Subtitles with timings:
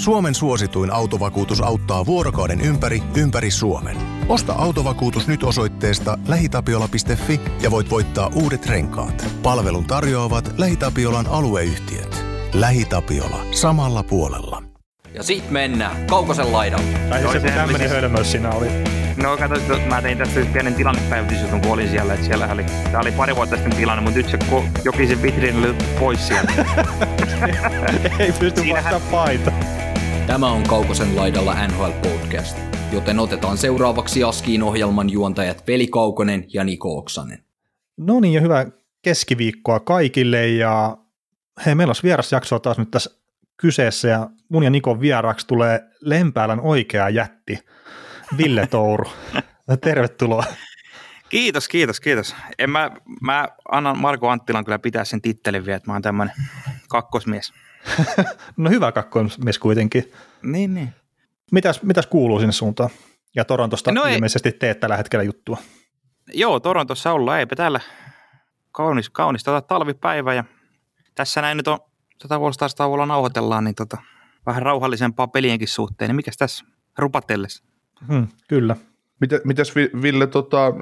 [0.00, 3.96] Suomen suosituin autovakuutus auttaa vuorokauden ympäri, ympäri Suomen.
[4.28, 9.26] Osta autovakuutus nyt osoitteesta lähitapiola.fi ja voit voittaa uudet renkaat.
[9.42, 12.24] Palvelun tarjoavat LähiTapiolan alueyhtiöt.
[12.52, 13.40] LähiTapiola.
[13.50, 14.62] Samalla puolella.
[15.14, 16.84] Ja sit mennään Kaukosen laidalle.
[17.10, 18.68] Tai tämmöinen oli se- hölmöys siinä oli.
[19.22, 22.14] No kato, että mä tein tästä pienen tilannepäivitysjutun, kun olin siellä.
[22.14, 25.58] Että siellä oli, tää oli pari vuotta sitten tilanne, mutta nyt se ko- jokisen vitriini
[25.66, 26.52] oli pois sieltä.
[28.18, 29.52] Ei pysty Siinähän- vastaamaan paita.
[30.30, 32.58] Tämä on Kaukosen laidalla NHL Podcast,
[32.92, 37.44] joten otetaan seuraavaksi Askiin ohjelman juontajat Veli Kaukonen ja Niko Oksanen.
[37.96, 38.66] No niin, ja hyvää
[39.02, 40.48] keskiviikkoa kaikille.
[40.48, 40.96] Ja
[41.66, 43.10] hei, meillä olisi vierasjaksoa taas nyt tässä
[43.56, 44.08] kyseessä.
[44.08, 47.58] Ja mun ja Nikon vieraaksi tulee Lempäälän oikea jätti,
[48.36, 49.10] Ville Touru.
[49.84, 50.44] Tervetuloa.
[51.28, 52.36] Kiitos, kiitos, kiitos.
[52.58, 56.34] En mä, mä annan Marko Anttilan kyllä pitää sen tittelin vielä, että mä oon tämmönen
[56.88, 57.52] kakkosmies.
[58.56, 60.12] No hyvä kakkomies kuitenkin.
[60.42, 60.88] Niin, niin.
[61.52, 62.90] Mitäs, mitäs kuuluu sinne suuntaan?
[63.36, 65.56] Ja Torontosta No ei- ilmeisesti teet tällä hetkellä juttua.
[66.32, 67.80] Joo, Torontossa ollaan, eipä täällä
[68.72, 70.44] kaunis, kaunis tota talvipäivä ja
[71.14, 71.78] tässä näin nyt on
[72.22, 73.96] tätä All-Stars-tauolla nauhoitellaan, niin tota,
[74.46, 76.08] vähän rauhallisempaa pelienkin suhteen.
[76.08, 76.64] Niin mikäs tässä
[76.98, 77.64] rupatellessa?
[78.08, 78.76] Hmm, kyllä.
[79.20, 80.72] Mitä, mitäs Vi- Ville, tota,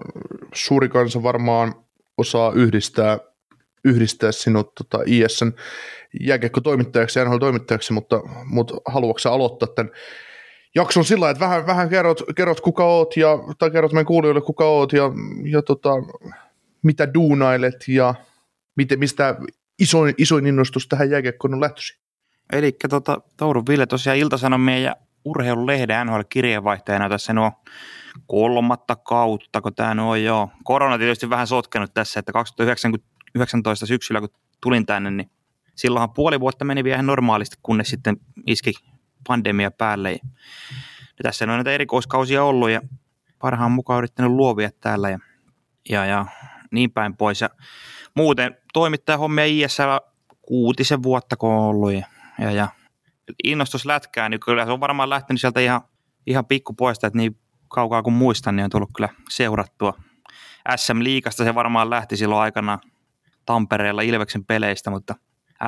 [0.55, 1.75] suuri kansa varmaan
[2.19, 3.19] osaa yhdistää,
[3.85, 5.53] yhdistää sinut tota, ISN
[6.21, 9.93] jääkiekko-toimittajaksi ja NHL-toimittajaksi, mutta, mutta haluatko aloittaa tämän
[10.75, 14.65] jakson sillä että vähän, vähän kerrot, kerrot, kuka oot ja, tai kerrot meidän kuulijoille kuka
[14.65, 15.11] oot ja,
[15.45, 15.91] ja tota,
[16.83, 18.15] mitä duunailet ja
[18.77, 19.37] miten, mistä
[19.79, 21.99] isoin, isoin innostus tähän jääkiekkoon on lähtöisin?
[22.53, 27.53] Eli tota, Touru Ville tosiaan Iltasanomien ja urheilulehden NHL-kirjeenvaihtajana tässä nuo
[28.27, 30.51] kolmatta kautta, kun tämä on joo.
[30.65, 34.29] Korona tietysti vähän sotkenut tässä, että 2019 syksyllä kun
[34.63, 35.31] tulin tänne, niin
[35.79, 38.73] silloinhan puoli vuotta meni vielä normaalisti, kunnes sitten iski
[39.27, 40.13] pandemia päälle.
[40.13, 40.19] Ja
[41.23, 42.81] tässä on näitä erikoiskausia ollut ja
[43.39, 45.19] parhaan mukaan yrittänyt luovia täällä ja,
[45.89, 46.27] ja, ja
[46.71, 47.41] niin päin pois.
[47.41, 47.51] Ja
[48.15, 49.97] muuten toimittajahommia ISL
[50.43, 52.07] kuutisen vuotta kun on ollut ja,
[52.39, 52.69] ja, ja
[53.45, 55.81] innostus lätkää, niin kyllä se on varmaan lähtenyt sieltä ihan,
[56.27, 57.39] ihan pikkupoista, että niin
[57.69, 59.95] kaukaa kuin muistan, niin on tullut kyllä seurattua.
[60.77, 62.79] SM-liikasta se varmaan lähti silloin aikana
[63.47, 65.15] Tampereella Ilveksen peleistä, mutta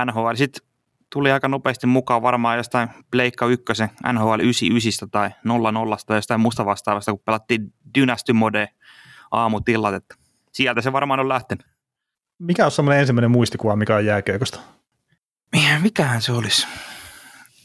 [0.04, 0.68] NHL sitten
[1.12, 3.64] tuli aika nopeasti mukaan varmaan jostain Pleikka 1,
[4.12, 8.68] NHL 99 tai 00 tai jostain musta vastaavasta, kun pelattiin Dynasty Mode
[9.30, 10.14] aamutillat, että
[10.52, 11.66] sieltä se varmaan on lähtenyt.
[12.38, 14.60] Mikä on semmoinen ensimmäinen muistikuva, mikä on jääkiekosta?
[15.82, 16.66] Mikähän se olisi?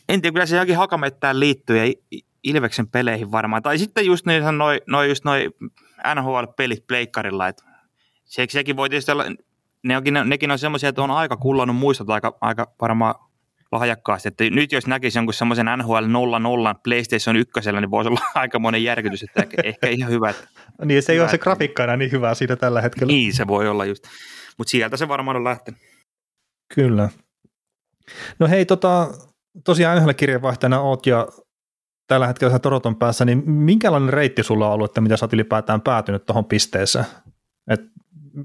[0.09, 1.93] En tiedä, kyllä se johonkin hakamettään liittyy ja
[2.43, 3.63] Ilveksen peleihin varmaan.
[3.63, 5.49] Tai sitten just noin noi, noi, just noi
[6.15, 7.47] NHL-pelit pleikkarilla.
[7.47, 7.63] Et
[8.25, 9.25] se, sekin voi tietysti olla,
[9.85, 13.15] ne onkin, nekin on semmoisia, että on aika kullannut muistot aika, aika varmaan
[13.71, 14.27] lahjakkaasti.
[14.27, 16.05] Että nyt jos näkisi jonkun semmoisen NHL
[16.39, 20.29] 00 PlayStation 1, niin voisi olla aika monen järkytys, että ehkä, ehkä ihan hyvä.
[20.29, 20.47] Että,
[20.85, 23.11] Niin, se ei Hyvä, ole se grafiikka enää niin hyvää siitä tällä hetkellä.
[23.13, 24.03] niin se voi olla just.
[24.57, 25.81] Mutta sieltä se varmaan on lähtenyt.
[26.75, 27.09] Kyllä.
[28.39, 29.07] No hei, tota,
[29.63, 31.27] tosiaan yhdellä kirjeenvaihtajana oot ja
[32.07, 35.33] tällä hetkellä sä Toronton päässä, niin minkälainen reitti sulla on ollut, että mitä sä oot
[35.33, 37.05] ylipäätään päätynyt tuohon pisteeseen?
[37.69, 37.81] Et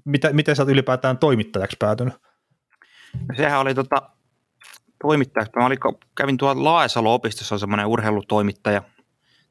[0.05, 2.15] mitä, miten sä oot ylipäätään toimittajaksi päätynyt?
[3.29, 4.03] No sehän oli tota,
[5.03, 5.53] toimittajaksi.
[5.57, 5.79] Mä olin,
[6.17, 8.83] kävin tuolla Laesalo-opistossa, on semmoinen urheilutoimittaja.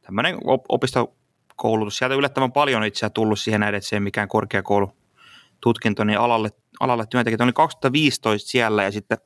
[0.02, 1.98] Tämmöinen op- opistokoulutus.
[1.98, 6.50] Sieltä yllättävän paljon itse asiassa tullut siihen näin, että se ei mikään korkeakoulututkinto, niin alalle,
[6.80, 7.42] alalle työntekijät.
[7.42, 9.18] Oli 2015 siellä ja sitten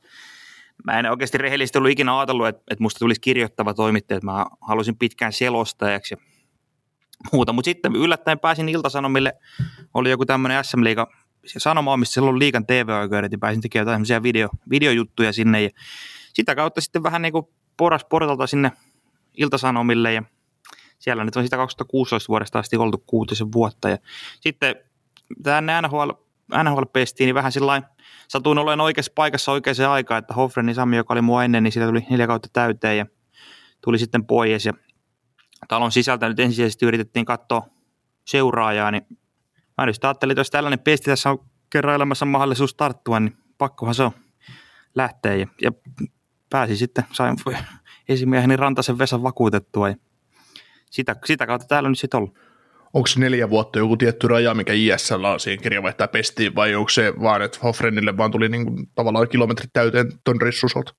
[0.84, 4.98] mä en oikeasti rehellisesti ollut ikinä ajatellut, että, että musta tulisi kirjoittava toimittaja, mä halusin
[4.98, 6.33] pitkään selostajaksi ja
[7.32, 7.52] muuta.
[7.52, 9.32] Mutta sitten yllättäen pääsin Iltasanomille,
[9.94, 11.06] oli joku tämmöinen SM-liiga
[11.46, 15.70] se sanoma mistä silloin liikan TV-oikeudet, ja pääsin tekemään jotain semmoisia video, videojuttuja sinne, ja
[16.34, 17.46] sitä kautta sitten vähän niin kuin
[17.76, 18.72] poras portalta sinne
[19.36, 20.22] Iltasanomille, ja
[20.98, 23.98] siellä nyt on sitä 2016 vuodesta asti oltu kuutisen vuotta, ja
[24.40, 24.74] sitten
[25.42, 26.10] tänne NHL,
[26.62, 27.82] NHL-pestiin, niin vähän sillä
[28.28, 31.86] satuin olemaan oikeassa paikassa oikeaan aikaan, että Hoffrenin Sami, joka oli mua ennen, niin siitä
[31.86, 33.06] tuli neljä kautta täyteen, ja
[33.80, 34.72] tuli sitten pois, ja
[35.68, 37.66] talon sisältä nyt ensisijaisesti yritettiin katsoa
[38.24, 39.06] seuraajaa, niin
[39.78, 41.38] Mä nyt ajattelin, että jos tällainen pesti tässä on
[41.70, 44.10] kerran elämässä mahdollisuus tarttua, niin pakkohan se on
[44.94, 45.34] lähteä.
[45.34, 45.72] Ja, ja
[46.50, 47.36] pääsi sitten, sain
[48.08, 49.96] esimieheni Rantasen Vesan vakuutettua ja
[50.90, 52.38] sitä, sitä kautta täällä nyt sitten ollut.
[52.92, 57.12] Onko neljä vuotta joku tietty raja, mikä ISL on siihen kirjavaihtaa pestiin, vai onko se
[57.22, 60.94] vaan, että Hoffrenille vaan tuli niin kuin, tavallaan kilometrit täyteen ton rissusolta?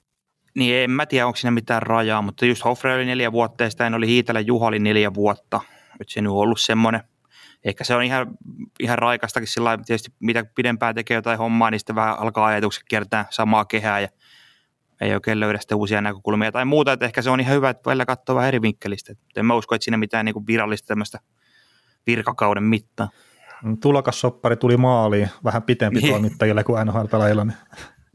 [0.56, 3.70] Niin en mä tiedä, onko siinä mitään rajaa, mutta just Hoffre oli neljä vuotta ja
[3.70, 5.62] sitä oli Hiitelä Juha oli neljä vuotta.
[6.00, 7.02] Nyt se nyt on ollut semmoinen,
[7.64, 8.28] ehkä se on ihan,
[8.80, 12.84] ihan raikastakin sillä lailla, tietysti mitä pidempään tekee jotain hommaa, niin sitten vähän alkaa ajatukset
[12.88, 14.08] kiertää samaa kehää ja
[15.02, 17.90] ei oikein löydä sitä uusia näkökulmia tai muuta, että ehkä se on ihan hyvä, että
[17.90, 19.12] välillä katsoo vähän eri vinkkelistä.
[19.12, 21.20] Et en mä usko, että siinä mitään niin virallista tämmöistä
[22.08, 23.10] virkakauden mittaa.
[23.82, 26.12] Tulokassoppari tuli maaliin vähän pitempi niin.
[26.12, 27.58] toimittajille kuin NHL-pelaajilla, niin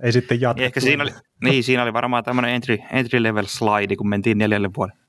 [0.02, 0.67] ei sitten jatkettu.
[0.67, 1.11] Ehkä siinä oli,
[1.44, 5.00] niin, siinä oli varmaan tämmöinen entry, entry level slide, kun mentiin neljälle vuodelle.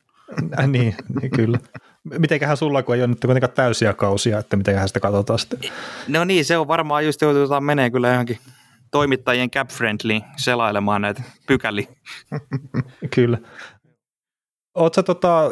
[0.59, 1.59] Äh, niin, niin, kyllä.
[2.03, 5.59] Mitenköhän sulla, kun ei ole nyt kuitenkaan täysiä kausia, että mitenköhän sitä katsotaan sitten?
[6.07, 8.38] No niin, se on varmaan just joututaan menee kyllä johonkin
[8.91, 11.87] toimittajien cap-friendly selailemaan näitä pykäliä.
[13.15, 13.37] kyllä.
[14.75, 15.51] Oletko tota,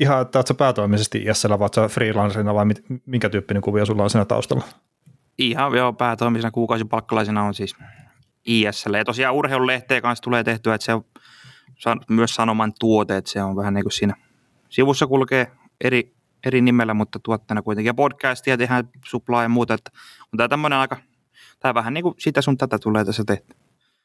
[0.00, 2.66] ihan, että oletko päätoimisesti ISL vai freelancerina vai
[3.06, 4.64] minkä tyyppinen kuvio sulla on siinä taustalla?
[5.38, 7.76] Ihan joo, päätoimisena kuukausipalkkalaisena on siis
[8.46, 8.94] ISL.
[8.94, 10.84] Ja tosiaan urheilulehteen kanssa tulee tehtyä, että
[11.78, 14.14] se on myös sanoman tuote, että se on vähän niin kuin siinä
[14.68, 15.50] sivussa kulkee
[15.84, 16.14] eri,
[16.46, 17.88] eri nimellä, mutta tuotteena kuitenkin.
[17.88, 19.90] Ja podcastia tehdään suplaa ja muuta, että
[20.32, 20.96] on tämä tämmöinen aika,
[21.60, 23.54] tai vähän niin kuin sitä sun tätä tulee tässä tehty.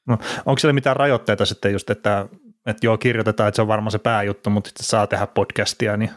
[0.07, 2.27] No, onko siellä mitään rajoitteita sitten just, että,
[2.65, 6.11] että joo, kirjoitetaan, että se on varmaan se pääjuttu, mutta sitten saa tehdä podcastia, niin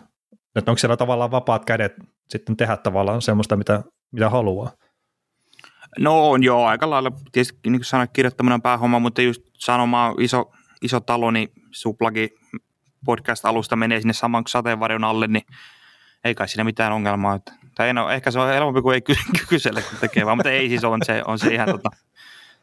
[0.57, 1.95] että onko siellä tavallaan vapaat kädet
[2.29, 3.83] sitten tehdä tavallaan semmoista, mitä,
[4.13, 4.73] mitä haluaa?
[5.99, 7.13] No on joo, aika lailla.
[7.33, 10.53] Tietysti niin kuin sanoin, kirjoittaminen on päähomma, mutta just sanomaan iso,
[10.83, 12.29] iso talo, niin suplagi
[13.05, 15.47] podcast-alusta menee sinne saman sateenvarjon alle, niin
[16.25, 17.35] ei kai siinä mitään ongelmaa.
[17.35, 19.03] Että, tai no, ehkä se on helpompi kuin ei
[19.49, 21.91] kysele, kun tekee vaan, mutta ei siis on se, on se ihan tota,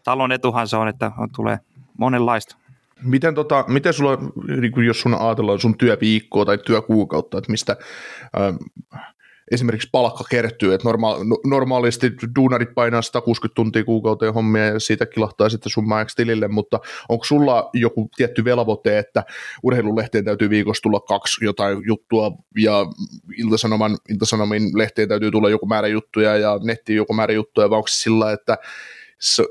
[0.04, 1.60] talon etuhan se on, että on, tulee
[1.98, 2.56] monenlaista.
[3.04, 4.18] Miten, tota, miten sulla,
[4.62, 7.78] niin jos sun ajatellaan sun työviikkoa tai työkuukautta, että mistä
[8.40, 9.02] äh,
[9.52, 15.06] esimerkiksi palkka kertyy, että norma- no, normaalisti duunarit painaa 160 tuntia kuukauteen hommia ja siitä
[15.06, 19.24] kilahtaa sitten summa tilille, mutta onko sulla joku tietty velvoite, että
[19.64, 22.86] urheilulehteen täytyy viikossa tulla kaksi jotain juttua ja
[23.38, 27.88] iltasanoman, iltasanomin lehteen täytyy tulla joku määrä juttuja ja nettiin joku määrä juttuja, vai onko
[27.88, 28.58] sillä, että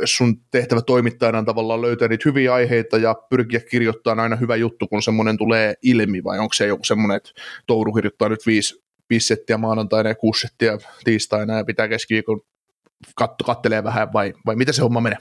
[0.05, 4.89] sun tehtävä toimittajana on tavallaan löytää niitä hyviä aiheita ja pyrkiä kirjoittamaan aina hyvä juttu,
[4.89, 7.31] kun semmoinen tulee ilmi, vai onko se joku semmoinen, että
[7.67, 12.41] Touru kirjoittaa nyt viisi viisi settiä maanantaina ja kuusi settiä tiistaina ja pitää keskiviikon
[13.15, 15.19] katto, kattelee vähän vai, vai miten se homma menee?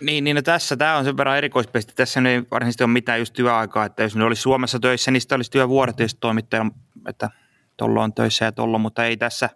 [0.00, 1.92] Niin, niin no tässä tämä on sen verran erikoispesti.
[1.96, 5.36] Tässä ei varsinaisesti ole mitään just työaikaa, että jos ne olisi Suomessa töissä, niin sitten
[5.36, 6.66] olisi työvuorot ja toimittaja,
[7.08, 7.30] että
[7.76, 9.50] tuolla on töissä ja tuolla, mutta ei tässä.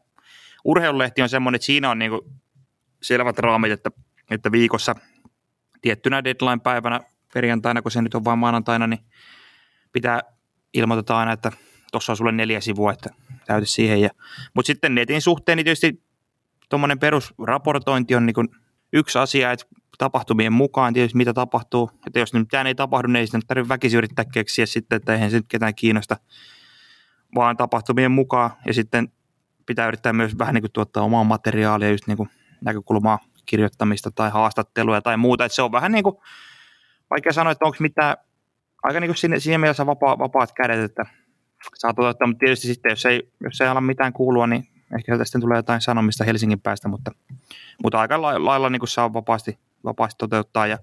[0.64, 2.12] Urheilulehti on semmoinen, että siinä on niin
[3.02, 3.91] selvät raamit, että,
[4.31, 4.94] että viikossa
[5.82, 7.00] tiettynä deadline-päivänä
[7.35, 9.00] perjantaina, kun se nyt on vain maanantaina, niin
[9.93, 10.20] pitää
[10.75, 11.52] ilmoiteta aina, että
[11.93, 13.11] tuossa on sulle neljä sivua, että
[13.46, 14.00] täytä siihen.
[14.00, 14.08] Ja,
[14.54, 16.02] mutta sitten netin suhteen niin tietysti
[16.69, 18.48] tuommoinen perusraportointi on niin
[18.93, 19.66] yksi asia, että
[19.98, 23.69] tapahtumien mukaan tietysti mitä tapahtuu, että jos nyt mitään ei tapahdu, niin ei sitten tarvitse
[23.69, 26.16] väkisin yrittää keksiä sitten, että eihän se nyt ketään kiinnosta,
[27.34, 28.50] vaan tapahtumien mukaan.
[28.66, 29.08] Ja sitten
[29.66, 32.28] pitää yrittää myös vähän niin kuin tuottaa omaa materiaalia, just niin kuin
[32.60, 36.16] näkökulmaa kirjoittamista tai haastatteluja tai muuta, että se on vähän niin kuin,
[37.10, 38.16] vaikea sanoa, että onko mitään,
[38.82, 41.06] aika niin kuin siinä, siinä mielessä vapaa, vapaat kädet, että
[41.75, 45.25] saa toteuttaa, mutta tietysti sitten, jos ei, jos ei ala mitään kuulua, niin ehkä sieltä
[45.25, 47.11] sitten tulee jotain sanomista Helsingin päästä, mutta,
[47.82, 50.67] mutta aika lailla niin kuin saa vapaasti, vapaasti toteuttaa.
[50.67, 50.79] Ja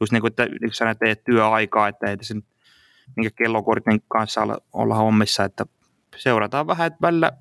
[0.00, 2.42] just niin kuin, että niin sä teet työaikaa, että ei sen
[3.16, 5.66] minkä kellokortin kanssa olla, olla hommissa, että
[6.16, 7.32] seurataan vähän, että välillä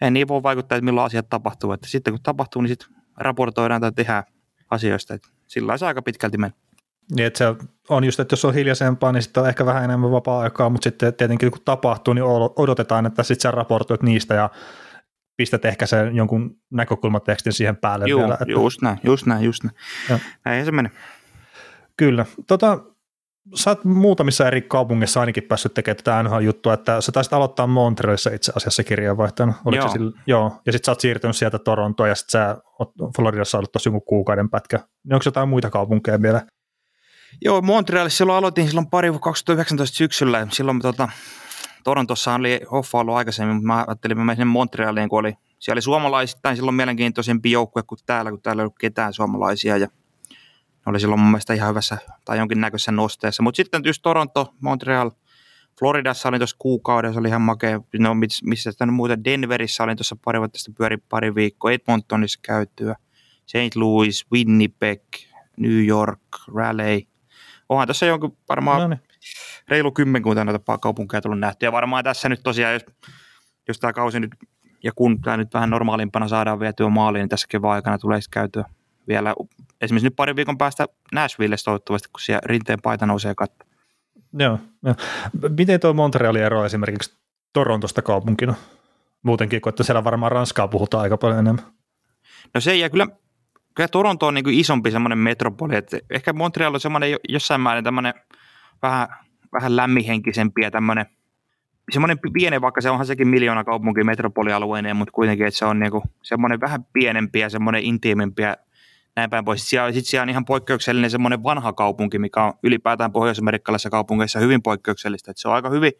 [0.00, 3.80] ei niin voi vaikuttaa, että milloin asiat tapahtuu, että sitten kun tapahtuu, niin sitten raportoidaan
[3.80, 4.24] tai tehdään
[4.70, 6.67] asioista, että sillä se aika pitkälti menee.
[7.16, 10.10] Niin, että se on just, että jos on hiljaisempaa, niin sitten on ehkä vähän enemmän
[10.10, 12.24] vapaa-aikaa, mutta sitten tietenkin kun tapahtuu, niin
[12.56, 14.50] odotetaan, että sitten sä raportoit niistä ja
[15.36, 18.34] pistät ehkä sen jonkun näkökulmatekstin siihen päälle Juu, vielä.
[18.34, 18.52] Että...
[18.52, 19.76] just näin, just näin, just näin.
[20.08, 20.18] Ja.
[20.44, 20.92] Näin se menee.
[21.96, 22.26] Kyllä.
[22.46, 22.78] Tota,
[23.54, 28.30] sä oot muutamissa eri kaupungeissa ainakin päässyt tekemään tätä NHL-juttua, että sä taisit aloittaa Montrealissa
[28.30, 29.54] itse asiassa kirjeenvaihtajana.
[29.64, 29.88] Oliko joo.
[29.88, 30.60] Se sillä, joo.
[30.66, 34.00] Ja sitten sä oot siirtynyt sieltä Torontoon ja sitten sä oot Floridassa ollut tosi joku
[34.00, 34.76] kuukauden pätkä.
[34.76, 36.42] Niin onko jotain muita kaupunkeja vielä?
[37.44, 40.46] Joo, Montrealissa silloin aloitin silloin pari 2019 syksyllä.
[40.52, 41.08] Silloin tota,
[41.84, 45.76] Torontossa oli hoffa ollut aikaisemmin, mutta mä ajattelin, että mä sinne Montrealiin, kun oli, siellä
[45.76, 49.76] oli suomalaisittain silloin mielenkiintoisempi joukkue kuin täällä, kun täällä ei ollut ketään suomalaisia.
[49.76, 49.86] Ja
[50.86, 53.42] ne oli silloin mun mielestä ihan hyvässä tai jonkinnäköisessä nosteessa.
[53.42, 55.10] Mutta sitten just Toronto, Montreal,
[55.78, 57.80] Floridassa olin tuossa kuukaudessa, oli ihan makea.
[57.98, 58.14] No,
[58.44, 62.96] missä sitä muuta, Denverissä olin tuossa pari vuotta sitten pyöri pari viikkoa, Edmontonissa käytyä,
[63.46, 63.76] St.
[63.76, 65.02] Louis, Winnipeg,
[65.56, 66.20] New York,
[66.54, 67.07] Raleigh,
[67.68, 69.00] onhan tässä jonkun varmaan no niin.
[69.68, 71.66] reilu kymmenkunta noita kaupunkeja tullut nähty.
[71.66, 72.84] Ja varmaan tässä nyt tosiaan, jos,
[73.68, 74.30] jos tämä kausi nyt,
[74.84, 78.64] ja kun tämä nyt vähän normaalimpana saadaan vietyä maaliin, niin tässä kevään aikana tulee käytyä
[79.08, 79.34] vielä
[79.80, 83.64] esimerkiksi nyt parin viikon päästä Nashvillessä toivottavasti, kun siellä rinteen paita nousee katto.
[84.32, 84.94] Joo, joo.
[85.58, 87.18] Miten tuo Montreali ero esimerkiksi
[87.52, 88.54] Torontosta kaupunkina?
[89.22, 91.64] Muutenkin, kun että siellä varmaan Ranskaa puhutaan aika paljon enemmän.
[92.54, 93.06] No se ei kyllä
[93.78, 97.84] kyllä Toronto on niin kuin isompi semmoinen metropoli, että ehkä Montreal on semmoinen jossain määrin
[97.84, 98.14] tämmöinen
[98.82, 99.08] vähän,
[99.52, 101.06] vähän lämmihenkisempi ja tämmöinen
[101.92, 106.02] semmoinen pieni, vaikka se onhan sekin miljoona kaupunki metropolialueineen, mutta kuitenkin, että se on niinku
[106.22, 108.56] semmoinen vähän pienempi ja semmoinen intiimempi ja
[109.16, 109.60] näin päin pois.
[109.60, 114.62] Sitten siellä, siellä on ihan poikkeuksellinen semmoinen vanha kaupunki, mikä on ylipäätään pohjois-amerikkalaisissa kaupungeissa hyvin
[114.62, 115.30] poikkeuksellista.
[115.30, 115.92] Että se on aika hyvin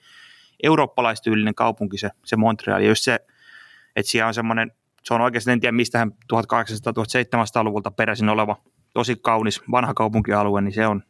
[0.63, 2.81] eurooppalaistyylinen kaupunki se, se Montreal.
[2.81, 3.15] Ja just se,
[3.97, 4.73] että siellä on semmoinen,
[5.09, 8.57] se on oikeasti, en tiedä mistähän 1800-1700-luvulta peräisin oleva
[8.95, 11.03] tosi kaunis vanha kaupunkialue, niin se on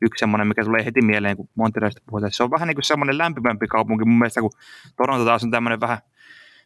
[0.00, 2.32] yksi semmoinen, mikä tulee heti mieleen, kun Montrealista puhutaan.
[2.32, 4.50] Se on vähän niin kuin semmoinen lämpimämpi kaupunki mun mielestä, kun
[4.96, 5.98] Toronto taas on tämmöinen vähän,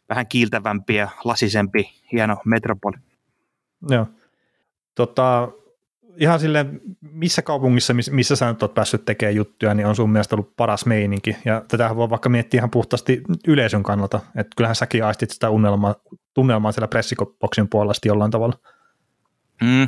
[0.09, 2.97] vähän kiiltävämpi ja lasisempi, hieno metropoli.
[3.89, 4.07] Joo.
[4.95, 5.51] Tota,
[6.17, 10.35] ihan silleen, missä kaupungissa, missä sä nyt oot päässyt tekemään juttuja, niin on sun mielestä
[10.35, 11.37] ollut paras meininki.
[11.45, 14.19] Ja tätä voi vaikka miettiä ihan puhtaasti yleisön kannalta.
[14.35, 15.95] Että kyllähän säkin aistit sitä unelmaa,
[16.33, 18.55] tunnelmaa siellä pressikopoksin puolesta jollain tavalla.
[19.61, 19.87] Mm.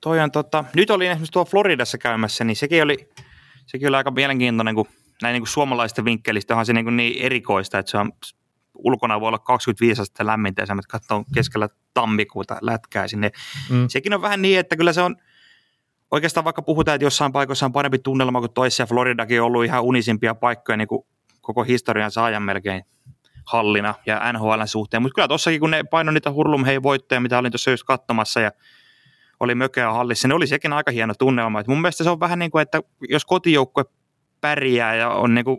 [0.00, 3.08] Toi on tota, nyt olin esimerkiksi tuolla Floridassa käymässä, niin sekin oli,
[3.66, 4.86] sekin oli aika mielenkiintoinen, kun
[5.22, 8.12] näin niin kuin suomalaisten vinkkelistä onhan se niin, kuin niin erikoista, että se on
[8.74, 13.30] ulkona voi olla 25 astetta lämmintä ja sä katsoo keskellä tammikuuta lätkää sinne.
[13.70, 13.88] Mm.
[13.88, 15.16] Sekin on vähän niin, että kyllä se on,
[16.10, 19.64] oikeastaan vaikka puhutaan, että jossain paikoissa on parempi tunnelma kuin toisessa, ja Floridakin on ollut
[19.64, 21.06] ihan unisimpia paikkoja niin kuin
[21.40, 22.82] koko historian saajan melkein
[23.46, 27.38] hallina ja NHL suhteen, mutta kyllä tossakin, kun ne painoi niitä Hurlum hei voittoja, mitä
[27.38, 28.52] olin tuossa just katsomassa, ja
[29.40, 31.60] oli mökeä hallissa, niin oli sekin aika hieno tunnelma.
[31.60, 33.84] Et mun mielestä se on vähän niin kuin, että jos kotijoukkue
[34.40, 35.58] pärjää ja on niin kuin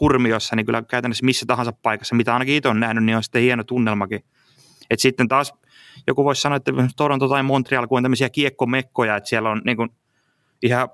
[0.00, 3.42] hurmiossa, niin kyllä käytännössä missä tahansa paikassa, mitä ainakin itse on nähnyt, niin on sitten
[3.42, 4.24] hieno tunnelmakin.
[4.90, 5.54] Et sitten taas
[6.06, 9.76] joku voisi sanoa, että Toronto tai Montreal, kun on tämmöisiä kiekkomekkoja, että siellä on niin
[9.76, 9.90] kuin
[10.62, 10.88] ihan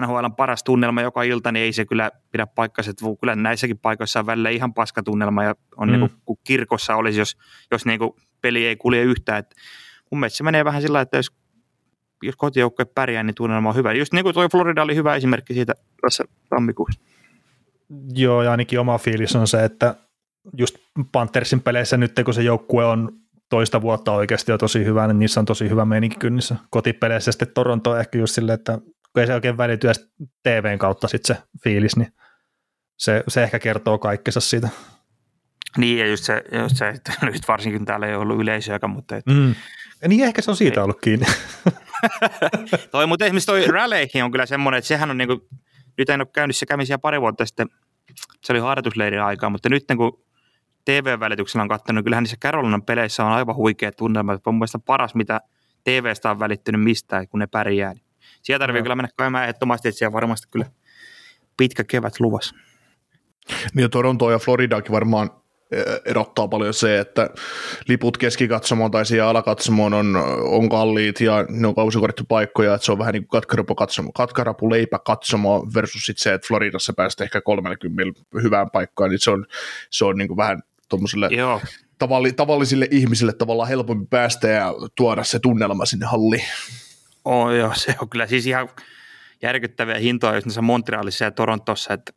[0.00, 2.90] NHL on paras tunnelma joka ilta, niin ei se kyllä pidä paikkansa.
[2.90, 5.92] Että kyllä näissäkin paikoissa on välillä ihan paska tunnelma ja on mm.
[5.92, 7.36] niin kuin, kun kirkossa olisi, jos,
[7.70, 9.38] jos niin kuin peli ei kulje yhtään.
[9.38, 9.54] Et
[10.10, 11.32] mun mielestä se menee vähän sillä että jos,
[12.22, 13.92] jos kotijoukkue pärjää, niin tunnelma on hyvä.
[13.92, 17.00] Just niin kuin tuo Florida oli hyvä esimerkki siitä tässä tammikuussa.
[18.14, 19.94] Joo, ja ainakin oma fiilis on se, että
[20.58, 20.76] just
[21.12, 23.12] Panthersin peleissä nyt, kun se joukkue on
[23.52, 26.56] toista vuotta oikeasti jo tosi hyvä, niin niissä on tosi hyvä meininki kynnissä.
[26.70, 28.78] Kotipeleissä sitten Toronto on ehkä just silleen, että
[29.12, 29.88] kun ei se oikein välity
[30.42, 32.12] TVn kautta sitten se fiilis, niin
[32.98, 34.68] se, se ehkä kertoo kaikkensa siitä.
[35.78, 39.16] Niin, ja just se, just se että nyt varsinkin täällä ei ollut yleisöäkään, mutta...
[39.16, 39.30] Että...
[39.30, 39.54] Mm.
[40.02, 40.84] Ja niin ehkä se on siitä ei.
[40.84, 41.26] ollut kiinni.
[42.90, 45.48] toi, mutta esimerkiksi toi Ralleihin on kyllä semmoinen, että sehän on niinku,
[45.98, 47.68] nyt en ole käynyt, se kävi siellä pari vuotta sitten,
[48.44, 50.24] se oli harjoitusleirin aikaa, mutta nyt kun
[50.84, 54.38] TV-välityksellä on katsonut, niin kyllähän niissä Carolinan peleissä on aivan huikea tunnelma.
[54.46, 55.40] On mielestä paras, mitä
[55.84, 57.94] TVstä on välittynyt mistään, kun ne pärjää.
[58.42, 58.82] Siellä tarvii no.
[58.82, 60.66] kyllä mennä käymään ehdottomasti, että siellä varmasti kyllä
[61.56, 62.54] pitkä kevät luvassa.
[63.74, 65.30] Niin ja Toronto ja Floridakin varmaan
[66.04, 67.30] erottaa paljon se, että
[67.88, 72.98] liput keskikatsomoon tai siihen alakatsomoon on, on kalliit ja ne on kausikorttipaikkoja, että se on
[72.98, 77.40] vähän niin kuin katkarapu, katsomo, katkarapu leipä katsomo versus sit se, että Floridassa päästä ehkä
[77.40, 78.02] 30
[78.42, 79.46] hyvään paikkaan, niin se on,
[79.90, 80.62] se on niin kuin vähän
[80.92, 81.28] tuommoiselle
[81.98, 86.44] tavalli, tavallisille ihmisille tavallaan helpompi päästä ja tuoda se tunnelma sinne halliin.
[87.24, 88.68] Oh, joo, se on kyllä siis ihan
[89.42, 92.12] järkyttäviä hintoja jos Montrealissa ja Torontossa, että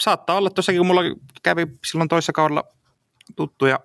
[0.00, 1.02] saattaa olla tuossakin, kun mulla
[1.42, 2.64] kävi silloin toisessa kaudella
[3.36, 3.80] tuttuja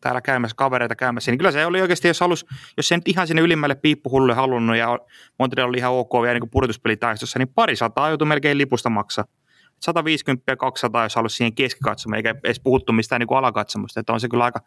[0.00, 3.26] täällä käymässä, kavereita käymässä, niin kyllä se oli oikeasti, jos, halus, jos se nyt ihan
[3.26, 4.98] sinne ylimmälle piippuhullulle halunnut ja
[5.38, 9.24] Montreal oli ihan ok vielä niin purituspelitaistossa, niin pari sataa joutui melkein lipusta maksaa.
[9.80, 14.20] 150 ja 200, jos halusi siihen keskikatsomaan, eikä edes puhuttu mistään niin alakatsomusta, että on
[14.20, 14.60] se kyllä aika,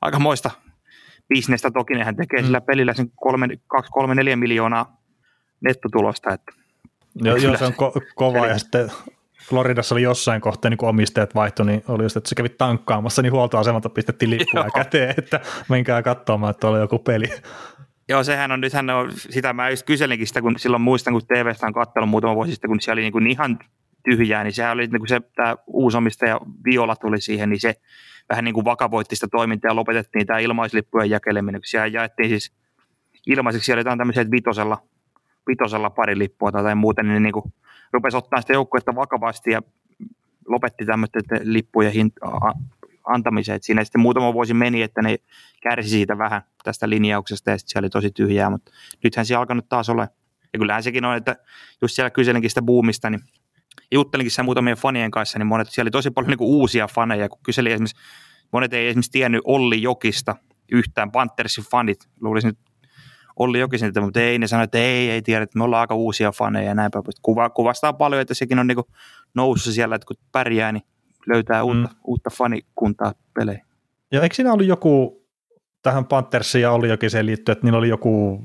[0.00, 0.50] aika moista
[1.28, 1.70] bisnestä.
[1.70, 2.44] Toki nehän tekee mm.
[2.44, 3.12] sillä pelillä sen
[3.76, 5.00] 2-3-4 miljoonaa
[5.60, 6.34] nettotulosta.
[6.34, 6.52] Että
[7.14, 8.52] Joo, joo se on ko- kova peli.
[8.52, 8.90] ja sitten
[9.48, 13.22] Floridassa oli jossain kohtaa niin kun omistajat vaihtoi, niin oli just, että se kävi tankkaamassa,
[13.22, 17.28] niin huoltoasemalta pistettiin lippua käteen, että menkää katsomaan, että oli joku peli.
[18.08, 21.66] Joo, sehän on, nythän on, sitä mä just kyselinkin sitä, kun silloin muistan, kun TVstä
[21.66, 23.58] on katsonut muutama vuosi sitten, kun se oli niin kuin ihan
[24.10, 27.74] tyhjää, niin sehän oli, kun se, tämä uusi omistaja Viola tuli siihen, niin se
[28.28, 32.52] vähän niin kuin vakavoitti sitä toimintaa ja lopetettiin tämä ilmaislippujen jakeleminen, siellä jaettiin siis
[33.26, 34.78] ilmaiseksi, siellä oli tämmöisiä vitosella,
[35.48, 37.52] vitosella pari lippua tai muuten, niin, niin kuin
[37.92, 39.62] rupesi ottaa sitä joukkuetta vakavasti ja
[40.48, 42.54] lopetti tämmöisten lippujen hint-
[43.04, 43.58] antamiseen.
[43.62, 45.16] Siinä sitten muutama vuosi meni, että ne
[45.62, 48.72] kärsi siitä vähän tästä linjauksesta ja sitten se oli tosi tyhjää, mutta
[49.04, 50.08] nythän se alkanut taas olla.
[50.52, 51.36] Ja kyllähän sekin on, että
[51.82, 53.20] just siellä kyselinkin sitä boomista, niin
[53.92, 57.28] juttelinkin siellä muutamien fanien kanssa, niin monet, siellä oli tosi paljon niin kuin uusia faneja,
[57.28, 57.96] kun kyseli esimerkiksi,
[58.52, 60.36] monet ei esimerkiksi tiennyt Olli Jokista
[60.72, 62.58] yhtään, Panthersin fanit, luulisin nyt
[63.36, 66.32] Olli Jokisen, mutta ei, ne sanoi, että ei, ei tiedä, että me ollaan aika uusia
[66.32, 67.04] faneja ja näin päin.
[67.22, 68.86] Kuva, kuvastaa paljon, että sekin on niinku
[69.34, 70.82] nousussa siellä, että kun pärjää, niin
[71.26, 71.66] löytää mm.
[71.66, 73.66] uutta, uutta fanikuntaa pelejä.
[74.12, 75.24] Ja eikö siinä ollut joku
[75.82, 78.42] tähän Panthersiin ja oli jokin se liittyy, että niillä oli joku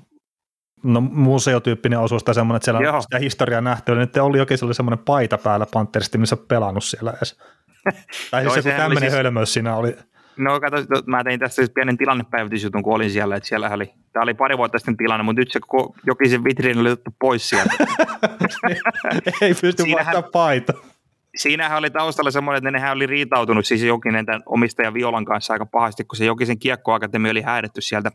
[0.83, 2.95] no, museotyyppinen osuus tai semmoinen, että siellä Joo.
[2.95, 7.13] on sitä historiaa nähty, niin oli jokin oli semmoinen paita päällä Pantherista, missä pelannut siellä
[7.17, 7.39] edes.
[8.31, 9.13] tai siis joku tämmöinen siis...
[9.13, 9.95] hölmöys siinä oli.
[10.37, 14.23] No kato, mä tein tästä siis pienen tilannepäivitysjutun, kun olin siellä, että siellä oli, tämä
[14.23, 15.59] oli pari vuotta sitten tilanne, mutta nyt se
[16.05, 17.73] jokisen vitriini oli otettu pois sieltä.
[19.41, 20.73] Ei pysty vaihtamaan paita.
[21.35, 25.65] Siinähän oli taustalla semmoinen, että nehän oli riitautunut siis Jokinen tämän omistajan Violan kanssa aika
[25.65, 28.11] pahasti, kun se Jokisen kiekkoakatemia oli häädetty sieltä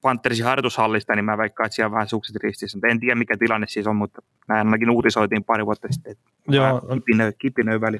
[0.00, 2.78] Panthersin harjoitushallista, niin mä veikkaan, että siellä on vähän sukset ristissä.
[2.88, 6.82] En tiedä, mikä tilanne siis on, mutta näin ainakin uutisoitiin pari vuotta sitten, että Joo.
[6.94, 7.98] kipinöi, kipinöi väli.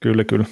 [0.00, 0.44] Kyllä, kyllä.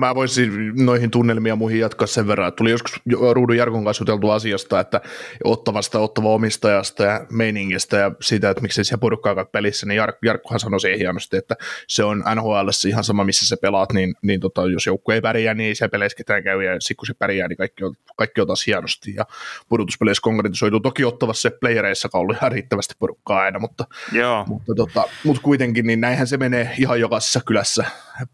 [0.00, 3.00] Mä voisin noihin tunnelmia muihin jatkaa sen verran, että tuli joskus
[3.32, 5.00] Ruudun Jarkon kanssa juteltu asiasta, että
[5.44, 10.60] ottavasta, ottava omistajasta ja meiningistä ja siitä, että miksei siellä porukkaa pelissä, niin Jark, Jarkkohan
[10.60, 11.54] sanoi siihen hienosti, että
[11.88, 15.54] se on NHL ihan sama, missä se pelaat, niin, niin tota, jos joukku ei pärjää,
[15.54, 18.40] niin ei se peleissä ketään käy, ja sitten kun se pärjää, niin kaikki on, kaikki
[18.40, 19.24] on taas hienosti, ja
[19.68, 20.80] pudotuspeleissä konkretisoituu.
[20.80, 24.44] Toki ottavassa se playereissa ollut ihan riittävästi porukkaa aina, mutta, Joo.
[24.46, 27.84] mutta, tota, mutta kuitenkin, niin näinhän se menee ihan jokaisessa kylässä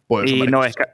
[0.09, 0.87] pohjois niin, no ehkä,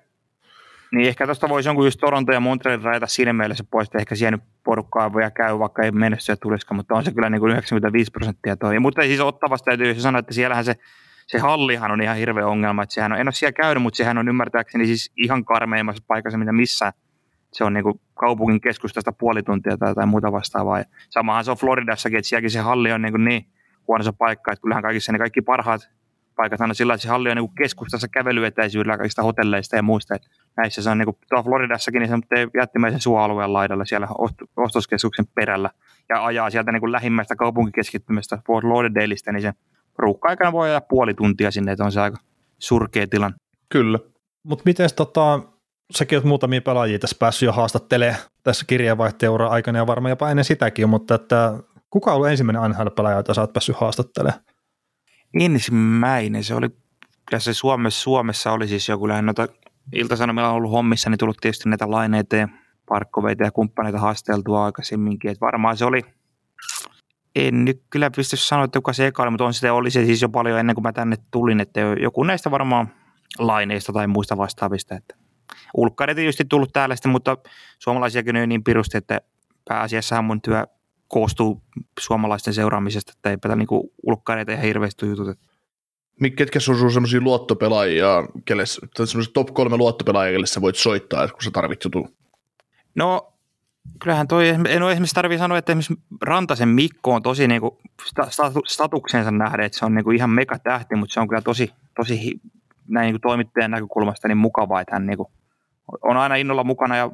[0.92, 4.14] niin ehkä tuosta voisi jonkun just Toronto ja Montreal rajata siinä mielessä pois, että ehkä
[4.14, 8.11] siellä porukkaa voi käy, vaikka ei menestyä tulisikaan, mutta on se kyllä niin kuin 95
[8.11, 8.78] prosenttia toi.
[8.78, 10.75] Mutta siis ottavasta täytyy sanoa, että siellähän se,
[11.26, 14.18] se hallihan on ihan hirveä ongelma, että sehän on, en ole siellä käynyt, mutta sehän
[14.18, 16.92] on ymmärtääkseni siis ihan karmeimmassa paikassa, mitä missä
[17.52, 20.78] se on niin kuin kaupungin keskustasta puoli tuntia tai, tai muuta vastaavaa.
[20.78, 23.46] Ja samahan se on Floridassakin, että sielläkin se halli on niin, kuin niin
[23.88, 25.88] huonossa paikka, että kyllähän kaikissa ne kaikki parhaat
[26.37, 30.14] paikat on sillä, että se halli on niin keskustassa kävelyetäisyydellä kaikista hotelleista ja muista.
[30.14, 34.09] Että näissä se on niin kuin, Floridassakin, niin se jättimäisen suoalueen laidalla siellä
[34.56, 35.71] ostoskeskuksen perällä
[36.09, 39.52] ja ajaa sieltä niin kuin lähimmäistä kaupunkikeskittymästä Fort Lauderdaleista, niin se
[39.99, 42.16] ruuhka-aikana voi ajaa puoli tuntia sinne, että on se aika
[42.59, 43.35] surkea tilan.
[43.68, 43.99] Kyllä.
[44.44, 45.40] Mutta miten tota,
[45.97, 50.44] säkin olet muutamia pelaajia tässä päässyt jo haastattelemaan tässä kirjeenvaihtoeuran aikana ja varmaan jopa ennen
[50.44, 51.59] sitäkin, mutta että
[51.90, 54.40] kuka on ollut ensimmäinen NHL-pelaaja, jota sä oot päässyt haastattelemaan?
[55.40, 56.68] ensimmäinen, se oli,
[57.26, 59.54] kyllä se Suomessa, Suomessa oli siis joku lähinnä noita
[59.92, 62.48] Ilta-Sanomilla on ollut hommissa, niin tullut tietysti näitä laineita ja
[62.88, 66.02] parkkoveita ja kumppaneita haasteltua aikaisemminkin, että varmaan se oli,
[67.36, 70.06] en nyt kyllä pysty sanoa, että kuka se eka oli, mutta on sitä oli se
[70.06, 72.88] siis jo paljon ennen kuin mä tänne tulin, että joku näistä varmaan
[73.38, 75.14] laineista tai muista vastaavista, että
[75.76, 77.36] ulkkarit tietysti tullut täällä sitten, mutta
[77.78, 79.21] suomalaisiakin on niin pirusti, että
[79.68, 80.66] pääasiassahan mun työ
[81.08, 81.62] koostuu
[82.00, 85.38] suomalaisten seuraamisesta, että eipä niinku ulkkareita ihan hirveästi jutut.
[86.36, 91.42] Ketkä sun on sellaisia luottopelaajia, kelle, semmoisia top kolme luottopelaajia, kelle sä voit soittaa, kun
[91.42, 92.08] sä tarvit jutun?
[92.94, 93.32] No,
[94.02, 97.78] kyllähän toi, en ole esimerkiksi tarvitse sanoa, että esimerkiksi Rantasen Mikko on tosi niinku
[98.66, 102.40] statuksensa nähden, että se on niinku ihan mega tähti, mutta se on kyllä tosi, tosi
[102.88, 105.30] näin niinku toimittajan näkökulmasta niin mukavaa, että hän niinku
[106.02, 107.10] on aina innolla mukana ja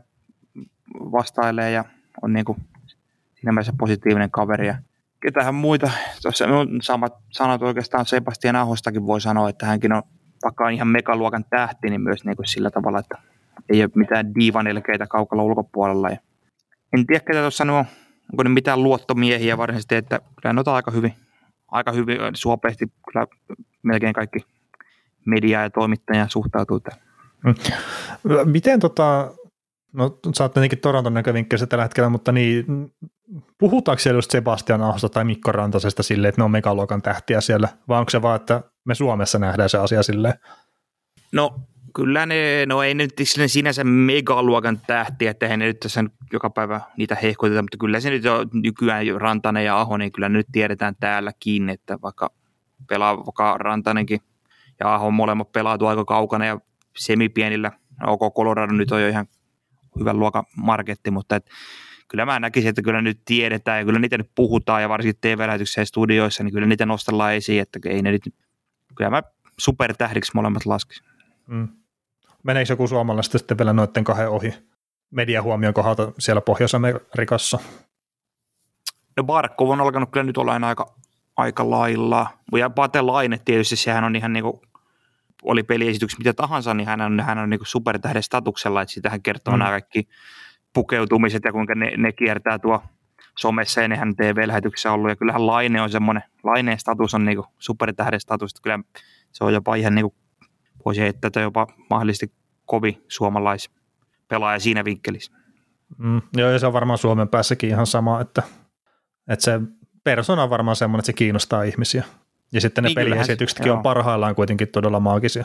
[0.95, 1.85] vastailee ja
[2.23, 2.57] on niinku
[3.35, 4.67] siinä mielessä positiivinen kaveri.
[4.67, 4.79] Ja
[5.23, 5.91] ketähän muita,
[6.23, 6.45] tuossa
[6.83, 10.03] samat sanat oikeastaan Sebastian Ahostakin voi sanoa, että hänkin on
[10.45, 13.19] vaikka on ihan megaluokan tähti, niin myös niin kuin sillä tavalla, että
[13.69, 16.09] ei ole mitään diivanelkeitä kaukalla ulkopuolella.
[16.09, 16.17] Ja
[16.93, 17.85] en tiedä, ketä tuossa nuo,
[18.33, 21.15] onko ne mitään luottomiehiä varsinaisesti, että kyllä ne aika hyvin,
[21.69, 23.27] aika hyvin suopeasti kyllä
[23.83, 24.39] melkein kaikki
[25.25, 27.01] media ja toimittaja suhtautuu tähän.
[27.45, 27.55] Mm.
[28.45, 29.31] Miten tota,
[29.93, 32.93] no sä oot tietenkin Toronton näkövinkkelissä tällä hetkellä, mutta niin,
[33.59, 37.69] puhutaanko siellä just Sebastian Ahosta tai Mikko Rantasesta silleen, että ne on megaluokan tähtiä siellä,
[37.89, 40.35] vai onko se vaan, että me Suomessa nähdään se asia silleen?
[41.33, 41.55] No
[41.95, 43.13] kyllä ne, no ei nyt
[43.47, 48.11] sinänsä megaluokan tähtiä, että eihän ne nyt tässä joka päivä niitä hehkuteta, mutta kyllä se
[48.11, 52.31] nyt on nykyään Rantanen ja Aho, niin kyllä nyt tiedetään täälläkin, että vaikka
[52.89, 54.21] pelaa vaikka Rantanenkin
[54.81, 56.61] ja Aho molemmat pelaa aika kaukana ja
[56.97, 57.73] semipienillä,
[58.07, 59.27] OK Colorado nyt on jo ihan
[59.99, 61.51] hyvän luokan marketti, mutta et,
[62.09, 65.81] kyllä mä näkisin, että kyllä nyt tiedetään ja kyllä niitä nyt puhutaan ja varsinkin TV-lähetyksissä
[65.81, 68.35] ja studioissa, niin kyllä niitä nostellaan esiin, että ei ne nyt,
[68.95, 69.23] kyllä mä
[69.59, 71.07] supertähdiksi molemmat laskisin.
[71.47, 71.69] Mm.
[72.43, 74.55] Meneekö joku suomalaista sitten vielä noiden kahden ohi
[75.11, 77.59] mediahuomion kohdalta siellä Pohjois-Amerikassa?
[79.17, 80.95] No Barkov on alkanut kyllä nyt olla aika,
[81.37, 82.27] aika lailla.
[82.53, 84.61] Ja Pate Laine tietysti, sehän on ihan niin kuin,
[85.43, 89.55] oli peliesityksiä mitä tahansa, niin hän on, hän on niin supertähden statuksella, että sitähän kertoo
[89.55, 89.59] mm.
[89.59, 90.09] nämä kaikki
[90.73, 92.83] pukeutumiset ja kuinka ne, ne kiertää tuo
[93.39, 95.11] somessa ja nehän TV-lähetyksessä ollut.
[95.11, 98.79] Ja kyllähän Laine on semmoinen, Laineen status on niinku supertähden status, että kyllä
[99.33, 100.15] se on jopa ihan niinku,
[100.85, 102.33] voisi heittää, että jopa mahdollisesti
[102.65, 105.33] kovi suomalaispelaaja siinä vinkkelissä.
[105.99, 108.43] Mm, joo, ja se on varmaan Suomen päässäkin ihan sama, että,
[109.29, 109.61] että se
[110.05, 112.05] persona on varmaan semmoinen, että se kiinnostaa ihmisiä.
[112.53, 115.45] Ja sitten ne niin, peliesityksetkin on parhaillaan kuitenkin todella maagisia.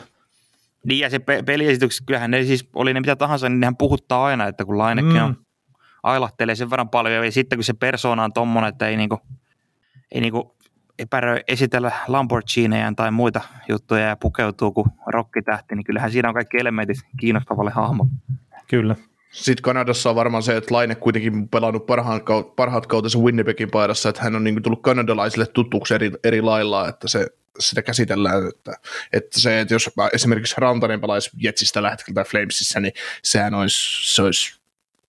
[0.86, 4.24] Niin ja se pe- peliesitykset, kyllähän ne siis oli ne mitä tahansa, niin nehän puhuttaa
[4.24, 5.24] aina, että kun Lainekin mm.
[5.24, 5.36] on
[6.02, 7.24] ailahtelee sen verran paljon.
[7.24, 9.18] Ja sitten kun se persoona on tommonen, että ei niinku,
[10.12, 10.56] ei niinku
[10.98, 16.56] epäröi esitellä Lamborghiniä tai muita juttuja ja pukeutuu kuin rokkitähti, niin kyllähän siinä on kaikki
[16.60, 18.10] elementit kiinnostavalle hahmolle.
[18.68, 18.96] Kyllä.
[19.34, 22.20] Sitten Kanadassa on varmaan se, että Laine kuitenkin pelannut parhaan,
[22.56, 27.08] parhaat kautensa Winnipegin paidassa, että hän on niin tullut kanadalaisille tutuksi eri, eri lailla, että
[27.08, 27.26] se,
[27.58, 28.72] sitä käsitellään, että,
[29.12, 32.92] että se, että jos esimerkiksi Rantanen pelaisi Jetsistä lähetkeltä tai Flamesissa, niin
[33.22, 34.60] sehän olisi, se olisi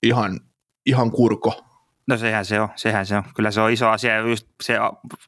[0.03, 0.39] ihan,
[0.85, 1.65] ihan kurko.
[2.07, 3.23] No sehän se on, sehän se on.
[3.35, 4.19] Kyllä se on iso asia.
[4.19, 4.73] Just se,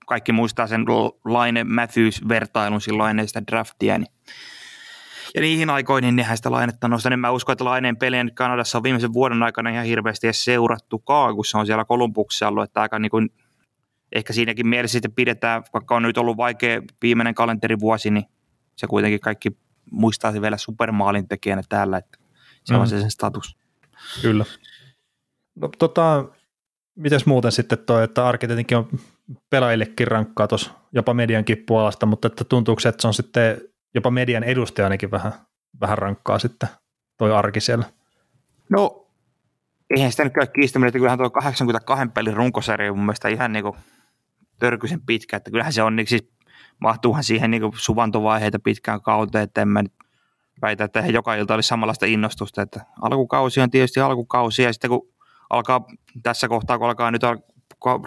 [0.08, 0.86] kaikki muistaa sen
[1.26, 4.12] Laine Matthews-vertailun silloin ennen sitä draftia, niin
[5.36, 7.14] ja niihin aikoihin niin nehän sitä lainetta nostaa.
[7.14, 10.46] En mä usko, että laineen pelejä nyt Kanadassa on viimeisen vuoden aikana ihan hirveästi edes
[10.46, 13.30] seurattukaan, kun se on siellä Kolumbuksessa ollut, että aika niin kuin,
[14.16, 18.26] ehkä siinäkin mielessä sitten pidetään, vaikka on nyt ollut vaikea viimeinen kalenterivuosi, niin
[18.76, 19.50] se kuitenkin kaikki
[19.92, 22.18] muistaa se vielä supermaalin tekijänä täällä, että
[22.64, 22.80] se mm.
[22.80, 23.58] on se sen status.
[24.22, 24.46] Kyllä.
[25.56, 26.26] No tota,
[26.96, 28.90] mites muuten sitten toi, että arki tietenkin on
[29.50, 33.62] pelaajillekin rankkaa tuossa jopa mediankin puolesta, mutta että tuntuuko se, että se on sitten
[33.98, 35.34] jopa median edustajanakin vähän,
[35.82, 36.70] vähän rankkaa sitten
[37.18, 37.86] toi arki siellä.
[38.70, 39.08] No,
[39.90, 43.64] eihän sitä nyt käy kiistäminen, että kyllähän tuo 82 pelin runkosarja mun mielestä ihan niin
[44.60, 46.30] törkyisen pitkä, että kyllähän se on, niin siis
[46.80, 49.94] mahtuuhan siihen niin suvantovaiheita pitkään kauteen, että en mä nyt
[50.62, 54.90] väitä, että he joka ilta olisi samanlaista innostusta, että alkukausi on tietysti alkukausi ja sitten
[54.90, 55.14] kun
[55.50, 55.86] alkaa
[56.24, 57.22] tässä kohtaa, kun alkaa nyt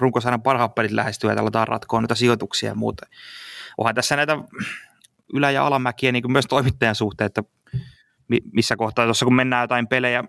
[0.00, 3.06] runkosarjan parhaat pelit lähestyä ja aletaan ratkoa noita sijoituksia ja muuta.
[3.78, 4.38] Onhan tässä näitä
[5.34, 7.42] ylä- ja alamäkiä niin kuin myös toimittajan suhteen, että
[8.52, 10.24] missä kohtaa tuossa kun mennään jotain pelejä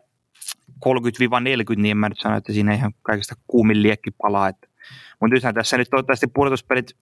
[0.79, 4.47] 30-40, niin en mä nyt sano, että siinä ihan kaikista kuumin liekki palaa.
[4.47, 4.67] Että.
[5.19, 6.97] Mutta nythän tässä nyt toivottavasti pudotuspelit,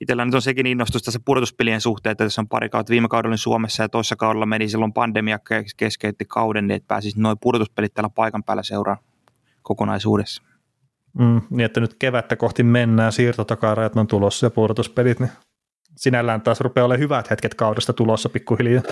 [0.00, 3.36] itsellä nyt on sekin innostus tässä pudotuspelien suhteen, että tässä on pari kautta viime kaudella
[3.36, 5.38] Suomessa ja toisessa kaudella meni silloin pandemia
[5.76, 8.98] keskeytti kauden, niin että pääsisi noin pudotuspelit täällä paikan päällä seuraan
[9.62, 10.42] kokonaisuudessa.
[11.18, 15.30] Mm, niin, että nyt kevättä kohti mennään, siirtotakarajat on tulossa ja pudotuspelit, niin
[15.96, 18.82] sinällään taas rupeaa olemaan hyvät hetket kaudesta tulossa pikkuhiljaa.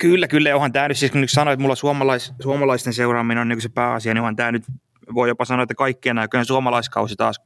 [0.00, 0.54] Kyllä, kyllä.
[0.54, 4.14] Onhan tämä nyt, siis kun sanoit, että mulla suomalais, suomalaisten seuraaminen on niin se pääasia,
[4.14, 4.64] niin onhan tämä nyt,
[5.14, 7.40] voi jopa sanoa, että kaikkien aikojen suomalaiskausi taas,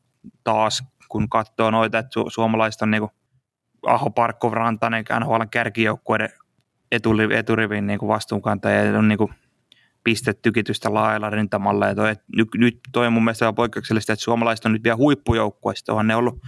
[0.45, 3.11] taas kun katsoo noita, että su- suomalaiset on niin kuin
[3.87, 6.29] Aho, Parkko, Rantanen, NHL kärkijoukkueiden
[6.93, 9.35] eturivin, eturivin niin vastuunkantaja ja on niin kuin
[10.05, 11.87] pistetykitystä laajalla rintamalla.
[11.87, 15.93] Ja toi, nyt, nyt toi on mun mielestä poikkeuksellista, että suomalaiset on nyt vielä huippujoukkueista.
[15.93, 16.39] Onhan ne ollut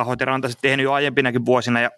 [0.00, 1.90] Ahot ja Rantaset tehnyt jo aiempinakin vuosina ja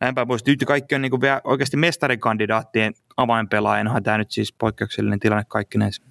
[0.00, 0.46] näinpä pois.
[0.46, 5.44] Nyt kaikki on niin vielä oikeasti mestarikandidaattien avainpelaajanahan tämä nyt siis poikkeuksellinen tilanne
[5.74, 6.02] näissä.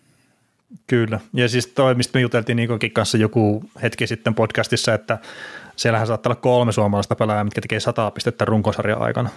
[0.88, 5.18] Kyllä, ja siis toi, mistä me juteltiin Nikonkin kanssa joku hetki sitten podcastissa, että
[5.76, 9.30] siellähän saattaa olla kolme suomalaista pelaajaa, mitkä tekee sataa pistettä runkosarjan aikana.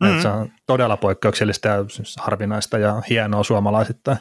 [0.00, 0.20] Mm-hmm.
[0.20, 4.18] se on todella poikkeuksellista ja siis harvinaista ja hienoa suomalaisittain.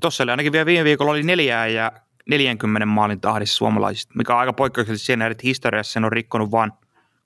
[0.00, 1.92] Tuossa oli ainakin vielä viime viikolla oli neljää ja
[2.30, 6.72] 40 maalin tahdissa suomalaisista, mikä on aika poikkeuksellisesti siinä, että historiassa sen on rikkonut vain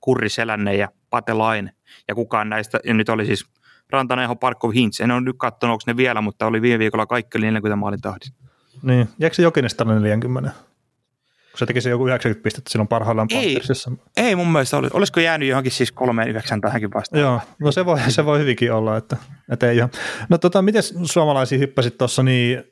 [0.01, 1.71] Kurri Selänne ja Pate Laine.
[2.09, 3.45] Ja kukaan näistä, ja nyt oli siis
[3.91, 5.01] Rantanen Parkov Hintz.
[5.01, 8.35] En ole nyt katsonut, onko ne vielä, mutta oli viime viikolla kaikki 40 maalin tahdissa.
[8.83, 10.51] Niin, jääkö se Jokinen 40?
[10.51, 13.61] Kun se teki se joku 90 pistettä silloin parhaillaan ei,
[14.17, 14.97] ei mun mielestä olisi.
[14.97, 17.21] Olisiko jäänyt johonkin siis 39 tähänkin vastaan?
[17.21, 19.17] Joo, no se voi, se voi hyvinkin olla, että,
[19.53, 19.91] että ei ihan.
[20.29, 22.65] No tota, miten suomalaisia hyppäsit tuossa niin,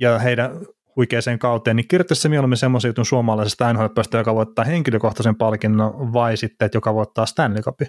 [0.00, 0.50] ja heidän
[0.96, 6.36] huikeeseen kauteen, niin kirjoittaisi se mieluummin semmoisen jutun suomalaisesta nhl joka voittaa henkilökohtaisen palkinnon vai
[6.36, 7.88] sitten, että joka voittaa Stanley Cupin?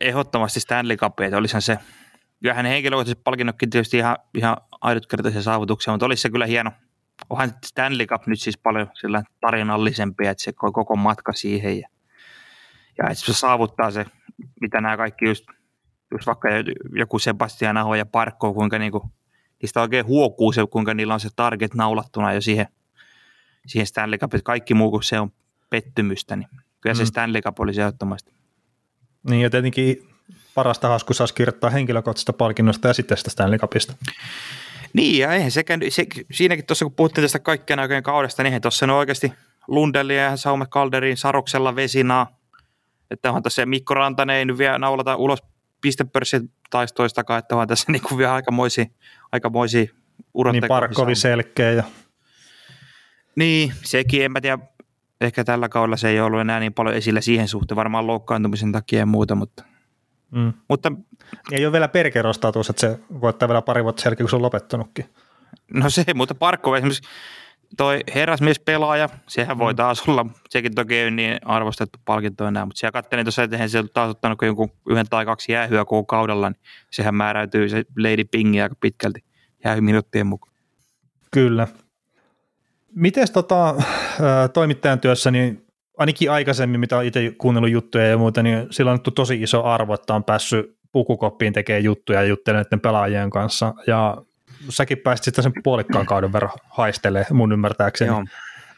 [0.00, 1.78] Ehdottomasti Stanley Cup, että olisihan se,
[2.42, 6.70] kyllähän henkilökohtaiset palkinnotkin tietysti ihan, ihan ainutkertaisia saavutuksia, mutta olisi se kyllä hieno.
[7.30, 11.88] Onhan Stanley Cup nyt siis paljon sillä tarinallisempi, että se koko matka siihen ja,
[12.98, 14.06] ja että se saavuttaa se,
[14.60, 15.44] mitä nämä kaikki just,
[16.12, 16.48] just vaikka
[16.98, 18.78] joku Sebastian Aho ja Parkko, kuinka
[19.64, 22.66] niinku niistä oikein huokuu se, kuinka niillä on se target naulattuna jo siihen,
[23.66, 25.32] siihen Stanley Cup, että kaikki muu kuin se on
[25.70, 26.48] pettymystä, niin
[26.80, 26.98] kyllä mm.
[26.98, 28.32] se Stanley Cup olisi ehdottomasti.
[29.30, 30.08] Niin ja tietenkin
[30.54, 33.94] parasta hasku saisi kirjoittaa henkilökohtaisesta palkinnosta ja sitten sitä Stanley Cupista.
[34.92, 38.62] Niin, ja eihän sekä, se, siinäkin tuossa kun puhuttiin tästä kaikkien aikojen kaudesta, niin eihän
[38.62, 39.32] tuossa on oikeasti
[39.68, 42.38] Lundellia ja Saume Kalderin Saroksella Vesinaa,
[43.10, 45.42] että onhan tässä Mikko Rantanen ei nyt vielä naulata ulos
[45.84, 48.84] pistepörssin taistoistakaan, että on tässä niin vielä aikamoisia,
[49.32, 49.86] aikamoisia
[50.52, 51.72] Niin Parkkovi selkeä.
[51.72, 51.82] Ja...
[53.36, 54.58] Niin, sekin, en mä tiedä,
[55.20, 58.98] ehkä tällä kaudella se ei ollut enää niin paljon esillä siihen suhteen, varmaan loukkaantumisen takia
[58.98, 59.64] ja muuta, mutta
[60.34, 60.52] Mm.
[60.68, 60.92] Mutta
[61.52, 65.04] ei ole vielä perkerostatus, että se voittaa vielä pari vuotta selkeä, kun se on lopettanutkin.
[65.72, 67.08] No se, mutta Parkko esimerkiksi
[67.76, 69.76] toi herrasmies-pelaaja, sehän voi mm.
[69.76, 73.78] taas olla, sekin toki ei niin arvostettu palkinto enää, mutta siellä katselin tuossa, että se
[73.78, 76.60] on taas ottanut jonkun yhden tai kaksi jäähyä koko kaudella, niin
[76.90, 79.24] sehän määräytyy se Lady Pingi aika pitkälti
[79.64, 80.54] jäähyminuuttien mukaan.
[81.30, 81.68] Kyllä.
[82.94, 83.74] Miten tota,
[84.52, 85.66] toimittajan työssä, niin
[85.98, 89.94] ainakin aikaisemmin, mitä olen itse kuunnellut juttuja ja muuta, niin sillä on tosi iso arvo,
[89.94, 93.74] että on päässyt pukukoppiin tekemään juttuja ja juttelemaan näiden pelaajien kanssa.
[93.86, 94.16] Ja
[94.68, 98.08] säkin pääsit sitten sen puolikkaan kauden verran haistelee mun ymmärtääkseni.
[98.08, 98.24] Joo,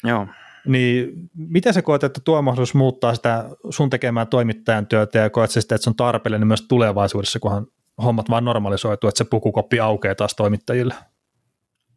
[0.04, 0.26] joo.
[0.66, 5.50] Niin miten sä koet, että tuo mahdollisuus muuttaa sitä sun tekemään toimittajan työtä ja koet
[5.50, 7.66] sitä, että se on tarpeellinen myös tulevaisuudessa, kunhan
[8.02, 10.94] hommat vaan normalisoituu, että se pukukoppi aukeaa taas toimittajille?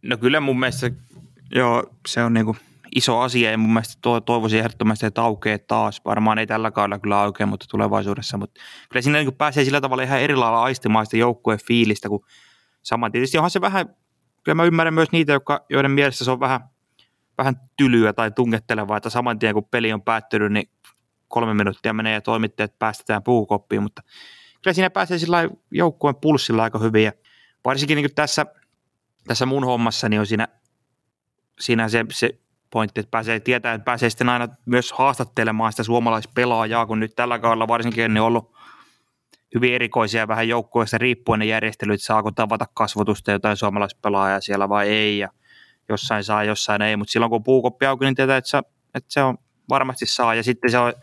[0.04, 0.92] No kyllä mun mielestä
[1.56, 2.56] joo, se on niinku
[2.96, 6.02] iso asia ja mun mielestä to, toivoisin ehdottomasti, että aukeaa taas.
[6.06, 8.38] Varmaan ei tällä kaudella kyllä aukea, mutta tulevaisuudessa.
[8.38, 12.26] Mutta kyllä siinä niin pääsee sillä tavalla ihan eri lailla aistimaan sitä joukkueen fiilistä, kun
[12.90, 13.96] saman tietysti onhan se vähän,
[14.44, 16.60] kyllä mä ymmärrän myös niitä, jotka, joiden mielestä se on vähän,
[17.38, 20.70] vähän tylyä tai tungettelevaa, että saman tien kun peli on päättynyt, niin
[21.28, 24.02] kolme minuuttia menee ja toimittajat päästetään puukoppiin, mutta
[24.64, 27.12] kyllä siinä pääsee sillä joukkueen pulssilla aika hyvin ja
[27.66, 28.46] varsinkin niin tässä,
[29.28, 30.48] tässä mun hommassa niin on siinä,
[31.60, 36.86] siinä se, se pointti, että pääsee tietää, että pääsee sitten aina myös haastattelemaan sitä suomalaispelaajaa,
[36.86, 38.59] kun nyt tällä kaudella varsinkin on ollut
[39.56, 45.20] hyvin erikoisia vähän joukkueista riippuen ne järjestelyt, saako tavata kasvotusta jotain suomalaispelaajaa siellä vai ei,
[45.20, 45.30] ja
[45.90, 48.64] jossain saa, jossain ei, mutta silloin kun puukoppi auki, niin tietää, että
[48.96, 49.38] että se on
[49.70, 50.94] varmasti saa, ja sitten se on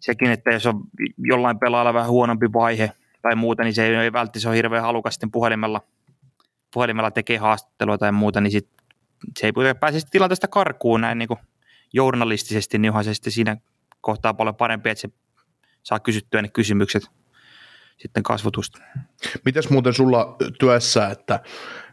[0.00, 0.80] sekin, että jos on
[1.18, 5.14] jollain pelaajalla vähän huonompi vaihe tai muuta, niin se ei, ei välttämättä on hirveän halukas
[5.14, 5.80] sitten puhelimella,
[6.74, 8.68] puhelimella tekee haastattelua tai muuta, niin sit
[9.38, 11.40] se ei pääse tilanteesta karkuun näin niin kuin
[11.92, 13.56] journalistisesti, niin onhan se sitten siinä
[14.00, 15.08] kohtaa paljon parempi, että se
[15.82, 17.02] saa kysyttyä ne kysymykset
[18.02, 18.78] sitten kasvotusta.
[19.44, 21.40] Mitäs muuten sulla työssä, että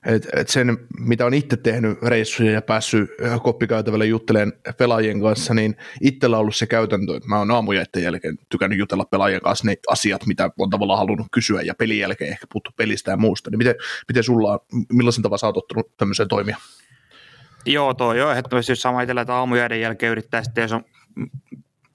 [0.06, 3.10] et, et sen, mitä on itse tehnyt reissuja ja päässyt
[3.44, 8.38] koppikäytävälle juttelemaan pelaajien kanssa, niin itsellä on ollut se käytäntö, että mä oon aamujaiden jälkeen
[8.50, 12.48] tykännyt jutella pelaajien kanssa ne asiat, mitä on tavallaan halunnut kysyä ja pelin jälkeen ehkä
[12.54, 13.50] puhuttu pelistä ja muusta.
[13.50, 13.76] Niin miten,
[14.08, 14.60] miten sulla,
[14.94, 16.58] millaisen tavan sä oot ottanut tämmöiseen toimia?
[17.66, 20.84] Joo, toi on ehdottomasti jos sama itsellä, että aamujäiden jälkeen yrittää sitten, jos on,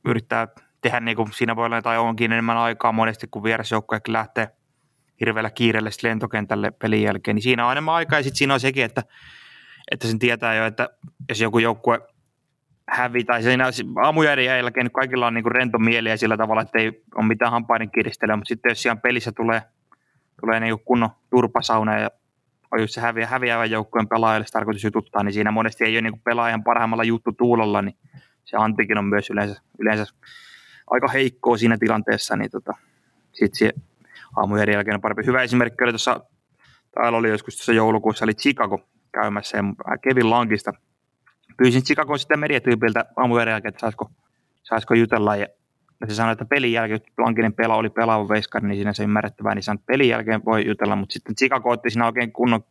[0.05, 0.49] yrittää
[0.83, 4.49] tehdä niin kuin siinä voi olla tai onkin enemmän aikaa monesti, kun vierasjoukkuekin lähtee
[5.21, 8.19] hirveällä kiireellä lentokentälle pelin jälkeen, niin siinä on enemmän aikaa.
[8.19, 9.03] Ja sitten siinä on sekin, että,
[9.91, 10.89] että sen tietää jo, että
[11.29, 12.01] jos joku joukkue
[12.89, 13.65] hävi tai siinä
[14.03, 17.27] aamujäiden jälkeen niin kaikilla on niin kuin rento mieli ja sillä tavalla, että ei ole
[17.27, 19.63] mitään hampaiden kiristelyä, mutta sitten jos siellä pelissä tulee,
[20.41, 22.11] tulee niin kuin kunnon turpasauna ja
[22.73, 26.21] on just se häviä, häviävän joukkueen pelaajalle tarkoitus jututtaa, niin siinä monesti ei ole niin
[26.25, 27.97] pelaajan parhaimmalla juttu tuulolla, niin
[28.45, 30.15] se antikin on myös yleensä, yleensä
[31.13, 32.73] heikkoa siinä tilanteessa, niin tota,
[33.33, 33.73] sitten se
[34.37, 35.27] aamujen jälkeen on parempi.
[35.27, 36.21] Hyvä esimerkki oli tuossa,
[36.95, 39.65] täällä oli joskus tuossa joulukuussa, oli Chicago käymässä ja
[40.03, 40.73] Kevin Lankista
[41.57, 44.11] pyysin Chicago sitten mediatyypiltä aamujen jälkeen, että saisiko,
[44.63, 45.47] saisiko jutella ja
[46.09, 49.55] se sanoi, että pelin jälkeen, kun Lankinen pela oli pelaava veiskari, niin siinä se ymmärrettävää,
[49.55, 52.65] niin sanoi, että pelin jälkeen voi jutella, mutta sitten Chicago otti siinä oikein kunnon,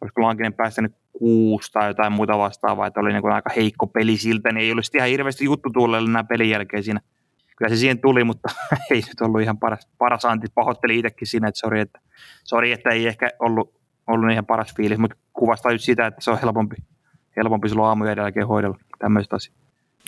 [0.00, 4.16] olisiko Lankinen päästänyt kuusi tai jotain muuta vastaavaa, että oli niin kuin aika heikko peli
[4.16, 7.00] siltä, niin ei olisi ihan hirveästi juttu tuulelle nämä pelin jälkeen siinä
[7.60, 8.48] kyllä se siihen tuli, mutta
[8.90, 10.46] ei nyt ollut ihan paras, paras anti.
[10.54, 12.00] Pahoitteli itsekin siinä, että sori, että,
[12.44, 13.74] sori, että ei ehkä ollut,
[14.06, 16.76] ollut ihan paras fiilis, mutta kuvastaa nyt sitä, että se on helpompi,
[17.36, 19.56] helpompi silloin aamujen jälkeen hoidella tämmöistä asiaa.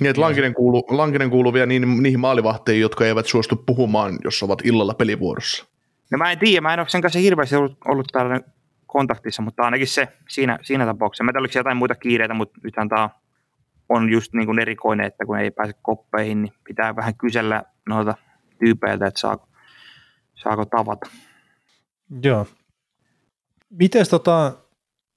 [0.00, 4.42] Niin, että Lankinen kuuluu, Lankinen kuuluu vielä niihin, niihin maalivahteihin, jotka eivät suostu puhumaan, jos
[4.42, 5.66] ovat illalla pelivuorossa.
[6.10, 8.40] No mä en tiedä, mä en ole sen kanssa hirveästi ollut, ollut täällä
[8.86, 11.24] kontaktissa, mutta ainakin se siinä, siinä tapauksessa.
[11.24, 13.10] Mä oliko jotain muita kiireitä, mutta nythän tämä on
[14.10, 18.14] just niin kuin erikoinen, että kun ei pääse koppeihin, niin pitää vähän kysellä noilta
[18.58, 19.48] tyypeiltä, että saako,
[20.34, 21.06] saako tavata.
[22.22, 22.46] Joo.
[23.70, 24.52] Miten tota,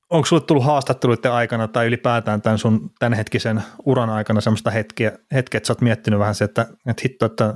[0.10, 5.58] onko sinulle tullut haastatteluiden aikana tai ylipäätään tämän sun tämänhetkisen uran aikana semmoista hetkeä, hetkeä
[5.58, 7.54] että sä oot miettinyt vähän se, että, että hitto, että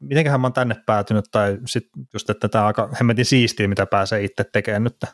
[0.00, 3.86] mitenköhän mä oon tänne päätynyt tai sitten just, että tämä on aika hemmetin siistiä, mitä
[3.86, 5.04] pääsee itse tekemään nyt.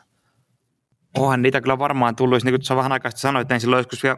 [1.17, 4.03] Onhan niitä kyllä varmaan tullut, niin kuin tuossa vähän aikaa sanoit, että en silloin joskus
[4.03, 4.17] vielä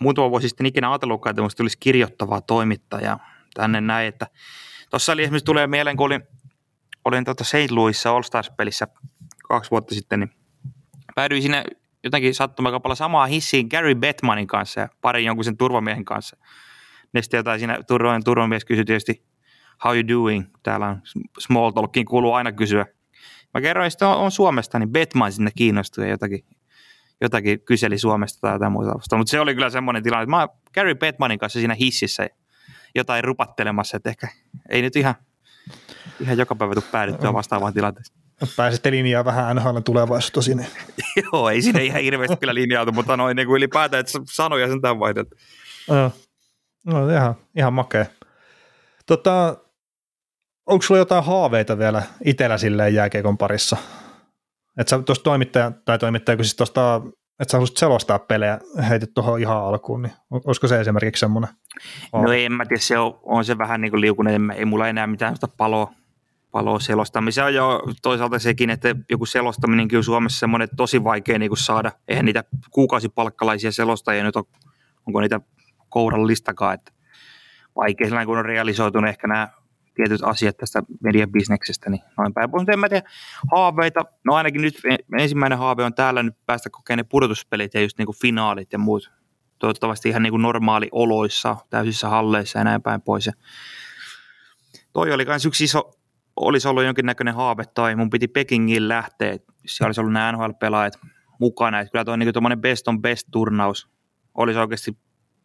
[0.00, 3.18] muutama vuosi sitten ikinä ajatellutkaan, että tulisi kirjoittavaa toimittajaa
[3.54, 4.26] tänne näin, että
[4.90, 6.22] tuossa oli esimerkiksi tulee mieleen, kun olin,
[7.04, 7.70] olin tuota St.
[7.70, 8.86] Louisissa All Stars-pelissä
[9.48, 10.30] kaksi vuotta sitten, niin
[11.14, 11.64] päädyin sinne
[12.04, 16.36] jotenkin sattumakapalla samaa hissiin Gary Bettmanin kanssa ja parin jonkun sen turvamiehen kanssa.
[17.12, 19.24] Ne sitten jotain siinä turvamien turvamies kysyi tietysti,
[19.84, 20.44] how you doing?
[20.62, 21.02] Täällä on
[21.38, 22.86] small talkiin kuuluu aina kysyä.
[23.54, 26.44] Mä kerroin, että on, on Suomesta, niin Bettman sinne kiinnostui ja jotakin
[27.20, 29.16] jotakin kyseli Suomesta tai jotain muuta vasta.
[29.16, 32.28] Mutta se oli kyllä semmoinen tilanne, että mä Gary Bettmanin kanssa siinä hississä
[32.94, 34.28] jotain rupattelemassa, että ehkä
[34.68, 35.14] ei nyt ihan,
[36.20, 38.18] ihan joka päivä tule päädyttyä vastaavaan tilanteeseen.
[38.56, 40.66] Pääsitte linjaa vähän NHL tulevaisuutta sinne.
[41.32, 44.80] Joo, ei sinne ihan hirveästi kyllä linjautu, mutta noin niin kuin ylipäätään, että sanoja sen
[44.80, 45.36] tämän vaihdelta.
[45.88, 46.12] No,
[46.84, 48.06] no ihan, ihan makea.
[49.06, 49.56] Tota,
[50.66, 53.76] onko sulla jotain haaveita vielä itsellä silleen jääkeikon parissa?
[54.78, 57.02] Että sä tuosta toimittaja, tai toimittaja, kun siis tuosta
[57.40, 58.58] että sä haluaisit selostaa pelejä
[58.88, 61.50] heitit tuohon ihan alkuun, niin olisiko se esimerkiksi semmoinen?
[62.12, 65.06] No en mä tiedä, se on, on se vähän niin kuin liukunut, ei mulla enää
[65.06, 65.92] mitään sitä paloa,
[66.50, 67.44] paloa selostamista.
[67.44, 71.92] on jo toisaalta sekin, että joku selostaminen on Suomessa semmoinen tosi vaikea niin saada.
[72.08, 74.44] Eihän niitä kuukausipalkkalaisia selostajia nyt ole,
[75.06, 75.40] onko niitä
[75.88, 76.92] kourallistakaan, että
[77.76, 79.48] vaikea sellainen, kun on realisoitunut ehkä nämä
[79.96, 82.68] tietyt asiat tästä mediabisneksestä, niin noin päin pois.
[82.68, 83.08] en mä tiedä,
[83.52, 84.80] haaveita, no ainakin nyt
[85.18, 88.78] ensimmäinen haave on täällä nyt päästä kokemaan ne pudotuspelit ja just niin kuin finaalit ja
[88.78, 89.10] muut.
[89.58, 93.26] Toivottavasti ihan niin kuin normaali oloissa, täysissä halleissa ja näin päin pois.
[93.26, 93.32] Ja
[94.92, 95.90] toi oli myös yksi iso,
[96.36, 100.98] olisi ollut jonkinnäköinen haave tai mun piti Pekingin lähteä, siellä olisi ollut nämä NHL-pelaajat
[101.40, 101.80] mukana.
[101.80, 103.96] Että kyllä tuo niin best on best turnaus
[104.36, 104.98] olisi oikeasti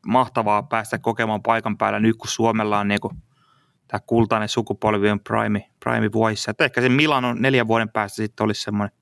[0.06, 3.18] mahtavaa päästä kokemaan paikan päällä nyt, kun Suomella on niin kuin
[3.92, 6.52] tämä kultainen sukupolvi on prime, prime vuosissa.
[6.52, 8.98] Että ehkä se Milano neljän vuoden päästä sitten olisi semmoinen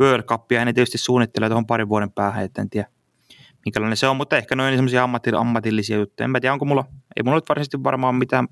[0.00, 2.88] World Cup, ja ne tietysti suunnittelee tuohon parin vuoden päähän, että en tiedä
[3.64, 6.24] minkälainen se on, mutta ehkä noin semmoisia ammatil- ammatillisia juttuja.
[6.24, 6.84] En mä tiedä, onko mulla,
[7.16, 8.48] ei mulla nyt varsinaisesti varmaan mitään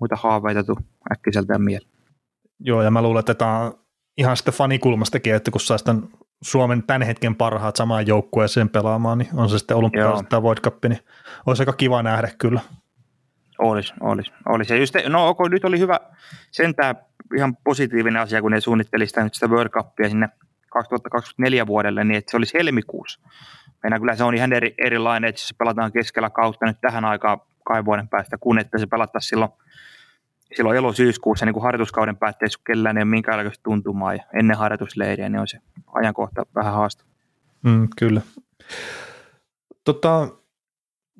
[0.00, 0.78] muita haaveita tuu
[1.12, 1.90] äkkiseltään mieleen.
[2.60, 3.74] Joo, ja mä luulen, että tämä on
[4.18, 6.08] ihan sitten fanikulmastakin, että kun tämän
[6.42, 10.84] Suomen tämän hetken parhaat samaan joukkueeseen pelaamaan, niin on se sitten olympialaiset tai World Cup,
[10.84, 11.00] niin
[11.46, 12.60] olisi aika kiva nähdä kyllä.
[13.60, 14.32] Olisi, olisi.
[14.48, 14.72] olisi.
[14.72, 16.00] Ja just, no ok, nyt oli hyvä
[16.50, 16.96] sentään
[17.36, 20.28] ihan positiivinen asia, kun ne suunnitteli sitä, nyt sitä World Cupia sinne
[20.70, 23.20] 2024 vuodelle, niin että se olisi helmikuussa.
[23.82, 27.40] Meidän kyllä se on ihan eri, erilainen, että se pelataan keskellä kautta nyt tähän aikaan
[27.64, 29.50] kai vuoden päästä, kun että se pelattaisiin silloin,
[30.56, 35.40] silloin elo-syyskuussa niin kuin harjoituskauden päätteessä, kellään ei ole minkäänlaista tuntumaa ja ennen harjoitusleiriä, niin
[35.40, 35.58] on se
[35.94, 37.08] ajankohta vähän haastava.
[37.62, 38.20] Mm, kyllä.
[39.84, 40.28] Tota,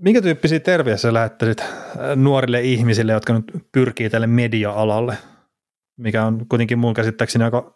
[0.01, 1.69] minkä tyyppisiä terveisiä lähettäisit äh,
[2.17, 5.19] nuorille ihmisille, jotka nyt pyrkii tälle media-alalle,
[5.97, 7.75] mikä on kuitenkin mun käsittääkseni aika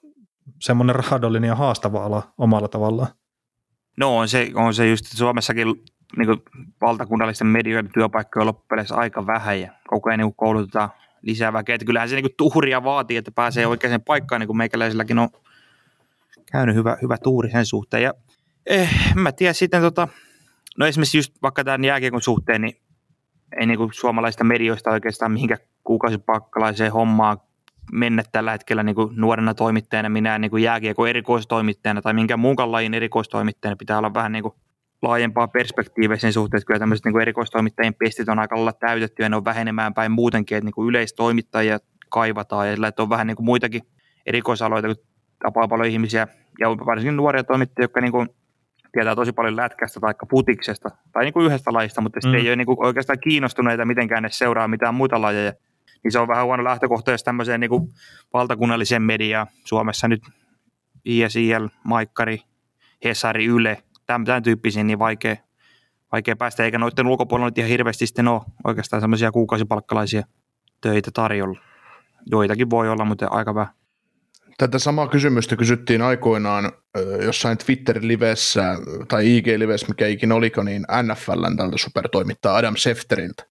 [0.60, 3.08] semmoinen rahadollinen ja haastava ala omalla tavallaan?
[3.96, 5.66] No on se, on se just, Suomessakin
[6.16, 6.42] niin kuin
[6.80, 10.88] valtakunnallisten medioiden työpaikkoja on loppupeleissä aika vähän ja koko ajan niin koulutetaan
[11.22, 11.74] lisää väkeä.
[11.74, 15.28] Että kyllähän se niin tuuria vaatii, että pääsee oikeaan paikkaan, niin kuin meikäläisilläkin on
[16.52, 18.02] käynyt hyvä, hyvä tuuri sen suhteen.
[18.02, 18.14] Ja
[18.66, 20.08] eh, mä tiedän sitten tota,
[20.78, 22.76] No esimerkiksi just vaikka tämän jääkiekon suhteen, niin
[23.60, 27.38] ei niin kuin suomalaista medioista oikeastaan mihinkä kuukausipakkalaiseen hommaan
[27.92, 32.72] mennä tällä hetkellä niin kuin nuorena toimittajana, minä niin kuin jääkiekon erikoistoimittajana tai minkä muunkaan
[32.72, 33.76] lajin erikoistoimittajana.
[33.76, 34.54] Pitää olla vähän niin kuin
[35.02, 39.28] laajempaa perspektiiviä sen suhteen, että kyllä tämmöiset niin erikoistoimittajien pestit on aika lailla täytetty ja
[39.28, 42.68] ne on vähenemään päin muutenkin, että niin kuin yleistoimittajia kaivataan.
[42.68, 43.82] Ja sillä, että on vähän niin kuin muitakin
[44.26, 45.04] erikoisaloita, kun
[45.42, 46.28] tapaa paljon ihmisiä
[46.60, 48.28] ja varsinkin nuoria toimittajia, jotka niin kuin
[48.94, 52.44] tietää tosi paljon lätkästä tai putiksesta tai niin kuin yhdestä lajista, mutta sitten mm.
[52.44, 55.52] ei ole niin kuin oikeastaan kiinnostuneita mitenkään ne seuraa mitään muita lajeja.
[56.04, 57.88] Niin se on vähän huono lähtökohta, jos tämmöiseen niin kuin
[58.32, 60.22] valtakunnalliseen mediaan Suomessa nyt
[61.04, 62.40] ISIL, Maikkari,
[63.04, 65.36] Hesari, Yle, tämän, tämän tyyppisiin, niin vaikea,
[66.12, 70.22] vaikea päästä, eikä noiden ulkopuolella nyt ihan hirveästi sitten ole oikeastaan semmoisia kuukausipalkkalaisia
[70.80, 71.60] töitä tarjolla.
[72.26, 73.74] Joitakin voi olla, mutta aika vähän.
[74.58, 76.72] Tätä samaa kysymystä kysyttiin aikoinaan
[77.22, 83.46] jossain Twitter-livessä tai IG-livessä, mikä ikinä oliko, niin NFLn tältä supertoimittaja Adam Schefteriltä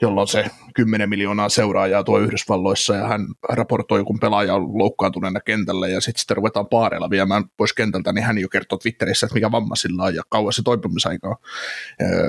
[0.00, 5.88] jolloin se 10 miljoonaa seuraajaa tuo Yhdysvalloissa ja hän raportoi, kun pelaaja on loukkaantuneena kentällä
[5.88, 9.52] ja sitten sitä ruvetaan paareilla viemään pois kentältä, niin hän jo kertoo Twitterissä, että mikä
[9.52, 11.36] vamma sillä on ja kauan se toipumisaika on.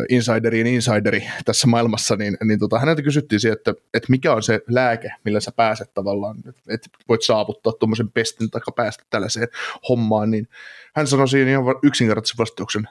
[0.10, 4.60] Insideriin insideri tässä maailmassa, niin, niin tota, häneltä kysyttiin siihen, että, että mikä on se
[4.70, 6.38] lääke, millä sä pääset tavallaan,
[6.70, 9.48] että voit saavuttaa tuommoisen pestin tai päästä tällaiseen
[9.90, 10.48] hommaan, niin
[10.96, 12.90] hän sanoi siinä ihan yksinkertaisen vastauksen,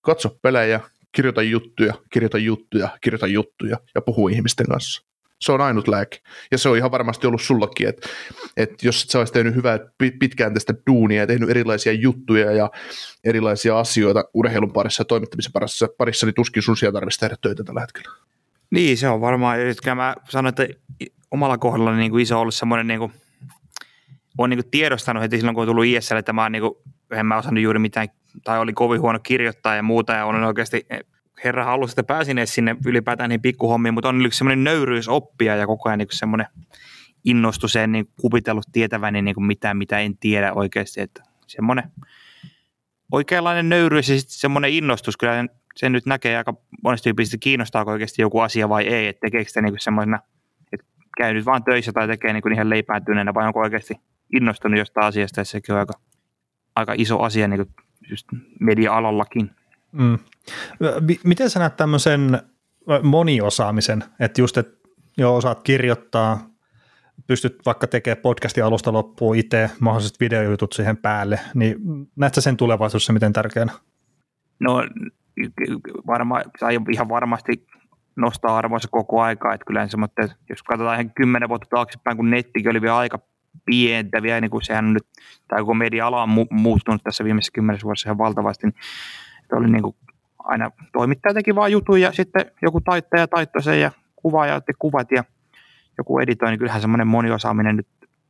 [0.00, 0.80] katso pelejä,
[1.14, 5.02] kirjoita juttuja, kirjoita juttuja, kirjoita juttuja ja puhu ihmisten kanssa.
[5.40, 6.18] Se on ainut lääke.
[6.50, 8.08] Ja se on ihan varmasti ollut sullakin, että,
[8.56, 9.78] että jos sä olisit tehnyt hyvää
[10.18, 12.70] pitkään tästä duunia ja tehnyt erilaisia juttuja ja
[13.24, 17.64] erilaisia asioita urheilun parissa ja toimittamisen parissa, parissa niin tuskin sun siellä tarvitsisi tehdä töitä
[17.64, 18.10] tällä hetkellä.
[18.70, 19.58] Niin, se on varmaan.
[19.86, 20.66] Ja mä sanoin, että
[21.30, 23.12] omalla kohdalla niin kuin iso ollut semmoinen, niin kuin,
[24.38, 26.74] on niin kuin tiedostanut heti silloin, kun on tullut ISL, että mä niin kuin,
[27.10, 28.08] en mä osannut juuri mitään
[28.44, 30.86] tai oli kovin huono kirjoittaa ja muuta, ja olen oikeasti,
[31.44, 35.56] herra halusi, että pääsin edes sinne ylipäätään niin pikkuhommiin, mutta on yksi semmoinen nöyryys oppia
[35.56, 36.46] ja koko ajan niin semmoinen
[37.24, 41.92] innostuseen niin kupitellut tietäväni niin kuin mitään, mitä en tiedä oikeasti, että semmoinen
[43.12, 45.44] oikeanlainen nöyryys ja sitten semmoinen innostus, kyllä
[45.76, 49.62] sen nyt näkee aika monesti tyypistä, kiinnostaako oikeasti joku asia vai ei, että tekeekö sitä
[49.62, 50.20] niin semmoisena,
[50.72, 50.86] että
[51.16, 53.94] käy nyt vaan töissä tai tekee niin ihan leipääntyneenä vai onko oikeasti
[54.36, 55.92] innostunut jostain asiasta, ja sekin on aika,
[56.76, 57.66] aika iso asia niin
[58.10, 58.26] just
[58.60, 59.50] media-alallakin.
[59.92, 60.18] Mm.
[61.24, 62.40] Miten sä näet tämmöisen
[63.02, 66.50] moniosaamisen, että just, että jo osaat kirjoittaa,
[67.26, 71.76] pystyt vaikka tekemään podcastin alusta loppuun itse, mahdolliset videojutut siihen päälle, niin
[72.16, 73.72] näetkö sen tulevaisuudessa miten tärkeänä?
[74.60, 74.82] No
[76.06, 76.42] varma,
[76.92, 77.66] ihan varmasti
[78.16, 82.70] nostaa arvoisa koko aikaa, että kyllä semmoinen, jos katsotaan ihan kymmenen vuotta taaksepäin, kun nettikin
[82.70, 83.18] oli vielä aika
[83.64, 85.06] pientä vielä, niin kuin sehän nyt,
[85.50, 88.76] koko media-ala on mu- muuttunut tässä viimeisessä kymmenessä vuodessa ihan valtavasti, niin
[89.52, 89.96] oli niin kuin
[90.38, 95.10] aina toimittaja teki vaan jutun ja sitten joku taittaja taittoi sen ja kuvaaja otti kuvat
[95.10, 95.24] ja
[95.98, 97.86] joku editoi, niin kyllähän semmoinen moniosaaminen nyt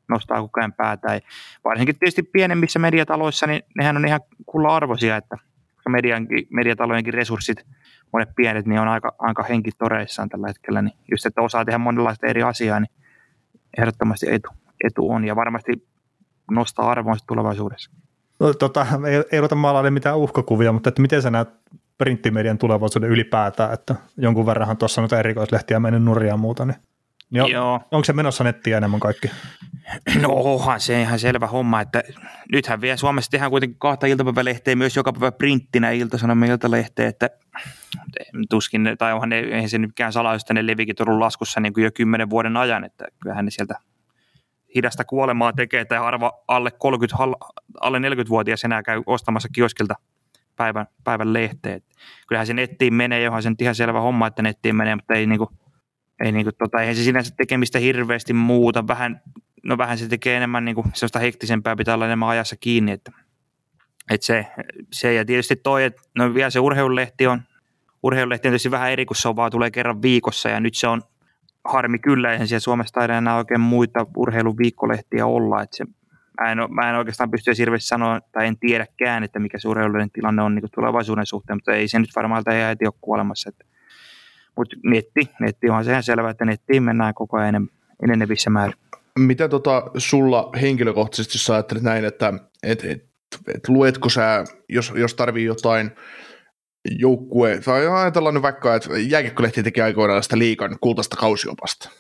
[0.09, 1.15] nostaa koko ajan päätä.
[1.15, 1.21] Ja
[1.65, 5.37] varsinkin tietysti pienemmissä mediataloissa, niin nehän on ihan kulla arvoisia, että
[5.89, 7.67] mediankin, mediatalojenkin resurssit,
[8.13, 10.83] monet pienet, niin on aika, aika henkitoreissaan tällä hetkellä.
[10.83, 12.91] Niin just, että osaa tehdä monenlaista eri asiaa, niin
[13.79, 14.49] ehdottomasti etu,
[14.87, 15.89] etu on ja varmasti
[16.51, 17.91] nostaa arvoonsa tulevaisuudessa.
[18.41, 21.49] No, tota, ei, ei ruveta maalaille mitään uhkakuvia, mutta että miten sä näet
[21.99, 26.77] printtimedian tulevaisuuden ylipäätään, että jonkun verranhan tuossa noita erikoislehtiä mennyt nuria ja muuta, niin
[27.31, 27.81] Jo, Joo.
[27.91, 29.31] Onko se menossa nettiä enemmän kaikki?
[30.23, 32.03] No onhan se ihan selvä homma, että
[32.53, 37.31] nythän vielä Suomessa tehdään kuitenkin kahta iltapäivälehteä myös joka päivä printtinä iltasanomien iltalehteä, että
[38.51, 41.85] tuskin, tai onhan ne, eihän se nytkään salaisuus, että ne levikin ollut laskussa niin kuin
[41.85, 43.75] jo kymmenen vuoden ajan, että kyllähän ne sieltä
[44.75, 47.17] hidasta kuolemaa tekee, että harva alle 30,
[47.81, 49.95] alle 40-vuotias enää käy ostamassa kioskilta
[50.57, 51.81] päivän, päivän lehteä.
[52.29, 55.27] Kyllähän se nettiin menee, johon se on ihan selvä homma, että nettiin menee, mutta ei,
[55.27, 55.51] niin kuin,
[56.25, 58.87] ei, niin kuin, tota, eihän se sinänsä tekemistä hirveästi muuta.
[58.87, 59.21] Vähän,
[59.63, 62.93] no vähän se tekee enemmän niin kuin, sellaista hektisempää, pitää olla enemmän ajassa kiinni.
[62.93, 63.13] Että,
[64.11, 64.47] että se,
[64.93, 67.43] se, ja tietysti toi, että no vielä se urheilulehti on,
[68.03, 70.89] urheilulehti on tietysti vähän eri, kun se on vaan tulee kerran viikossa ja nyt se
[70.89, 71.03] on
[71.65, 75.85] harmi kyllä, eihän siellä Suomessa taida enää oikein muita urheiluviikkolehtiä olla, että se
[76.41, 80.43] mä en, mä en oikeastaan pysty hirveästi sanoa, tai en tiedäkään, että mikä urheilullinen tilanne
[80.43, 83.49] on niin tulevaisuuden suhteen, mutta ei se nyt varmaan tämä heti ole kuolemassa.
[83.49, 83.65] Että,
[84.57, 87.69] mutta netti, netti onhan sehän selvä, että nettiin mennään koko ajan
[88.03, 88.77] enenevissä määrin.
[89.19, 93.05] Mitä tota sulla henkilökohtaisesti, jos ajattelet näin, että et, et,
[93.55, 95.91] et, luetko sä, jos, jos tarvii jotain
[96.91, 101.91] joukkue, tai ajatellaan nyt vaikka, että jääkiekkolehti teki aikoinaan sitä liikan kultaista kausiopasta,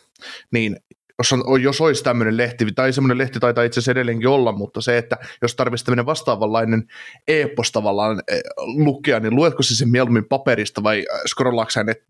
[0.50, 0.76] niin
[1.18, 4.80] jos, on, jos olisi tämmöinen lehti, tai semmoinen lehti taitaa itse asiassa edelleenkin olla, mutta
[4.80, 6.84] se, että jos tarvitsisi tämmöinen vastaavanlainen
[7.28, 12.02] e-pos tavallaan e, lukea, niin luetko se sen mieluummin paperista vai scrollaatko net,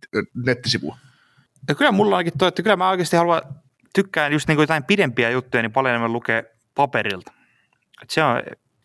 [0.46, 0.98] nettisivua?
[1.68, 3.42] Ja kyllä mulla onkin toi, että kyllä mä oikeasti haluan,
[3.94, 6.42] tykkään just niin kuin jotain pidempiä juttuja, niin paljon enemmän lukea
[6.74, 7.32] paperilta.
[8.02, 8.42] Et se on,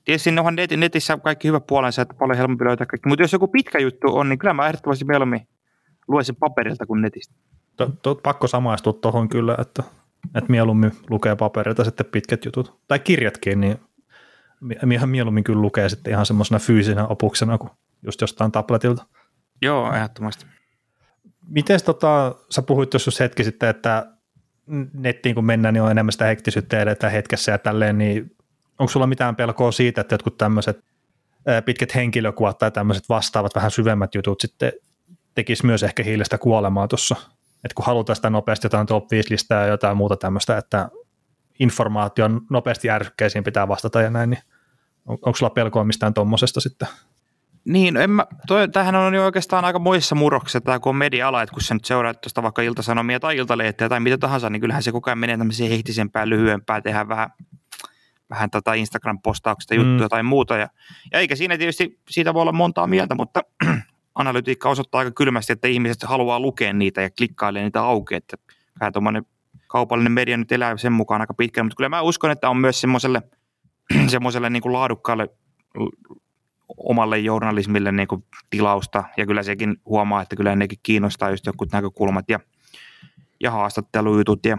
[0.09, 3.47] tietysti onhan net, netissä kaikki hyvä puolensa, että paljon helpompi löytää kaikki, mutta jos joku
[3.47, 5.47] pitkä juttu on, niin kyllä mä ehdottomasti mieluummin
[6.07, 7.35] luen sen paperilta kuin netistä.
[7.77, 9.83] To, to, pakko samaistua tuohon kyllä, että
[10.35, 13.77] että mieluummin lukee paperilta sitten pitkät jutut, tai kirjatkin, niin
[14.93, 17.71] ihan mieluummin kyllä lukee sitten ihan semmoisena fyysisenä opuksena kuin
[18.05, 19.05] just jostain tabletilta.
[19.61, 20.45] Joo, ehdottomasti.
[21.47, 24.07] Miten tota, sä puhuit joskus hetki sitten, että
[24.93, 28.35] nettiin kun mennään, niin on enemmän sitä hektisyyttä edetään hetkessä ja tälleen, niin
[28.79, 30.79] onko sulla mitään pelkoa siitä, että jotkut tämmöiset
[31.65, 34.71] pitkät henkilökuvat tai tämmöiset vastaavat vähän syvemmät jutut sitten
[35.35, 37.15] tekisi myös ehkä hiilestä kuolemaa tuossa
[37.63, 40.89] että kun halutaan sitä nopeasti jotain top 5 listaa ja jotain muuta tämmöistä, että
[41.59, 44.43] informaation nopeasti ärsykkeisiin pitää vastata ja näin, niin
[45.05, 46.87] on, onko sulla pelkoa mistään tuommoisesta sitten?
[47.65, 51.41] Niin, en mä, toi, tämähän on jo oikeastaan aika muissa murroksissa, tämä kun on media-ala,
[51.41, 54.83] että kun sä nyt seuraat tuosta vaikka iltasanomia tai iltalehteä tai mitä tahansa, niin kyllähän
[54.83, 57.29] se koko ajan menee tämmöisiin hehtisempään, lyhyempään, tehdään vähän,
[58.29, 60.09] vähän tätä tota Instagram-postauksista juttuja mm.
[60.09, 60.57] tai muuta.
[60.57, 60.69] Ja,
[61.11, 63.41] ja eikä siinä tietysti, siitä voi olla montaa mieltä, mutta
[64.15, 68.37] analytiikka osoittaa aika kylmästi, että ihmiset haluaa lukea niitä ja klikkailee niitä auki, että
[68.79, 69.25] vähän tuommoinen
[69.67, 72.81] kaupallinen media nyt elää sen mukaan aika pitkään, mutta kyllä mä uskon, että on myös
[72.81, 73.21] semmoiselle,
[74.07, 75.29] semmoiselle niin kuin laadukkaalle
[76.77, 81.71] omalle journalismille niin kuin tilausta, ja kyllä sekin huomaa, että kyllä nekin kiinnostaa just jotkut
[81.71, 82.39] näkökulmat ja,
[83.39, 84.57] ja haastattelujutut, ja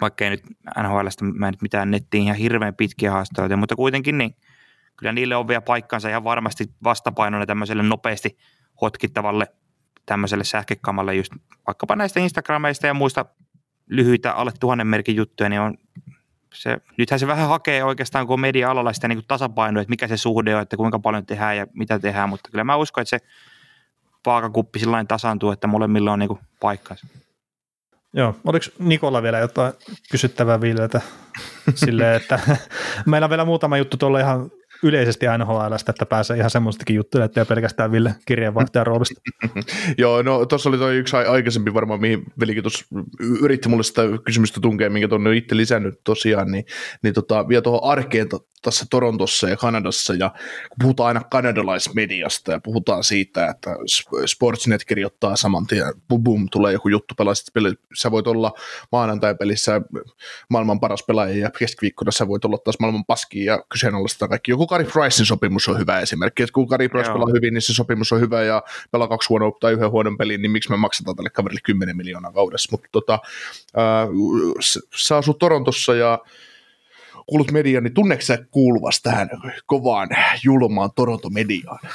[0.00, 0.42] vaikka ei nyt
[0.82, 4.36] NHLstä mä nyt mitään nettiin ihan hirveän pitkiä haastatteluja, mutta kuitenkin niin
[4.96, 8.38] kyllä niille on vielä paikkansa ihan varmasti vastapainona tämmöiselle nopeasti
[8.80, 9.46] hotkittavalle
[10.06, 11.32] tämmöiselle sähkökamalle just
[11.66, 13.24] vaikkapa näistä Instagrameista ja muista
[13.86, 15.78] lyhyitä alle tuhannen merkin juttuja, niin on
[16.54, 20.56] se, nythän se vähän hakee oikeastaan, kun media-alalla sitä niin tasapainoa, että mikä se suhde
[20.56, 23.26] on, että kuinka paljon tehdään ja mitä tehdään, mutta kyllä mä uskon, että se
[24.26, 27.06] vaakakuppi sillä tasaantuu, että molemmilla on niin paikkansa.
[28.16, 29.72] Joo, oliko Nikolla vielä jotain
[30.10, 31.00] kysyttävää Villetä
[31.74, 32.40] silleen, että
[33.06, 34.50] meillä on vielä muutama juttu tuolla ihan
[34.82, 39.20] yleisesti NHLstä, että pääsee ihan semmoistakin juttuja, että ei pelkästään Ville kirjeenvaihtajan roolista.
[39.98, 42.64] Joo, no tuossa oli toi yksi aikaisempi varmaan, mihin Velikin
[43.42, 46.64] yritti mulle sitä kysymystä tunkea, minkä tuonne on itse lisännyt tosiaan, niin,
[47.02, 48.28] niin tota, vielä tuohon arkeen
[48.62, 50.30] tässä Torontossa ja Kanadassa, ja
[50.68, 53.70] kun puhutaan aina kanadalaismediasta ja puhutaan siitä, että
[54.26, 58.52] Sportsnet kirjoittaa saman tien, bum, bum tulee joku juttu, pelaisit peli, sä voit olla
[58.92, 59.80] maanantai-pelissä
[60.50, 64.50] maailman paras pelaaja ja keskiviikkona sä voit olla taas maailman paski ja kyseenalaistaa kaikki.
[64.50, 67.74] Joku Kari Pricein sopimus on hyvä esimerkki, että kun Kari Price pelaa hyvin, niin se
[67.74, 71.16] sopimus on hyvä ja pelaa kaksi huonoa tai yhden huonon pelin, niin miksi me maksetaan
[71.16, 72.68] tälle kaverille 10 miljoonaa kaudessa.
[72.70, 73.18] Mutta tota,
[73.78, 74.08] äh,
[74.96, 76.18] sä asut Torontossa ja
[77.26, 79.28] kuulut mediaan, niin tunneeko sä kuuluvasti tähän
[79.66, 80.08] kovaan
[80.44, 81.78] julmaan Toronto-mediaan?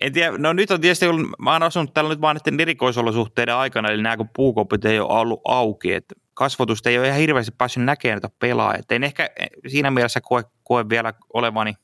[0.00, 1.06] en tiedä, no nyt on tietysti,
[1.38, 5.20] mä oon asunut täällä nyt vaan näiden erikoisolosuhteiden aikana, eli nämä kun puukopit ei ole
[5.20, 8.82] ollut auki, että kasvatusta ei ole ihan hirveästi päässyt näkemään näitä pelaajia.
[8.90, 9.30] En ehkä
[9.68, 11.74] siinä mielessä koe, koe vielä olevani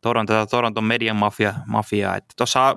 [0.00, 2.16] Toronto, Toronton median mafia, mafia.
[2.16, 2.76] Että tossa,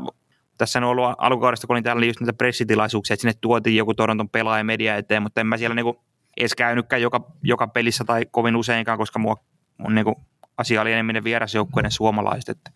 [0.57, 4.29] tässä on ollut alkukaudesta, kun olin täällä just niitä pressitilaisuuksia, että sinne tuotiin joku Toronton
[4.29, 6.03] pelaaja media eteen, mutta en mä siellä niinku
[6.37, 9.35] edes käynytkään joka, joka pelissä tai kovin useinkaan, koska mua,
[9.77, 10.21] mun niinku
[10.57, 12.49] asia oli enemmän vierasjoukkueiden suomalaiset.
[12.49, 12.71] Että,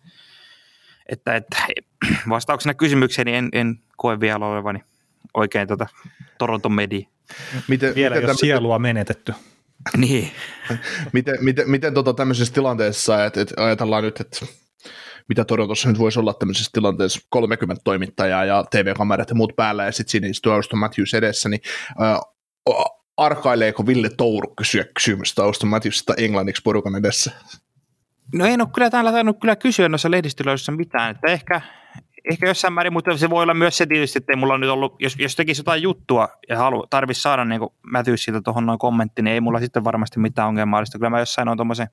[1.34, 1.88] että, että
[2.28, 4.80] vastauksena kysymykseen niin en, en koe vielä olevani
[5.34, 5.86] oikein tota
[6.38, 7.08] Toronton media.
[7.68, 9.34] Miten, Vielä miten jos sielua menetetty.
[9.96, 10.30] niin.
[11.12, 14.46] miten, miten, miten tota tämmöisessä tilanteessa, että, että ajatellaan nyt, että
[15.28, 19.92] mitä Torontossa nyt voisi olla tämmöisessä tilanteessa 30 toimittajaa ja TV-kamerat ja muut päällä ja
[19.92, 21.60] sitten siinä istuu Auston Matthews edessä, niin
[22.02, 22.20] äh,
[23.16, 27.30] arkaileeko Ville Touru kysyä kysymystä Auston Matthewsista englanniksi porukan edessä?
[28.34, 31.60] No en ole kyllä täällä tainnut kyllä kysyä noissa lehdistöllöissä mitään, että ehkä,
[32.30, 34.96] ehkä jossain määrin, mutta se voi olla myös se tietysti, että ei mulla nyt ollut,
[34.98, 37.60] jos, jos tekisi jotain juttua ja halu, tarvitsisi saada niin
[37.92, 40.98] Matthewsilta tuohon noin kommentti, niin ei mulla sitten varmasti mitään ongelmallista.
[40.98, 41.88] Kyllä mä jossain on tuommoisen,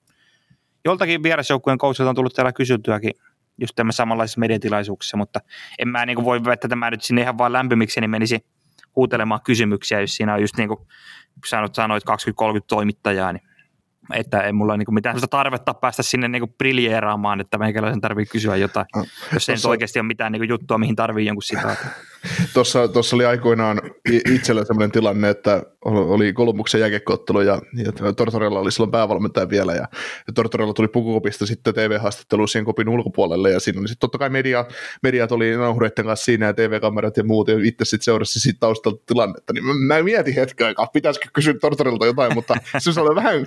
[0.86, 3.11] joltakin vierasjoukkueen coachilta on tullut täällä kysyttyäkin
[3.57, 5.39] just tämmöisessä samanlaisissa mediatilaisuuksissa, mutta
[5.80, 8.45] en mä niin voi vettä tämä nyt sinne ihan vaan lämpimiksi, niin menisi
[8.95, 10.80] huutelemaan kysymyksiä, jos siinä on just niin kuin
[11.45, 12.07] sanoit, sanoit 20-30
[12.67, 13.43] toimittajaa, niin
[14.13, 18.85] että ei mulla niin mitään tarvetta päästä sinne niin briljeeraamaan, että meikäläisen tarvii kysyä jotain,
[18.95, 21.87] no, jos ei oikeasti ole mitään niin juttua, mihin tarvii jonkun sitaatin.
[22.53, 23.81] Tuossa, tuossa oli aikoinaan
[24.31, 29.87] itsellä sellainen tilanne, että oli Kolumbuksen jääkiekkoottelu ja, ja Tortorella oli silloin päävalmentaja vielä ja,
[30.27, 34.29] ja Tortorella tuli pukukopista sitten TV-haastattelu siihen kopin ulkopuolelle ja siinä oli sitten totta kai
[34.29, 34.65] media,
[35.03, 39.03] mediat oli nauhureiden kanssa siinä ja TV-kamerat ja muut ja itse sitten seurasi siitä taustalta
[39.05, 43.45] tilannetta, niin mä, mä mietin hetken aikaa, pitäisikö kysyä Tortorelta jotain, mutta se oli vähän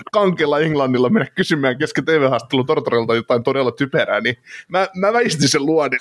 [0.48, 4.36] kankella Englannilla mennä kysymään kesken TV-haastattelu Tortorelta jotain todella typerää, niin
[4.68, 5.98] mä, mä väistin sen luodin.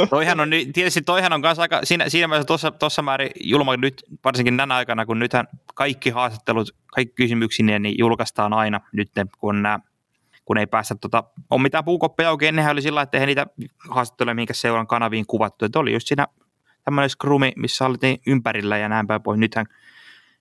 [0.10, 4.02] toihan on, tietysti toihan on kanssa aika, siinä, siinä mielessä tuossa, tuossa määrin julma nyt,
[4.24, 9.78] varsinkin tänä aikana, kun nythän kaikki haastattelut, kaikki kysymyksineen, niin julkaistaan aina nyt, kun nämä
[10.44, 13.46] kun ei päästä, tota, on mitään puukoppeja auki, ennenhän oli sillä että eihän niitä
[13.90, 16.26] haastatteluja minkä seuran kanaviin kuvattu, että oli just siinä
[16.84, 19.38] tämmöinen skrumi, missä oltiin ympärillä ja näin päin pois.
[19.38, 19.66] Nythän,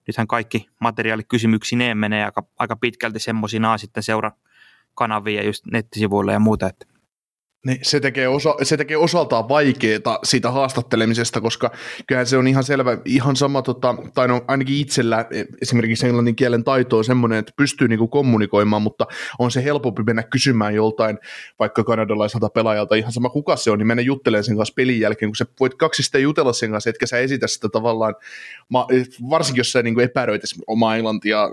[0.08, 4.32] nythän kaikki materiaalit kysymyksineen menee aika, aika pitkälti semmoisinaan sitten seuran
[4.96, 6.86] kanaviin ja just nettisivuille ja muuta, että
[7.66, 11.72] niin, se, tekee osa, se tekee osaltaan vaikeaa siitä haastattelemisesta, koska
[12.08, 15.26] kyllähän se on ihan selvä, ihan sama, tota, tai no ainakin itsellä
[15.62, 19.08] esimerkiksi englannin kielen taito on semmoinen, että pystyy niinku kommunikoimaan, mutta
[19.40, 21.20] on se helpompi mennä kysymään joltain
[21.60, 25.30] vaikka kanadalaiselta pelaajalta, ihan sama kuka se on, niin mennä juttelemaan sen kanssa pelin jälkeen,
[25.30, 28.16] kun sä voit kaksi sitä jutella sen kanssa, etkä sä esitä sitä tavallaan,
[29.30, 31.50] varsinkin jos sä niinku epäröit omaa englantia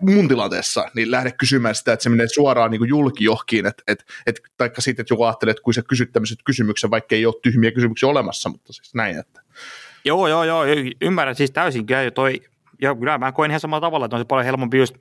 [0.00, 4.04] mun tilanteessa, niin lähde kysymään sitä, että se menee suoraan niin julki johkiin, että, että,
[4.26, 7.34] että, taikka siitä, että joku ajattelee, että kun sä kysyt tämmöiset kysymyksen, vaikka ei ole
[7.42, 9.40] tyhmiä kysymyksiä olemassa, mutta siis näin, että.
[10.04, 10.64] Joo, joo, joo,
[11.00, 12.40] ymmärrän siis täysin kyllä toi,
[12.82, 14.94] ja kyllä mä koin ihan samalla tavalla, että on se paljon helpompi just,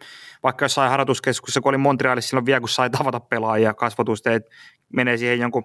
[0.44, 4.52] vaikka jossain harjoituskeskuksessa, kun oli Montrealissa silloin vielä, kun sai tavata pelaajia kasvatusta, että
[4.94, 5.64] menee siihen jonkun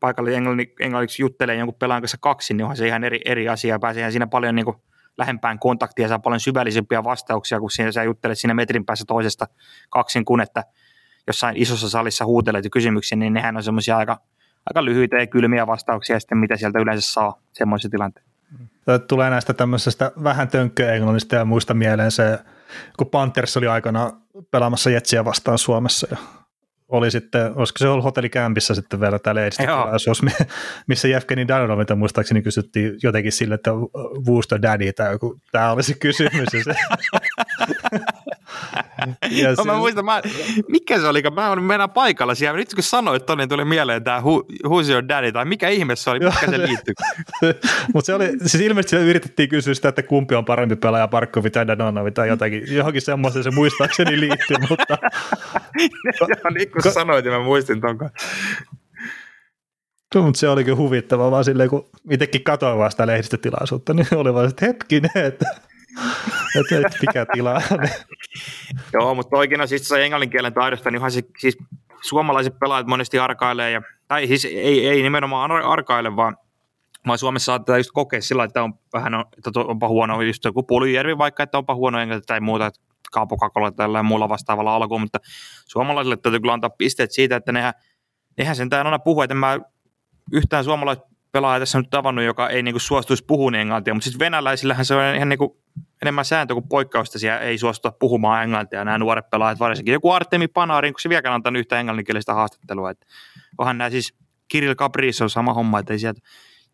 [0.00, 0.34] paikalle
[0.80, 4.26] englanniksi juttelee jonkun pelaajan kanssa kaksi, niin onhan se ihan eri, eri asia, pääsee siinä
[4.26, 4.76] paljon niin kuin
[5.18, 9.46] lähempään kontaktia, saa paljon syvällisempiä vastauksia, kun siinä sä juttelet siinä metrin päässä toisesta
[9.90, 10.64] kaksin, kun että
[11.26, 14.20] jossain isossa salissa huutelet kysymyksiä, niin nehän on semmoisia aika,
[14.66, 18.30] aika lyhyitä ja kylmiä vastauksia sitten, mitä sieltä yleensä saa semmoisessa tilanteessa.
[19.08, 22.38] Tulee näistä tämmöisestä vähän tönkköenglannista ja muista mieleen se,
[22.98, 24.10] kun Panthers oli aikana
[24.50, 26.16] pelaamassa Jetsiä vastaan Suomessa ja
[26.88, 30.22] oli sitten, olisiko se ollut hotellikämpissä sitten vielä tämä lehdistötilaisuus,
[30.86, 33.70] missä Jevgeni Danonomita muistaakseni kysyttiin jotenkin sille, että
[34.28, 36.48] Wooster Daddy tai joku, tämä olisi kysymys.
[36.54, 36.74] Ja
[39.56, 40.22] no, mä se- muistan, mä,
[40.68, 42.58] mikä se oli, mä olin mennä paikalla siellä.
[42.58, 45.96] Nyt kun sanoit ton, niin tuli mieleen tämä Who, Who's Your Daddy, tai mikä ihme
[45.96, 46.94] se oli, mikä se liittyy.
[47.94, 51.66] Mutta se oli, siis ilmeisesti yritettiin kysyä sitä, että kumpi on parempi pelaaja, Parkkovi tai
[51.66, 54.98] Danonovi tai jotakin, johonkin semmoiseen se muistaakseni liittyy, mutta
[56.20, 57.98] Joo, niin sä sanoit, niin mä muistin ton.
[60.14, 64.34] No, mutta se olikin huvittava, vaan silleen, kun itsekin katsoin vaan sitä lehdistötilaisuutta, niin oli
[64.34, 65.44] vaan, että hetkinen, että,
[66.60, 67.90] että, että mikä tilanne.
[68.92, 71.58] Joo, mutta oikein siis se englannin kielen taidosta, niin se, siis
[72.02, 76.36] suomalaiset pelaajat monesti arkailee, ja, tai siis ei, ei nimenomaan ar- arkaile, vaan,
[77.06, 81.18] vaan Suomessa saattaa just kokea sillä että on vähän että onpa huono, just joku Puljujärvi
[81.18, 82.80] vaikka, että onpa huono englanti tai muuta, että
[83.12, 85.18] Kaapo Kakola tai tällä muulla vastaavalla alkuun, mutta
[85.66, 87.74] suomalaisille täytyy kyllä antaa pisteet siitä, että nehän,
[88.38, 89.58] nehän sentään aina puhuu, että mä
[90.32, 90.64] yhtään
[91.36, 95.14] suomalaispelaajaa tässä nyt tavannut, joka ei niinku suostuisi puhumaan englantia, mutta siis venäläisillähän se on
[95.16, 95.56] ihan niinku
[96.02, 99.92] enemmän sääntö kuin poikkeusta, siellä ei suostuta puhumaan englantia, nämä nuoret pelaajat varsinkin.
[99.92, 102.90] Joku Artemi Panarin, kun se vieläkään antanut yhtä englanninkielistä haastattelua.
[102.90, 103.06] Että
[103.58, 104.14] onhan nämä siis
[104.48, 106.20] Kirill Caprice on sama homma, että ei sieltä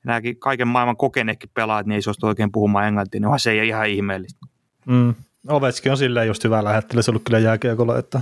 [0.04, 3.68] nämäkin kaiken maailman kokeneetkin pelaajat, niin ei suostu oikein puhumaan englantia, niin onhan se ei
[3.68, 4.46] ihan ihmeellistä.
[4.86, 5.14] Mm.
[5.48, 8.20] Ovetski on silleen just hyvä lähettely, se on ollut kyllä jääkiekolla, että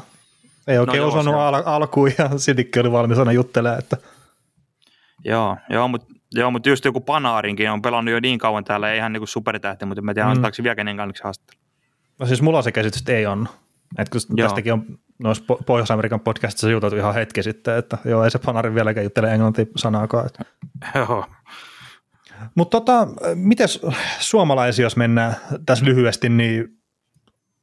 [0.66, 3.96] ei oikein joo, no osannut al- alkuun ja siltikin oli valmis aina juttelemaan, että
[5.24, 8.98] Joo, joo mutta joo, mut just joku Panarinkin on pelannut jo niin kauan täällä, ei
[8.98, 10.32] ihan niinku supertähti, mutta mä tiedä, Mm.
[10.32, 11.60] antaako se vieläkin englanniksi haastattelu.
[12.18, 13.48] no siis mulla on se käsitys, että ei on.
[13.98, 14.48] Että kun Joo.
[14.48, 14.84] tästäkin on
[15.18, 19.34] noissa Po- Pohjois-Amerikan podcastissa juteltu ihan hetki sitten, että joo, ei se Panarin vieläkään juttele
[19.34, 20.26] englantia sanaakaan.
[20.26, 20.44] Että.
[20.94, 21.24] Joo.
[22.54, 23.68] Mutta tota, miten
[24.18, 26.68] suomalaisia, jos mennään tässä lyhyesti, niin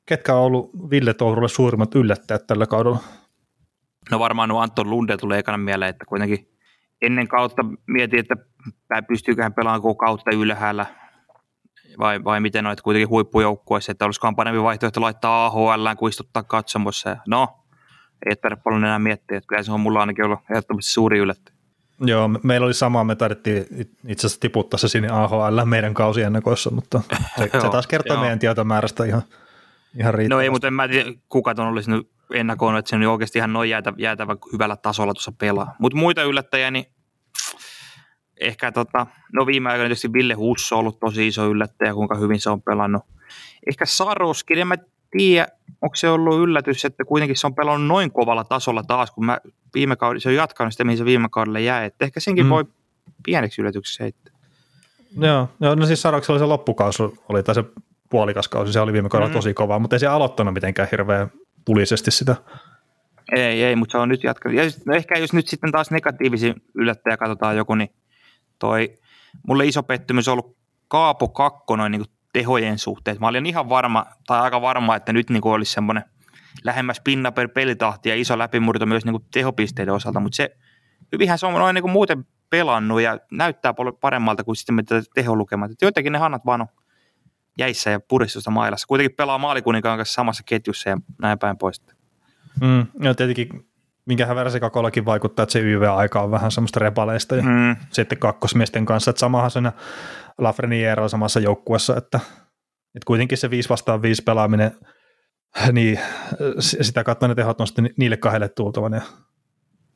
[0.06, 3.00] ketkä on ollut Ville Tourulle suurimmat yllättäjät tällä kaudella?
[4.12, 6.50] No varmaan nuo Anton Lunde tulee ekana mieleen, että kuitenkin
[7.02, 8.36] ennen kautta mietin, että
[8.88, 10.86] pää- pystyykö hän pelaamaan koko kautta ylhäällä
[12.00, 17.18] vai, vai miten että kuitenkin huippujoukkueessa, että olisikohan parempi vaihtoehto laittaa AHL kuin istuttaa katsomossa.
[17.28, 17.60] No,
[18.30, 21.58] ei tarvitse paljon enää miettiä, että kyllä se on mulla ainakin ollut ehdottomasti suuri yllättäjä.
[22.02, 23.66] Joo, me- meillä oli sama, me taidettiin
[24.08, 27.02] itse asiassa tiputtaa se sinne AHL meidän kausiennakoissa, mutta
[27.38, 29.22] se, se taas kertoo meidän tietomäärästä ihan,
[30.00, 30.44] ihan No riittävästi.
[30.44, 33.54] ei, mutta en mä tiedä, kuka ton olisi nyt ennakoinut, että se on oikeasti ihan
[33.54, 35.76] noin jäätä, jäätävä hyvällä tasolla tuossa pelaa.
[35.80, 36.86] Mutta muita yllättäjiä, niin
[38.42, 42.40] ehkä tota, no viime aikoina tietysti Ville Husso on ollut tosi iso yllättäjä, kuinka hyvin
[42.40, 43.04] se on pelannut.
[43.70, 44.76] Ehkä Saroskin, en mä
[45.12, 45.48] tiedä,
[45.82, 49.38] onko se ollut yllätys, että kuitenkin se on pelannut noin kovalla tasolla taas, kun mä
[49.74, 51.86] viime kaudella, se on jatkanut sitä, mihin se viime kaudella jäi.
[51.86, 52.50] Että ehkä senkin Mm.
[52.50, 52.66] voi
[53.26, 54.34] pieneksi yllätyksi heittää.
[55.20, 57.64] Joo, joo, no siis Saroksella oli se loppukausi, oli tai se
[58.10, 59.34] puolikas kausi, se oli viime kaudella Mm.
[59.34, 61.32] tosi kova, mutta ei se aloittanut mitenkään hirveän
[61.68, 62.36] tulisesti sitä.
[63.36, 64.58] Ei, ei, mutta se on nyt jatkanut.
[64.58, 67.90] Ja just- no ehkä jos nyt sitten taas negatiivisin yllättäjä katsotaan joku, niin
[68.60, 68.98] toi,
[69.48, 70.58] mulle iso pettymys on ollut
[70.88, 73.18] Kaapo Kakkonen niin tehojen suhteen.
[73.20, 76.04] Mä olin ihan varma, tai aika varma, että nyt niin olisi semmoinen
[76.64, 80.58] lähemmäs pinna per pelitahti ja iso läpimurto myös niin tehopisteiden osalta, mutta se
[81.12, 85.72] hyvinhän se on noin niin muuten pelannut ja näyttää paljon paremmalta kuin sitten mitä teholukemat.
[85.72, 86.68] Et jotenkin ne hannat vaan on
[87.58, 88.88] jäissä ja puristusta mailassa.
[88.88, 91.82] Kuitenkin pelaa maalikuninkaan kanssa samassa ketjussa ja näin päin pois.
[92.62, 93.50] Mm, ja tietenkin,
[94.06, 99.12] minkä Värsikakolakin vaikuttaa, että se YV-aika on vähän semmoista repaleista ja Mm, sitten kakkosmiesten kanssa,
[99.12, 99.72] että samahan siinä
[100.38, 102.20] Lafreniere on samassa joukkuessa, että,
[102.96, 104.72] että kuitenkin se 5 vastaan 5 pelaaminen,
[105.72, 106.00] niin
[106.60, 109.02] sitä kautta ne tehot nosti ni- niille kahdelle tultavan ja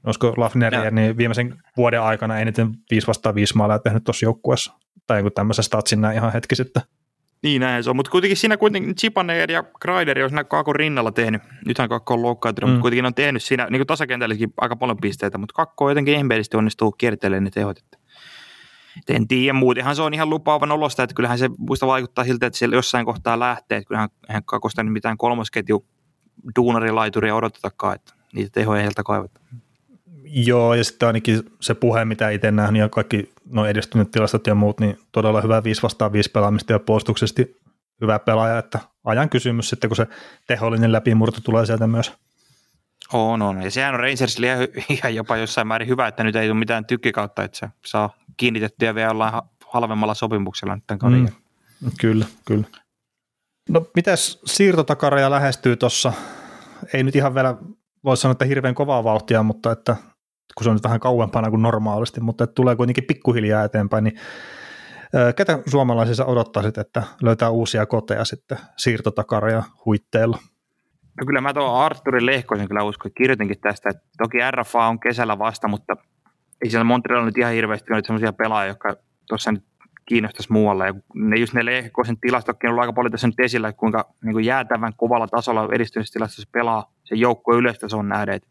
[0.06, 4.74] olisiko Lafreniere niin viimeisen vuoden aikana eniten 5 vastaan 5 maalia tehnyt tuossa joukkuessa,
[5.08, 6.84] tai joku tämmöisen statsin näin ihan hetki sitten.
[7.44, 11.12] Niin näin se on, mutta kuitenkin siinä kuitenkin Chipaneer ja Kreideri on siinä Kakon rinnalla
[11.12, 11.42] tehnyt.
[11.66, 12.72] Nythän Kakko on loukkaantunut, Mm.
[12.72, 16.92] mutta kuitenkin on tehnyt siinä niin tasakentälläkin aika paljon pisteitä, mutta Kakko jotenkin ihmeellisesti onnistuu
[16.92, 17.78] kiertelemään ne tehot.
[17.78, 17.98] Että
[18.98, 22.46] et en tiedä, muutenhan se on ihan lupaavan olosta, että kyllähän se muista vaikuttaa siltä,
[22.46, 25.86] että siellä jossain kohtaa lähtee, että kyllähän eihän Kakosta nyt mitään kolmosketju
[26.56, 29.40] duunarilaituria odotetakaan, että niitä tehoja ei heiltä kaivata.
[30.34, 34.56] Joo, ja sitten ainakin se puhe, mitä itse nähnyt ja kaikki no edistyneet tilastot ja
[34.56, 37.62] muut, niin todella hyvä 5 vastaan 5 pelaamista ja puolustuksesti
[38.02, 40.08] hyvä pelaaja, että ajan kysymys sitten, kun se
[40.48, 42.14] tehollinen läpimurto tulee sieltä myös.
[43.14, 43.62] On, on.
[43.62, 44.68] Ja sehän on Rangersille ihan,
[44.98, 48.96] ihan jopa jossain määrin hyvä, että nyt ei tule mitään tykkikautta, että se saa kiinnitettyä
[48.96, 51.30] vielä jollain ha- halvemmalla sopimuksella nyt tämän kauden
[51.82, 51.92] Mm.
[52.00, 52.68] Kyllä, kyllä.
[53.70, 56.14] No mitäs siirtotakareja lähestyy tuossa?
[56.94, 57.58] Ei nyt ihan vielä
[58.04, 59.96] voi sanoa, että hirveän kovaa vauhtia, mutta että
[60.58, 64.20] kun se on nyt vähän kauempana kuin normaalisti, mutta että tulee kuitenkin pikkuhiljaa eteenpäin, niin
[65.36, 70.38] ketä suomalaisissa odottaisit, että löytää uusia koteja sitten siirtotakareja huitteilla?
[71.20, 75.00] No kyllä mä tuon Arturin Lehkosen kyllä uskon, että kirjoitinkin tästä, että toki RFA on
[75.00, 75.94] kesällä vasta, mutta
[76.64, 78.96] ei siellä Montreal nyt ihan hirveästi ole sellaisia pelaajia, jotka
[79.28, 79.64] tuossa nyt
[80.06, 80.86] kiinnostaisi muualla.
[80.86, 84.14] Ja ne, just ne Lehkosen tilastokin on ollut aika paljon tässä nyt esillä, että kuinka
[84.24, 88.36] niin kuin jäätävän kovalla tasolla edistyneessä tilastossa pelaa se joukko yleistason nähden.
[88.36, 88.48] Et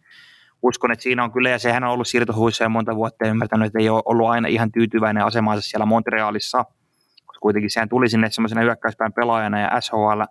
[0.63, 3.67] uskon, että siinä on kyllä, ja sehän on ollut siirtohuissa jo monta vuotta ja ymmärtänyt,
[3.67, 6.65] että ei ole ollut aina ihan tyytyväinen asemansa siellä Montrealissa,
[7.27, 10.23] koska kuitenkin sehän tuli sinne semmoisena hyökkäyspään pelaajana ja SHL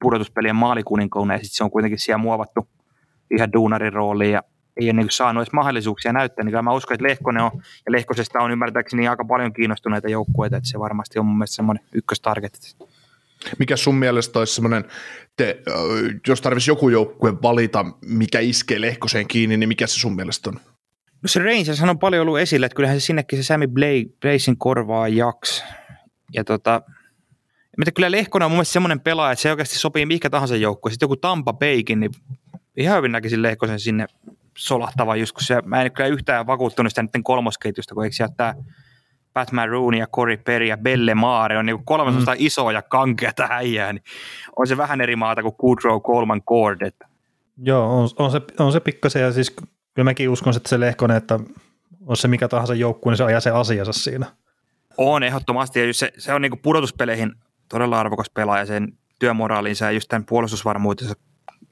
[0.00, 2.68] pudotuspelien maalikuninkouna, ja sitten se on kuitenkin siellä muovattu
[3.30, 4.42] ihan duunarin rooliin, ja
[4.76, 8.38] ei ole niin saanut edes mahdollisuuksia näyttää, niin mä uskon, että Lehkonen on, ja Lehkosesta
[8.38, 12.52] on ymmärtääkseni aika paljon kiinnostuneita joukkueita, että se varmasti on mun mielestä semmoinen ykköstarget.
[13.58, 14.84] Mikä sun mielestä olisi semmoinen,
[15.36, 15.62] te,
[16.28, 20.60] jos tarvitsisi joku joukkue valita, mikä iskee Lehkoseen kiinni, niin mikä se sun mielestä on?
[21.22, 23.66] No se Rangers on paljon ollut esillä, että kyllähän se sinnekin se Sammy
[24.20, 25.64] Blazin korvaa jaks.
[26.32, 26.82] Ja tota,
[27.76, 30.92] mitä kyllä Lehkonen on mun mielestä semmoinen pelaaja, että se oikeasti sopii mikä tahansa joukkoon.
[30.92, 32.10] Sitten joku Tampa Baykin, niin
[32.76, 34.06] ihan hyvin näkisin Lehkosen sinne
[34.58, 38.54] solahtava just, kun se, mä en kyllä yhtään vakuuttunut sitä niiden kolmosketjusta, kun eikö sieltä
[39.36, 42.18] Pat Maroon ja Corey Perry ja Belle Maare on niin kolme mm.
[42.36, 44.02] isoa ja kankeata äijää, niin
[44.56, 46.82] on se vähän eri maata kuin Goodrow, Coleman, Cord.
[46.82, 47.08] Että.
[47.56, 49.50] Joo, on, on, se, on se pikkasen ja siis
[49.94, 51.40] kyllä mäkin uskon, että se Lehkonen, että
[52.06, 54.26] on se mikä tahansa joukkue, niin se ajaa se asiansa siinä.
[54.96, 57.32] On ehdottomasti ja se, se on niin pudotuspeleihin
[57.68, 61.14] todella arvokas pelaaja sen työmoraalinsa ja just tämän puolustusvarmuutensa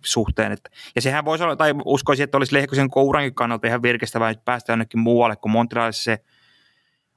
[0.04, 0.52] suhteen.
[0.52, 4.44] Että, ja sehän voisi olla, tai uskoisin, että olisi Lehkosen kourankin kannalta ihan virkistävää, että
[4.44, 6.18] päästä jonnekin muualle, kun Montrealissa se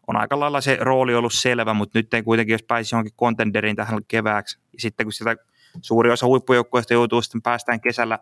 [0.07, 3.75] on aika lailla se rooli ollut selvä, mutta nyt ei kuitenkin, jos pääsisi johonkin kontenderiin
[3.75, 5.35] tähän kevääksi, ja sitten kun sitä
[5.81, 8.19] suuri osa huippujoukkueista joutuu sitten päästään kesällä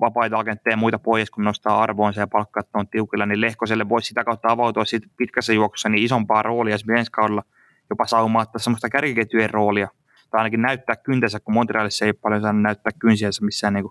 [0.00, 4.08] vapaita agentteja ja muita pois, kun nostaa arvoonsa ja palkkaat on tiukilla, niin Lehkoselle voisi
[4.08, 7.42] sitä kautta avautua siitä pitkässä juoksussa niin isompaa roolia ensi kaudella,
[7.90, 9.88] jopa saumaattaa semmoista kärkiketjujen roolia,
[10.30, 13.84] tai ainakin näyttää kyntensä, kun Montrealissa ei paljon saanut näyttää kynsiänsä missään niin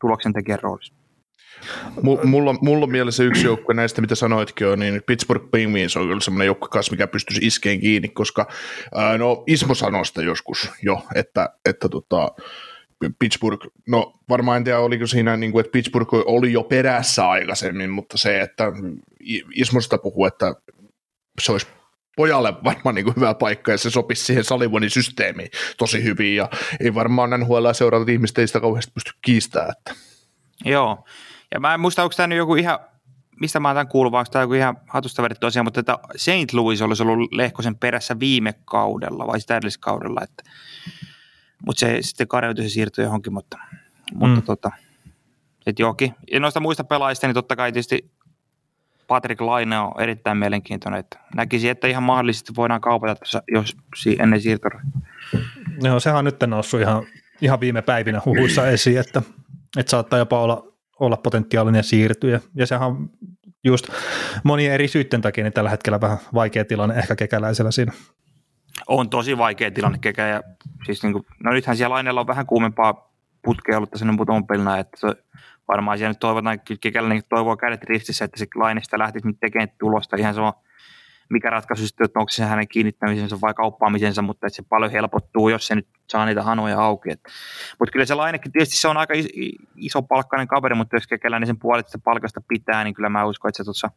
[0.00, 0.99] tuloksen tekijän roolissa.
[2.02, 6.20] Mulla, mulla on mielessä yksi joukkue näistä, mitä sanoitkin on, niin Pittsburgh Penguins on kyllä
[6.20, 8.46] semmoinen joukkue kanssa, mikä pystyisi iskeen kiinni, koska
[8.94, 12.28] ää, no Ismo sanoi sitä joskus jo, että, että tota,
[13.18, 17.90] Pittsburgh, no varmaan en tiedä oliko siinä, niin kuin, että Pittsburgh oli jo perässä aikaisemmin,
[17.90, 18.72] mutta se, että
[19.54, 20.54] Ismosta puhuu, että
[21.40, 21.66] se olisi
[22.16, 26.48] pojalle varmaan niin kuin hyvä paikka ja se sopisi siihen Salivonin systeemiin tosi hyvin ja
[26.80, 29.72] ei varmaan NHL seuraavat ihmiset ei sitä kauheasti pysty kiistämään.
[29.78, 29.94] Että.
[30.64, 31.04] Joo,
[31.54, 32.78] ja mä en muista, onko tämä nyt joku ihan,
[33.40, 36.52] mistä mä oon tämän kuullut, onko tämä joku ihan hatusta vedetty asia, mutta että St.
[36.52, 40.42] Louis olisi ollut Lehkosen perässä viime kaudella vai sitä edelliskaudella, että,
[41.66, 43.58] mutta se sitten karjoitui se siirtyi johonkin, mutta,
[44.14, 44.42] mutta mm.
[44.42, 44.70] tota,
[45.66, 46.14] että jokin.
[46.32, 48.10] Ja noista muista pelaajista, niin totta kai tietysti
[49.06, 51.00] Patrick Laine on erittäin mielenkiintoinen.
[51.00, 53.76] Että näkisi, että ihan mahdollisesti voidaan kaupata tässä, jos
[54.18, 54.80] ennen siirtoa.
[55.82, 57.06] Joo, sehän on nyt noussut ihan,
[57.40, 59.22] ihan viime päivinä huhuissa esiin, että,
[59.76, 60.69] että saattaa jopa olla,
[61.00, 62.40] olla potentiaalinen siirtyjä.
[62.54, 63.10] Ja sehän on
[63.64, 63.88] just
[64.44, 67.92] monien eri syytten takia niin tällä hetkellä vähän vaikea tilanne ehkä kekäläisellä siinä.
[68.88, 70.26] On tosi vaikea tilanne kekä.
[70.26, 70.42] Ja
[70.86, 74.78] siis niin kuin, no nythän siellä Laineella on vähän kuumempaa putkea ollut tässä muutaman pelina,
[74.78, 75.06] että se
[75.68, 80.16] varmaan siellä nyt toivotaan, Kekäläinen toivoo kädet ristissä, että se Lainista lähtisi nyt tekemään tulosta
[80.16, 80.54] ihan sama,
[81.30, 85.48] mikä ratkaisu sitten, että onko se hänen kiinnittämisensä vai kauppaamisensa, mutta että se paljon helpottuu,
[85.48, 87.08] jos se nyt saa niitä hanoja auki.
[87.78, 89.14] Mutta kyllä se Lainekin, tietysti se on aika
[89.76, 93.48] iso palkkainen kaveri, mutta jos Kekäläinen sen puolet sitä palkasta pitää, niin kyllä mä uskon,
[93.48, 93.90] että se tuossa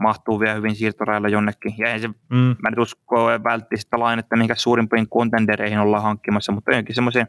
[0.00, 1.74] mahtuu vielä hyvin siirtorailla jonnekin.
[1.78, 2.56] Ja se, mm.
[2.62, 7.26] mä nyt usko vältti sitä lainetta, minkä suurimpiin kontendereihin ollaan hankkimassa, mutta jonkin semmoisen,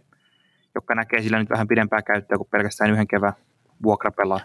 [0.76, 3.34] joka näkee sillä nyt vähän pidempää käyttöä kuin pelkästään yhden kevään
[3.84, 4.40] vuokrapelaa.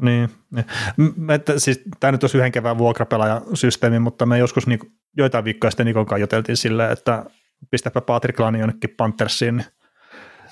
[0.00, 1.30] Niin, niin.
[1.30, 4.80] Että, siis, tämä nyt olisi yhden kevään vuokrapelaajasysteemi, mutta me joskus niin,
[5.16, 7.24] joitain viikkoja sitten Nikon kanssa juteltiin silleen, että
[7.70, 9.64] pistäpä Patrick Lani jonnekin Panthersiin,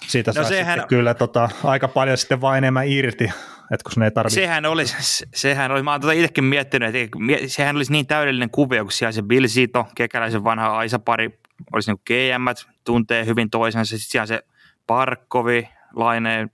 [0.07, 3.25] siitä no sehän, kyllä tota, aika paljon sitten vain enemmän irti,
[3.73, 4.41] että kun ne ei tarvitse.
[4.41, 8.85] Sehän olisi, sehän oli, mä oon tota itsekin miettinyt, että sehän olisi niin täydellinen kuvio,
[8.85, 11.41] kun siellä se Bill Sito, kekäläisen vanha Aisa-pari,
[11.73, 14.43] olisi niin GM, tuntee hyvin toisensa, sitten siellä se
[14.87, 16.51] Parkkovi, Laineen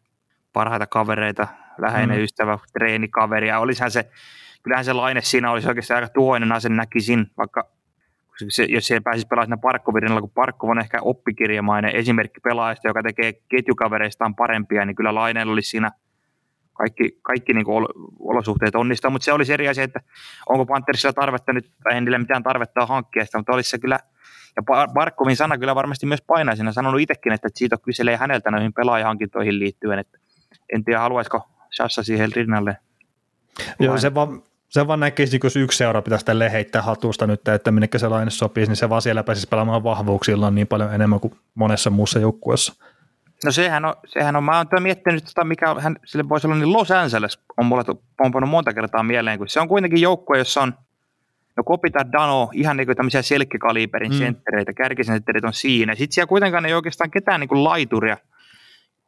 [0.53, 1.49] parhaita kavereita,
[1.79, 2.25] läheinen mm.
[2.25, 4.11] ystävä, treenikaveri, ja olisihan se,
[4.63, 7.69] kyllähän se laine siinä olisi oikeasti aika tuhoinen ase näkisin, vaikka
[8.49, 13.33] se, jos siellä pääsisi pelaamaan Parkkovirinalla, kun Parkkov on ehkä oppikirjamainen esimerkki pelaajasta, joka tekee
[13.33, 15.91] ketjukavereistaan parempia, niin kyllä Laineella olisi siinä
[16.73, 17.87] kaikki, kaikki niin kuin
[18.19, 20.01] olosuhteet onnistaa, mutta se olisi eri asia, että
[20.49, 23.99] onko Panthersilla tarvetta nyt, tai ei niillä mitään tarvetta hankkia sitä, mutta olisi se kyllä,
[24.57, 24.63] ja
[24.95, 26.57] Barkovin sana kyllä varmasti myös painaa.
[26.57, 30.19] Siinä, sanonut itsekin, että siitä kyselee häneltä noihin pelaajahankintoihin liittyen, että
[30.75, 32.77] en tiedä, haluaisiko Sassa siihen rinnalle.
[33.79, 37.71] Joo, se vaan, se vaan näkisi, jos yksi seura pitäisi tälle heittää hatusta nyt, että
[37.71, 41.35] minnekä se laine sopisi, niin se vaan siellä pääsisi pelaamaan vahvuuksillaan niin paljon enemmän kuin
[41.55, 42.75] monessa muussa joukkueessa.
[43.45, 46.73] No sehän on, sehän on mä oon miettinyt, että mikä hän, sille voisi olla, niin
[46.73, 47.85] Los Angeles on mulle
[48.17, 50.75] pomponut monta kertaa mieleen, kun se on kuitenkin joukkue, jossa on
[51.57, 54.19] No Kopitar Dano, ihan niin kuin tämmöisiä selkkikaliberin mm.
[54.19, 55.95] senttereitä, kärkisentterit on siinä.
[55.95, 58.17] Sitten siellä kuitenkaan ei oikeastaan ketään niin kuin laituria.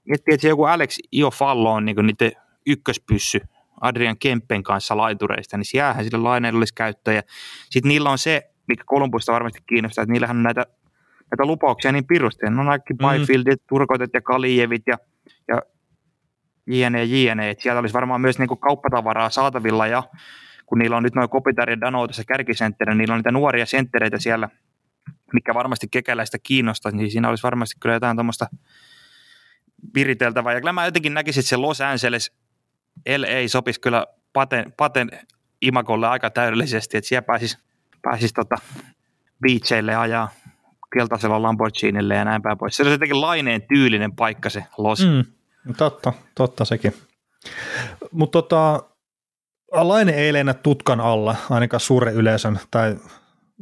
[0.05, 2.33] Miettii, että joku Alex Iofallo on niin kuin niiden
[2.67, 3.41] ykköspyssy
[3.81, 7.23] Adrian Kempen kanssa laitureista, niin siellähän sille laineille olisi käyttöä.
[7.71, 10.67] Sitten niillä on se, mikä Kolumbusta varmasti kiinnostaa, että niillähän on näitä,
[11.31, 12.47] näitä lupauksia niin pirusti.
[12.51, 12.99] Ne on kaikki mm.
[12.99, 14.99] Byfieldit, Turkotet ja Kalijevit ja,
[15.49, 15.63] ja
[16.67, 17.51] jne, jne.
[17.51, 20.03] Et sieltä olisi varmaan myös niin kuin kauppatavaraa saatavilla ja
[20.67, 23.67] kun niillä on nyt noin Kopitar ja Dano tässä kärkisentterinä, niin niillä on niitä nuoria
[23.67, 24.49] senttereitä siellä,
[25.33, 28.47] mikä varmasti kekäläistä kiinnostaa, niin siinä olisi varmasti kyllä jotain tuommoista
[29.95, 30.53] viriteltävää.
[30.53, 32.33] Ja kyllä mä jotenkin näkisin, että se Los Angeles
[33.19, 35.11] LA sopisi kyllä paten, paten
[35.63, 37.59] imakolle aika täydellisesti, että siellä pääsisi,
[38.03, 38.57] pääsisi tota
[39.41, 40.29] beacheille ajaa
[40.93, 42.77] keltaisella Lamborghinille ja näin päin pois.
[42.77, 45.01] Se on jotenkin laineen tyylinen paikka se Los.
[45.01, 45.25] Mm,
[45.77, 46.95] totta, totta sekin.
[48.13, 48.83] Mutta tota,
[49.73, 52.97] Laine ei lennä tutkan alla, ainakaan suuren yleisön, tai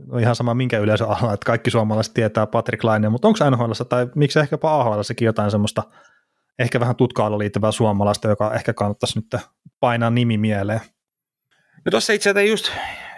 [0.06, 3.72] no ihan sama minkä yleisön alla, että kaikki suomalaiset tietää Patrick Laine, mutta onko NHL
[3.88, 5.82] tai miksi ehkäpä AHL jotain semmoista
[6.58, 9.42] ehkä vähän tutkaalla liittyvää suomalaista, joka ehkä kannattaisi nyt
[9.80, 10.80] painaa nimi mieleen?
[11.84, 12.72] No tuossa itse asiassa just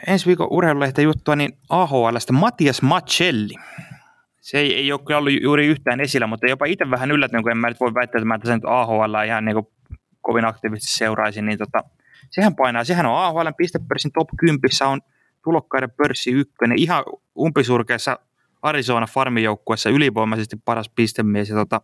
[0.06, 3.54] ensi viikon urheilulehten juttua, niin AHLstä Matias Macelli.
[4.40, 7.58] Se ei, ei ole ollut juuri yhtään esillä, mutta jopa itse vähän yllättynyt, kun en
[7.58, 9.66] mä nyt voi väittää, että mä tässä nyt AHL ihan niin kuin
[10.20, 11.84] kovin aktiivisesti seuraisin, niin tota,
[12.30, 15.00] sehän painaa, sehän on AHL pistepörssin top 10, on
[15.44, 17.04] tulokkaiden pörssi ykkönen, ihan
[17.38, 18.18] umpisurkeassa
[18.62, 21.48] Arizona farmijoukkuessa ylivoimaisesti paras pistemies.
[21.48, 21.80] Ja tota,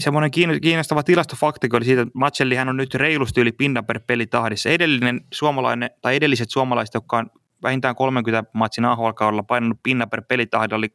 [0.00, 0.30] semmoinen
[0.62, 4.70] kiinnostava tilastofakti oli siitä, että Matselli on nyt reilusti yli pinnan per pelitahdissa.
[4.70, 7.30] Edellinen suomalainen, tai edelliset suomalaiset, jotka on
[7.62, 10.94] vähintään 30 matsin AHL-kaudella painanut pinnan per pelitahdilla, oli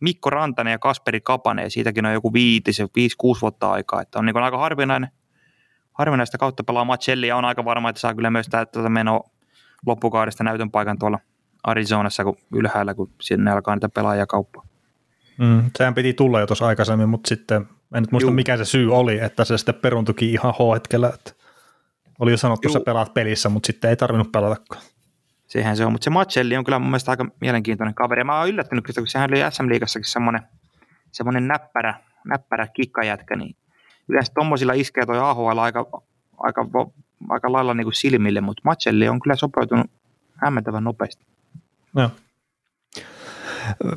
[0.00, 2.90] Mikko Rantanen ja Kasperi Kapanen, ja siitäkin on joku viitisen, 5-6
[3.42, 4.00] vuotta aikaa.
[4.00, 5.10] Että on niin aika harvinainen
[5.92, 9.30] harvinaista kautta pelaa Macelli ja on aika varma, että saa kyllä myös tätä menoa
[9.86, 11.18] loppukaudesta näytön paikan tuolla
[11.64, 14.66] Arizonassa kun ylhäällä, kun sinne alkaa niitä pelaajia kauppaa.
[15.38, 18.34] Mm, sehän piti tulla jo tuossa aikaisemmin, mutta sitten en nyt muista Juh.
[18.34, 21.10] mikä se syy oli, että se sitten peruntukin ihan H-hetkellä.
[21.14, 21.32] Että
[22.18, 24.82] oli jo sanottu, että pelaat pelissä, mutta sitten ei tarvinnut pelatakaan.
[25.46, 28.24] Sehän se on, mutta se Macelli on kyllä mun mielestä aika mielenkiintoinen kaveri.
[28.24, 30.42] Mä oon yllättynyt, kun sehän oli SM-liigassakin semmoinen,
[31.12, 33.56] semmoinen näppärä, näppärä kikkajätkä, niin
[34.08, 35.86] yleensä tuommoisilla iskee toi AHL aika,
[36.38, 36.66] aika,
[37.28, 39.90] aika lailla niin kuin silmille, mutta Matselli on kyllä sopeutunut
[40.34, 41.24] hämmentävän nopeasti.
[41.94, 42.10] No.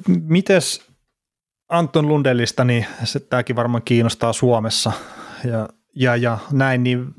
[0.07, 0.88] Mites
[1.69, 4.91] Anton Lundellista, niin se, tämäkin varmaan kiinnostaa Suomessa
[5.43, 7.15] ja, ja, ja näin, niin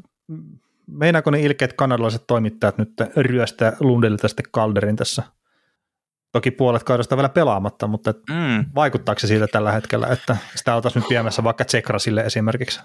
[0.87, 5.23] meinaako ne ilkeät kanadalaiset toimittajat nyt ryöstää Lundellilta sitten Calderin tässä–
[6.33, 8.65] Toki puolet kaudesta vielä pelaamatta, mutta mm.
[8.75, 12.81] vaikuttaako se siitä tällä hetkellä, että sitä oltaisiin nyt viemässä vaikka Tsekrasille esimerkiksi?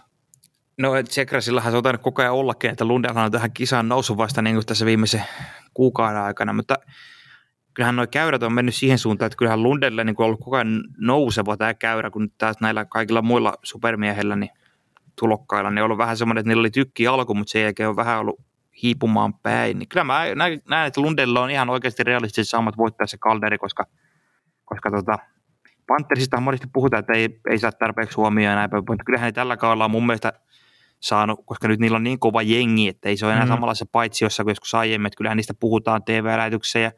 [0.78, 4.42] No Tsekrasillahan se on tainnut koko ajan ollakin, että Lundell on tähän kisaan noussut vasta
[4.42, 5.24] niin kuin tässä viimeisen
[5.74, 6.78] kuukauden aikana, mutta
[7.76, 10.84] kyllähän nuo käyrät on mennyt siihen suuntaan, että kyllähän Lundelle niin on ollut koko ajan
[10.98, 14.50] nouseva tämä käyrä, kun taas näillä kaikilla muilla supermiehillä niin
[15.20, 17.96] tulokkailla, niin on ollut vähän semmoinen, että niillä oli tykki alku, mutta sen jälkeen on
[17.96, 18.42] vähän ollut
[18.84, 19.80] hiipumaan päin.
[19.80, 20.22] Niin kyllä mä
[20.70, 23.86] näen, että Lundella on ihan oikeasti realistiset saamat voittaa se kalderi, koska,
[24.66, 25.20] koska tota,
[25.88, 29.32] Panthersista monesti puhutaan, että ei, ei saa tarpeeksi huomioon ja näin päin, mutta kyllähän ne
[29.32, 30.34] tällä kaudella on mun mielestä
[31.00, 33.50] saanut, koska nyt niillä on niin kova jengi, että ei se ole enää mm.
[33.50, 36.92] samanlaisessa paitsiossa kuin joskus aiemmin, että kyllähän niistä puhutaan TV-lähetyksissä ja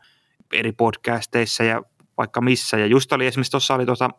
[0.78, 1.82] podcasteissa ja
[2.18, 2.78] vaikka missä.
[2.78, 4.10] Ja just oli esimerkiksi tuossa oli tuossa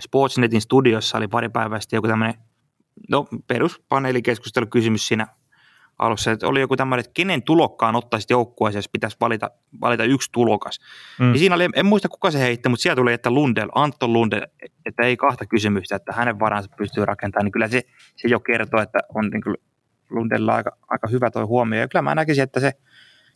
[0.00, 2.34] Sportsnetin studiossa oli pari päivää sitten joku tämmöinen
[3.10, 5.26] no, peruspaneelikeskustelukysymys siinä
[5.98, 10.32] alussa, että oli joku tämmöinen, että kenen tulokkaan ottaisit joukkueeseen, jos pitäisi valita, valita yksi
[10.32, 10.80] tulokas.
[11.20, 11.32] Mm.
[11.32, 14.46] Ja siinä oli, en muista kuka se heitti, mutta siellä tuli, että Lundell, Anton Lundell,
[14.86, 17.82] että ei kahta kysymystä, että hänen varansa pystyy rakentamaan, niin kyllä se,
[18.16, 19.56] se jo kertoo, että on niin kyllä
[20.10, 21.80] Lundella aika, aika hyvä toi huomio.
[21.80, 22.72] Ja kyllä mä näkisin, että se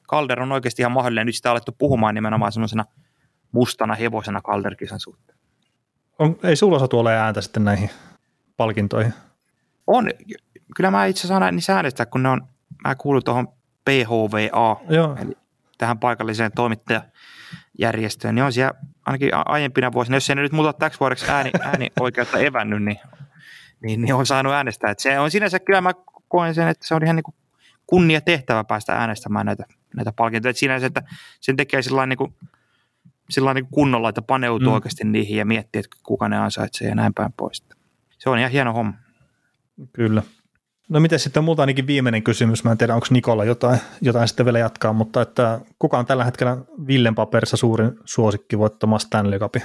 [0.08, 1.26] Calder on oikeasti ihan mahdollinen.
[1.26, 2.84] Nyt sitä alettu puhumaan nimenomaan semmoisena
[3.52, 5.38] mustana hevosena Calder-kisan suhteen.
[6.18, 7.90] On, ei sulla saa tuolla ääntä sitten näihin
[8.56, 9.14] palkintoihin?
[9.86, 10.10] On,
[10.76, 12.48] kyllä mä itse asiassa niin äänestää, kun ne on,
[12.84, 13.48] mä kuulun tuohon
[13.84, 15.16] PHVA, Joo.
[15.22, 15.36] eli
[15.78, 18.74] tähän paikalliseen toimittajajärjestöön, niin on siellä
[19.06, 22.98] ainakin aiempina vuosina, jos ei ne nyt muuta täksi vuodeksi ääni, ääni oikeutta evännyt, niin,
[23.82, 24.90] niin, niin, on saanut äänestää.
[24.90, 25.92] Et se on sinänsä kyllä mä
[26.28, 27.34] koen sen, että se on ihan niin kuin
[27.86, 29.64] kunnia tehtävä päästä äänestämään näitä,
[29.98, 30.50] näitä palkintoja.
[30.50, 31.02] Et sinänsä, että
[31.40, 32.34] sen tekee sillä niin kuin,
[33.30, 34.74] sillä niin kunnolla, että paneutuu mm.
[34.74, 37.64] oikeasti niihin ja miettii, että kuka ne ansaitsee ja näin päin pois.
[38.18, 38.92] Se on ihan hieno homma.
[39.92, 40.22] Kyllä.
[40.88, 44.46] No miten sitten multa ainakin viimeinen kysymys, mä en tiedä onko Nikolla jotain, jotain sitten
[44.46, 49.62] vielä jatkaa, mutta että kuka on tällä hetkellä Villen paperissa suurin suosikki voittamaan Stanley Cupin?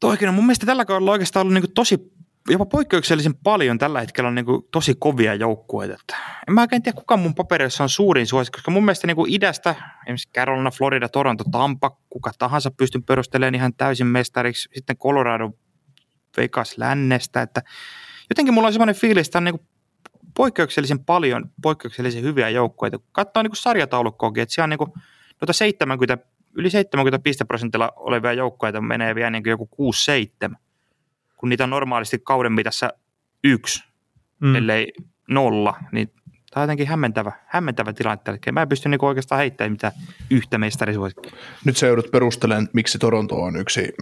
[0.00, 2.12] Toikin on mun mielestä tällä kaudella oikeastaan ollut niin tosi
[2.48, 5.94] jopa poikkeuksellisen paljon tällä hetkellä on niin kuin tosi kovia joukkueita.
[5.94, 6.16] Että
[6.48, 9.32] en mä oikein tiedä, kuka mun paperissa on suurin suosi, koska mun mielestä niin kuin
[9.32, 14.68] idästä, esimerkiksi Carolina, Florida, Toronto, Tampa, kuka tahansa pystyn perustelemaan ihan täysin mestariksi.
[14.74, 15.50] Sitten Colorado,
[16.36, 17.62] Vegas lännestä, että
[18.30, 19.68] jotenkin mulla on semmoinen fiilis, että on niin kuin
[20.36, 22.98] poikkeuksellisen paljon poikkeuksellisen hyviä joukkueita.
[22.98, 24.92] Kun katsoo niin sarjataulukkoakin, että siellä on niin kuin,
[25.40, 26.18] noita 70,
[26.54, 29.68] yli 70 pisteprosentilla olevia joukkueita menee vielä niin kuin joku
[30.52, 30.56] 6-7
[31.36, 32.90] kun niitä on normaalisti kauden mitassa
[33.44, 33.84] yksi,
[34.40, 34.54] mm.
[34.54, 34.92] ellei
[35.28, 36.08] nolla, niin
[36.56, 39.92] tämä on jotenkin hämmentävä, hämmentävä tilanne tällä Mä en pysty niinku oikeastaan heittämään mitään
[40.30, 41.32] yhtä mestarisuosikkia.
[41.64, 43.94] Nyt sä joudut perustelemaan, miksi Toronto on yksi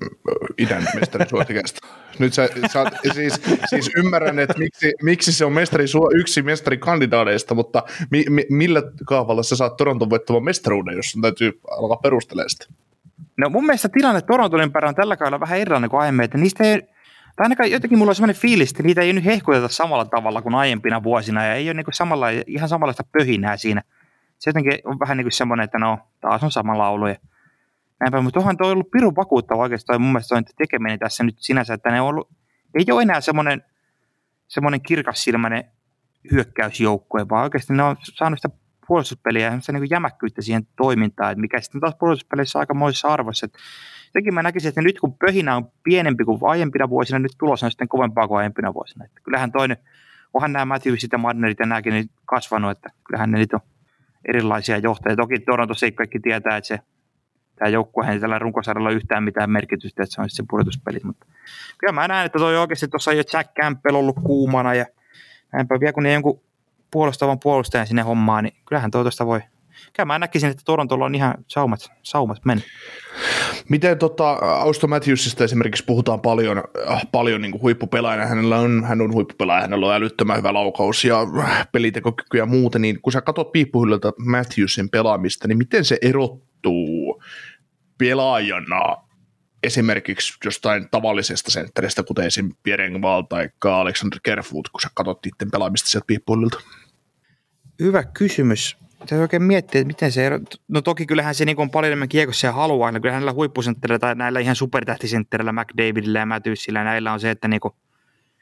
[0.59, 1.87] idän mestarisuosikkeista.
[2.19, 7.83] Nyt sä, sä siis, siis, ymmärrän, että miksi, miksi se on mestari, yksi mestarikandidaateista, mutta
[8.11, 12.67] mi, mi, millä kaavalla sä saat Toronton voittamaan mestaruuden, jos sun täytyy alkaa perustelemaan sitä?
[13.37, 16.65] No mun mielestä tilanne Toronton ympärillä on tällä kaudella vähän erilainen kuin aiemmin, että niistä
[16.65, 16.83] ei
[17.37, 20.55] tai ainakaan jotenkin mulla on sellainen fiilis, että niitä ei nyt hehkuteta samalla tavalla kuin
[20.55, 23.83] aiempina vuosina ja ei ole niin kuin samalla, ihan samanlaista pöhinää siinä.
[24.39, 27.17] Se jotenkin on vähän niin kuin semmoinen, että no taas on sama laulu ja
[28.01, 31.75] näinpä, mutta onhan toi ollut pirun vakuuttava oikeastaan mun mielestä toi tekeminen tässä nyt sinänsä,
[31.75, 32.31] että ne on ollut,
[32.75, 33.63] ei ole enää semmoinen,
[34.49, 35.65] semmoinen kirkassilmäinen
[36.33, 38.57] hyökkäysjoukkue, vaan oikeasti ne on saanut sitä
[38.87, 43.47] puolustuspeliä ja niin jämäkkyyttä siihen toimintaan, mikä sitten taas puolustuspeleissä on aika moissa arvoissa.
[43.47, 43.59] Että
[44.15, 47.71] jotenkin mä näkisin, että nyt kun pöhinä on pienempi kuin aiempina vuosina, nyt tulos on
[47.71, 49.05] sitten kovempaa kuin aiempina vuosina.
[49.05, 49.77] Että kyllähän toinen,
[50.35, 53.61] onhan nämä Matthewsit ja Madnerit ja nämäkin nyt kasvanut, että kyllähän ne nyt on
[54.29, 55.17] erilaisia johtajia.
[55.17, 56.79] Toki Torontossa kaikki tietää, että se
[57.57, 61.01] tämä joukkue ei tällä runkosarjalla yhtään mitään merkitystä, että se on se pudotuspeli.
[61.05, 61.27] Mutta
[61.79, 64.87] kyllä mä näen, että toi oikeasti tuossa jo Jack Campbell ollut kuumana ja
[65.53, 66.41] näinpä vielä kun ne jonkun
[66.91, 69.41] puolustavan puolustajan sinne hommaan, niin kyllähän toi tuosta voi
[69.93, 72.65] Kyllä mä näkisin, että Torontolla on ihan saumat, saumat mennä.
[73.69, 79.13] Miten tota, Austo Matthewsista esimerkiksi puhutaan paljon, äh, paljon niin huippupelaajana, hänellä on, hän on
[79.13, 83.53] huippupelaaja, hänellä on älyttömän hyvä laukaus ja äh, pelitekokyky ja muuta, niin kun sä katsot
[83.53, 87.23] piippuhyllyltä Matthewsin pelaamista, niin miten se erottuu
[87.99, 88.97] pelaajana
[89.63, 92.51] esimerkiksi jostain tavallisesta sentteristä, kuten esim.
[92.63, 96.57] Pierre Engvall tai Alexander Kerfoot, kun sä katsot niiden pelaamista sieltä piippuhyllyltä?
[97.81, 98.77] Hyvä kysymys
[99.07, 100.39] täytyy oikein miettiä, että miten se ero...
[100.69, 102.93] No toki kyllähän se niin on paljon enemmän kiekossa ja haluaa.
[102.93, 107.49] No kyllähän näillä huippusentterillä tai näillä ihan supertähtisentterillä, McDavidillä ja Matthewsillä näillä on se, että
[107.49, 107.75] niin kuin,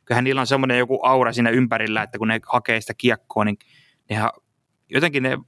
[0.04, 3.58] kyllähän niillä on semmoinen joku aura siinä ympärillä, että kun ne hakee sitä kiekkoa, niin
[4.10, 4.30] nehän,
[4.90, 5.38] jotenkin ne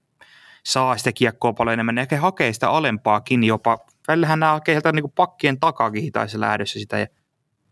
[0.65, 1.95] saa sitä kiekkoa paljon enemmän.
[1.95, 3.79] Ne ehkä hakee sitä alempaakin jopa.
[4.09, 7.07] Välillähän nämä hakee sieltä niin pakkien takakin hitaissa lähdössä sitä ja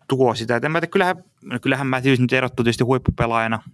[0.09, 0.57] tuo sitä.
[0.57, 3.63] Et en mä tiedä, kyllähän, no kyllähän Matthews nyt erottuu tietysti huippupelaajana–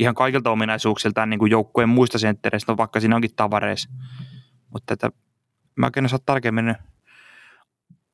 [0.00, 3.90] ihan kaikilta ominaisuuksiltaan niin kuin joukkueen muista senttereistä, vaikka siinä onkin tavareissa.
[4.72, 5.10] Mutta että
[5.76, 6.74] mä en osaa tarkemmin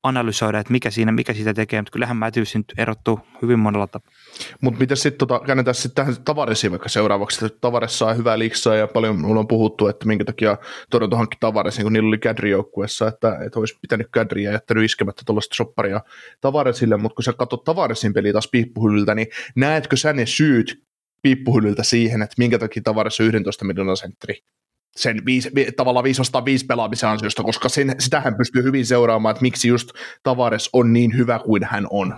[0.02, 4.12] analysoida, että mikä, siinä, mikä siitä tekee, mutta kyllähän Matthews nyt erottuu hyvin monella tapaa.
[4.60, 8.74] Mutta miten sitten tota, käännetään sitten tähän tavaresiin vaikka seuraavaksi, että Tavares saa hyvää liksaa
[8.74, 10.56] ja paljon mulla on puhuttu, että minkä takia
[10.90, 14.84] Toronto hankki Tavaresin, kun niillä oli Kadri joukkuessa, että, että olisi pitänyt Kadria ja jättänyt
[14.84, 16.00] iskemättä tuollaista sopparia
[16.40, 19.26] Tavaresille, mutta kun sä katsot Tavaresin peliä taas piippuhyllyltä, niin
[19.56, 20.86] näetkö sä ne syyt,
[21.22, 24.42] piippuhyllyltä siihen, että minkä takia tavarassa 11 miljoonan sentteri
[24.96, 29.90] sen viisi, tavallaan 505 pelaamisen ansiosta, koska sen, sitähän pystyy hyvin seuraamaan, että miksi just
[30.22, 32.14] Tavares on niin hyvä kuin hän on.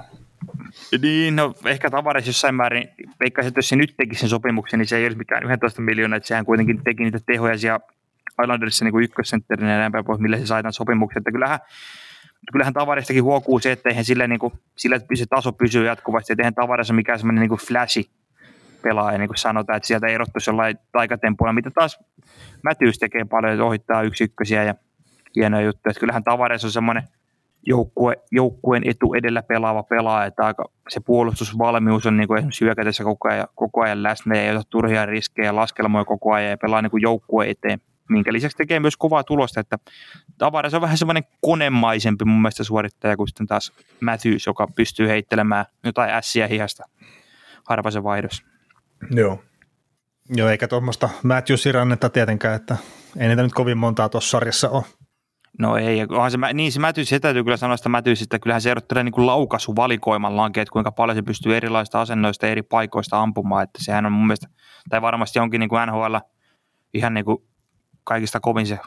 [1.03, 2.89] Niin, no ehkä Tavares jossain määrin,
[3.21, 6.17] veikkaisin, että jos se nyt tekisi sen sopimuksen, niin se ei olisi mikään 11 miljoonaa,
[6.17, 7.81] että sehän kuitenkin teki niitä tehoja siellä
[8.43, 11.21] Islandersissa niin ykkössentterinä ja näin päin pois, millä se sai tämän sopimuksen.
[11.21, 11.59] Että kyllähän,
[12.53, 16.43] kyllähän Tavaristakin huokuu se, että eihän sille, niin kuin, sillä se taso pysyy jatkuvasti, että
[16.43, 18.11] eihän Tavares ole mikään semmoinen niin flashi
[18.83, 21.99] pelaaja, niin kuin sanotaan, että sieltä erottuisi jollain taikatempuilla, mitä taas
[22.63, 24.75] Mätyys tekee paljon, että ohittaa yksikkösiä ja
[25.37, 25.91] hienoja juttuja.
[25.91, 27.03] Että kyllähän Tavares on semmoinen
[27.67, 33.05] joukkue, joukkueen etu edellä pelaava pelaaja, että aika, se puolustusvalmius on niin kuin esimerkiksi hyökätessä
[33.05, 36.83] koko ajan, koko ajan läsnä ja ei ota turhia riskejä laskelmoja koko ajan ja pelaa
[36.83, 39.79] niin kuin joukkue eteen minkä lisäksi tekee myös kovaa tulosta, että
[40.39, 45.65] Tavares on vähän semmoinen konemaisempi mun mielestä suorittaja kuin sitten taas Matthews, joka pystyy heittelemään
[45.85, 46.85] jotain ässiä hihasta
[47.69, 48.45] harvaisen vaihdossa.
[49.11, 49.43] Joo.
[50.37, 52.77] Joo, eikä tuommoista Matthewsin rannetta tietenkään, että
[53.17, 54.85] ei niitä nyt kovin montaa tuossa sarjassa ole.
[55.59, 58.71] No ei, onhan se, niin se Matthews, se täytyy kyllä sanoa sitä Matthewsista, kyllähän se
[58.71, 64.07] erottelee niin laukaisuvalikoimallaan, että kuinka paljon se pystyy erilaisista asennoista eri paikoista ampumaan, että sehän
[64.07, 64.49] on mun mielestä,
[64.89, 66.17] tai varmasti onkin niin kuin NHL
[66.95, 67.39] ihan niin kuin
[68.05, 68.79] kaikista kovin se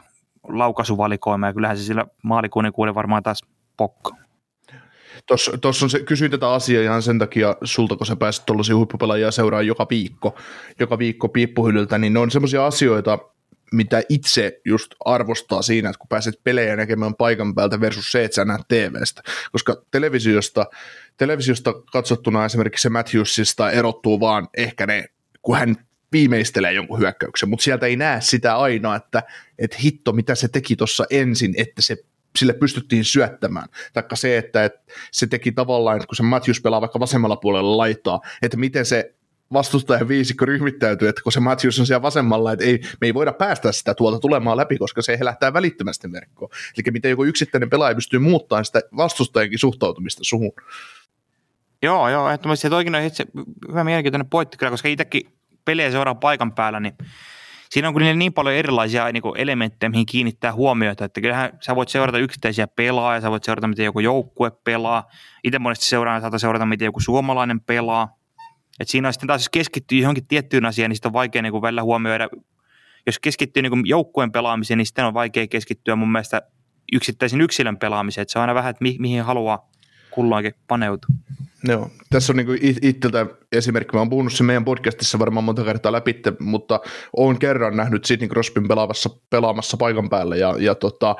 [0.48, 3.42] laukaisuvalikoima, ja kyllähän se sillä maalikuunnikuuden varmaan taas
[3.76, 4.21] pokka.
[5.60, 9.30] Tuossa on se, kysyin tätä asiaa ihan sen takia sulta, kun sä pääset tuollaisia huippupelaajia
[9.30, 10.38] seuraa joka viikko,
[10.80, 13.18] joka viikko piippuhyllyltä, niin ne on semmoisia asioita,
[13.72, 18.34] mitä itse just arvostaa siinä, että kun pääset pelejä näkemään paikan päältä versus se, että
[18.34, 19.22] sä näet TVstä.
[19.52, 20.66] Koska televisiosta
[21.16, 25.04] televisiosta katsottuna esimerkiksi se Matthewsista erottuu vaan ehkä ne,
[25.42, 25.76] kun hän
[26.12, 29.22] viimeistelee jonkun hyökkäyksen, mutta sieltä ei näe sitä aina, että,
[29.58, 31.96] että hitto, mitä se teki tuossa ensin, että se
[32.38, 33.68] sille pystyttiin syöttämään.
[33.92, 37.76] Taikka se, että, että se teki tavallaan, että kun se Matthews pelaa vaikka vasemmalla puolella
[37.76, 39.14] laittaa, että miten se
[39.52, 43.32] vastustajan viisikko ryhmittäytyy, että kun se Matthews on siellä vasemmalla, että ei, me ei voida
[43.32, 46.50] päästä sitä tuolta tulemaan läpi, koska se lähtää välittömästi verkkoon.
[46.76, 50.52] Eli miten joku yksittäinen pelaaja pystyy muuttamaan sitä vastustajankin suhtautumista suhun.
[51.82, 52.70] Joo, joo, ehdottomasti.
[52.70, 53.26] Toikin on itse
[53.68, 55.32] hyvä mielenkiintoinen pointti kyllä, koska itsekin
[55.64, 56.94] pelejä seuraa paikan päällä, niin
[57.72, 61.76] siinä on kyllä niin paljon erilaisia niin kuin elementtejä, mihin kiinnittää huomiota, että kyllähän sä
[61.76, 65.08] voit seurata yksittäisiä pelaajia, sä voit seurata, miten joku joukkue pelaa,
[65.44, 68.16] itse monesti seuraan, saata seurata, miten joku suomalainen pelaa,
[68.80, 71.52] et siinä on sitten taas, jos keskittyy johonkin tiettyyn asiaan, niin sitten on vaikea niin
[71.52, 72.28] kuin välillä huomioida,
[73.06, 76.42] jos keskittyy niin joukkueen pelaamiseen, niin sitten on vaikea keskittyä mun mielestä
[76.92, 79.70] yksittäisen yksilön pelaamiseen, että se on aina vähän, että mi- mihin haluaa
[80.10, 81.16] kulloinkin paneutua.
[81.64, 85.92] Joo, tässä on niin itseltä esimerkki, mä oon puhunut sen meidän podcastissa varmaan monta kertaa
[85.92, 86.80] läpi, mutta
[87.16, 91.16] oon kerran nähnyt Sidney Crosbyn pelaamassa, pelaamassa paikan päällä ja, ja tota,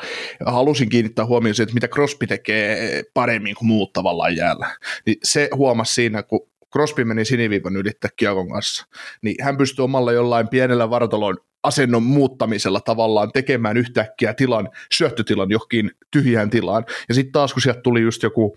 [0.47, 4.77] halusin kiinnittää huomioon siihen, että mitä Crosby tekee paremmin kuin muut tavallaan jäällä.
[5.07, 8.87] Niin se huomasi siinä, kun Crosby meni siniviivan ylittää Kiakon kanssa,
[9.23, 15.91] niin hän pystyi omalla jollain pienellä vartalon asennon muuttamisella tavallaan tekemään yhtäkkiä tilan, syöttötilan johonkin
[16.11, 16.85] tyhjään tilaan.
[17.09, 18.57] Ja sitten taas kun sieltä tuli just joku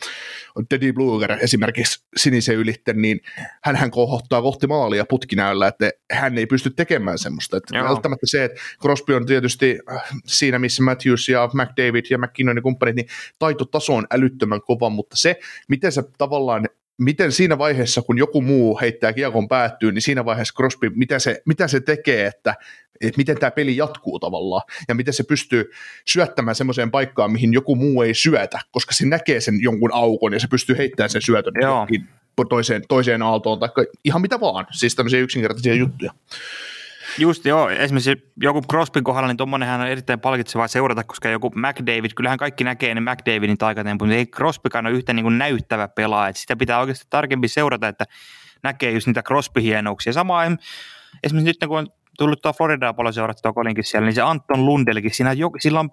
[0.69, 3.21] Teddy Bluger esimerkiksi sinisen ylitte, niin
[3.63, 7.57] hän, hän kohottaa kohti maalia putkinäöllä, että hän ei pysty tekemään semmoista.
[7.57, 12.55] Että välttämättä se, että Crosby on tietysti äh, siinä, missä Matthews ja McDavid ja McKinnon
[12.55, 13.07] ja kumppanit, niin
[13.39, 16.67] taitotaso on älyttömän kova, mutta se, miten se tavallaan
[16.97, 21.41] miten siinä vaiheessa, kun joku muu heittää kiekon päättyyn, niin siinä vaiheessa Crosby, mitä se,
[21.45, 22.55] mitä se tekee, että,
[23.01, 25.71] että miten tämä peli jatkuu tavallaan, ja miten se pystyy
[26.05, 30.39] syöttämään semmoiseen paikkaan, mihin joku muu ei syötä, koska se näkee sen jonkun aukon, ja
[30.39, 31.53] se pystyy heittämään sen syötön
[32.49, 33.69] toiseen, toiseen aaltoon, tai
[34.03, 36.11] ihan mitä vaan, siis tämmöisiä yksinkertaisia juttuja.
[37.17, 42.11] Just joo, esimerkiksi joku Crosbyn kohdalla, niin tuommoinenhan on erittäin palkitsevaa seurata, koska joku McDavid,
[42.15, 46.29] kyllähän kaikki näkee ne McDavidin taikatemput, mutta ei Crosbykaan ole yhtä niin kuin näyttävä pelaaja,
[46.29, 48.05] että sitä pitää oikeasti tarkemmin seurata, että
[48.63, 50.13] näkee just niitä Crosby-hienouksia.
[50.13, 50.43] Sama
[51.23, 51.87] esimerkiksi nyt kun on
[52.17, 55.89] tullut tuo Floridaa paljon seurattua kolinkin siellä, niin se Anton Lundelkin, siinä jo, sillä on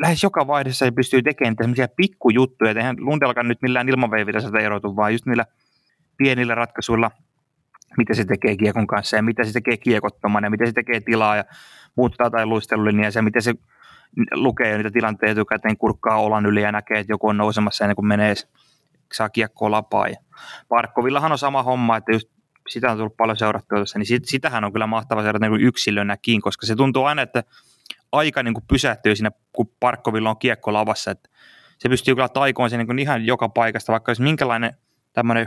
[0.00, 4.58] lähes joka vaiheessa se pystyy tekemään tämmöisiä pikkujuttuja, että eihän Lundelkaan nyt millään ilmaveivillä sitä
[4.58, 5.44] erotu, vaan just niillä
[6.16, 7.10] pienillä ratkaisuilla–
[7.98, 11.36] mitä se tekee kiekon kanssa ja mitä se tekee kiekottomana ja mitä se tekee tilaa
[11.36, 11.44] ja
[11.96, 13.54] muuttaa tai luistelulinjaa ja miten se
[14.34, 17.96] lukee jo niitä tilanteita etukäteen, kurkkaa olan yli ja näkee, että joku on nousemassa ennen
[17.96, 18.34] kuin menee,
[19.12, 20.08] saa kiekkoa lapaa.
[20.08, 20.16] Ja
[20.68, 22.28] Parkkovillahan on sama homma, että just
[22.68, 26.40] sitä on tullut paljon seurattua tuossa, niin sit, sitähän on kyllä mahtava seurata niin yksilönäkin,
[26.40, 27.44] koska se tuntuu aina, että
[28.12, 31.28] aika niin kuin pysähtyy siinä, kun Parkkovilla on kiekko lavassa, että
[31.78, 34.74] se pystyy kyllä taikoon sen niin ihan joka paikasta, vaikka olisi minkälainen
[35.12, 35.46] tämmöinen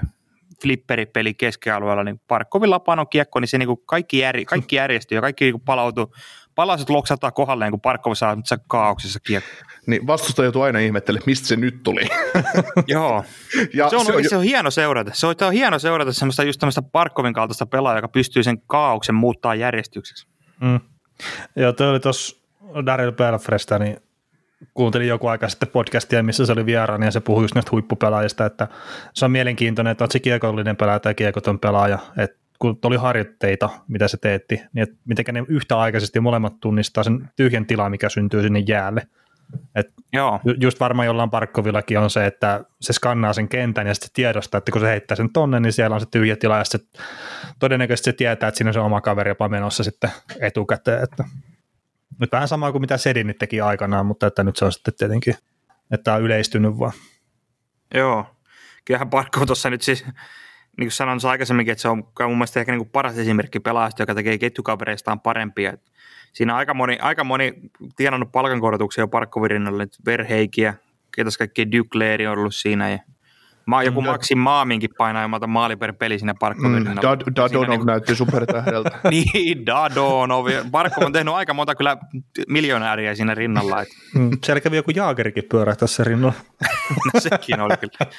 [0.61, 5.21] flipperipeli keskialueella, niin Parkkovilla panon kiekko, niin se niin kuin kaikki, jär, kaikki järjestyy ja
[5.21, 6.13] kaikki niin kuin palautuu.
[6.55, 8.37] Palaset loksataan kohdalleen, kun Parkkov saa
[8.67, 9.49] kaauksessa kiekko.
[9.87, 12.01] Niin vastustaja joutuu aina ihmettelemään, mistä se nyt tuli.
[12.87, 13.23] Joo.
[13.73, 15.11] ja se, on, se, on, se on hieno seurata.
[15.13, 18.61] Se on, se on hieno seurata semmoista just tämmöistä Parkkovin kaltaista pelaajaa, joka pystyy sen
[18.61, 20.27] kaauksen muuttaa järjestykseksi.
[20.61, 20.79] Mm.
[21.55, 22.37] Joo, toi oli tuossa
[22.85, 23.97] Daryl Belfresta, niin
[24.73, 28.45] kuuntelin joku aika sitten podcastia, missä se oli vieraana ja se puhui just näistä huippupelaajista,
[28.45, 28.67] että
[29.13, 33.69] se on mielenkiintoinen, että on se kiekollinen pelaaja tai kiekoton pelaaja, että kun oli harjoitteita,
[33.87, 38.41] mitä se teetti, niin että miten ne yhtäaikaisesti molemmat tunnistaa sen tyhjän tilan, mikä syntyy
[38.41, 39.07] sinne jäälle.
[39.75, 40.39] Et Joo.
[40.59, 44.71] Just varmaan jollain Parkkovillakin on se, että se skannaa sen kentän ja sitten tiedostaa, että
[44.71, 47.01] kun se heittää sen tonne, niin siellä on se tyhjä tila ja sitten
[47.59, 51.03] todennäköisesti se tietää, että siinä on se oma kaveri jopa menossa sitten etukäteen.
[51.03, 51.23] Että
[52.19, 55.35] nyt vähän sama kuin mitä Sedin teki aikanaan, mutta että nyt se on sitten tietenkin,
[55.91, 56.93] että on yleistynyt vaan.
[57.93, 58.25] Joo,
[58.85, 62.71] kyllähän Parkko tuossa nyt siis, niin kuin sanoin aikaisemminkin, että se on mun mielestä ehkä
[62.71, 65.77] niin kuin paras esimerkki pelaajasta, joka tekee ketjukavereistaan parempia.
[66.33, 67.53] Siinä aika moni, aika moni
[67.95, 70.73] tienannut palkankorotuksia jo Parkkovirinnalle, Verheikiä,
[71.15, 72.99] ketäs kaikki Duclair on ollut siinä ja
[73.67, 76.89] Mä, joku mm, Maxi Maaminkin painaa jomalta maali per peli sinne Parkkoville.
[76.89, 78.99] Mm, Dad, Dadonov niin, näytti supertähdeltä.
[79.11, 80.45] niin, Dadonov.
[80.71, 81.97] Parkko on tehnyt aika monta kyllä
[82.47, 83.81] miljonääriä siinä rinnalla.
[83.81, 83.87] Et.
[84.15, 86.33] Mm, siellä kävi joku Jaagerikin pyörähtää se rinnalla.
[87.13, 88.11] no sekin oli kyllä.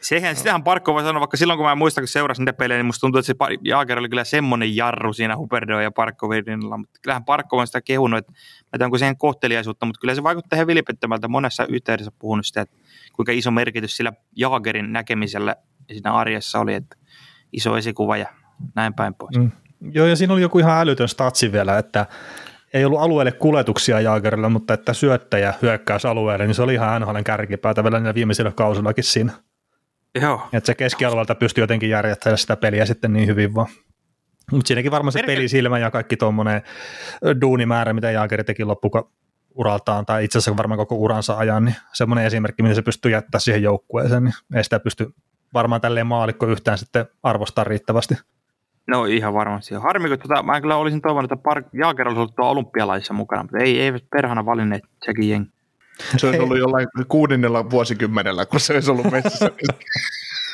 [0.00, 2.86] Sehän, sitähän Parkko voi sanoa, vaikka silloin kun mä muistan, kun seurasin niitä pelejä, niin
[2.86, 6.76] musta tuntuu, että se Jaager oli kyllä semmoinen jarru siinä Huberdo ja Parkkovin rinnalla.
[6.76, 10.56] Mutta kyllähän Parkko on sitä kehunut, että mä tiedän, siihen kohteliaisuutta, mutta kyllä se vaikuttaa
[10.56, 11.28] ihan vilpettömältä.
[11.28, 12.76] Monessa yhteydessä puhunut sitä, että
[13.12, 14.12] kuinka iso merkitys sillä
[14.54, 15.56] Jaagerin näkemisellä
[15.92, 16.96] siinä arjessa oli, että
[17.52, 18.26] iso esikuva ja
[18.74, 19.38] näin päin pois.
[19.38, 19.50] Mm.
[19.92, 22.06] Joo, ja siinä oli joku ihan älytön statsi vielä, että
[22.74, 27.24] ei ollut alueelle kuljetuksia Jaagerilla, mutta että syöttäjä hyökkäys alueelle, niin se oli ihan NHLn
[27.24, 29.32] kärkipäätä vielä niillä viimeisillä kausillakin siinä.
[30.20, 30.48] Joo.
[30.52, 33.68] Että se keskialueelta pystyy jotenkin järjestämään sitä peliä sitten niin hyvin vaan.
[34.52, 36.62] Mutta siinäkin varmaan se Merkel- pelisilmä ja kaikki tuommoinen
[37.40, 38.64] duunimäärä, mitä Jaageri teki
[39.54, 43.40] loppuuraltaan, tai itse asiassa varmaan koko uransa ajan, niin semmoinen esimerkki, miten se pystyy jättämään
[43.40, 45.14] siihen joukkueeseen, niin ei sitä pysty
[45.54, 48.14] varmaan tälleen maalikko yhtään sitten arvostaa riittävästi.
[48.86, 49.74] No ihan varmasti.
[49.74, 53.58] Harmi, kun tota, mä kyllä olisin toivonut, että Park Jaager olisi ollut olympialaisissa mukana, mutta
[53.58, 55.50] ei, eivät perhana valinneet sekin jengi.
[56.16, 59.50] Se olisi ollut jollain kuudennella vuosikymmenellä, kun se olisi ollut messissä.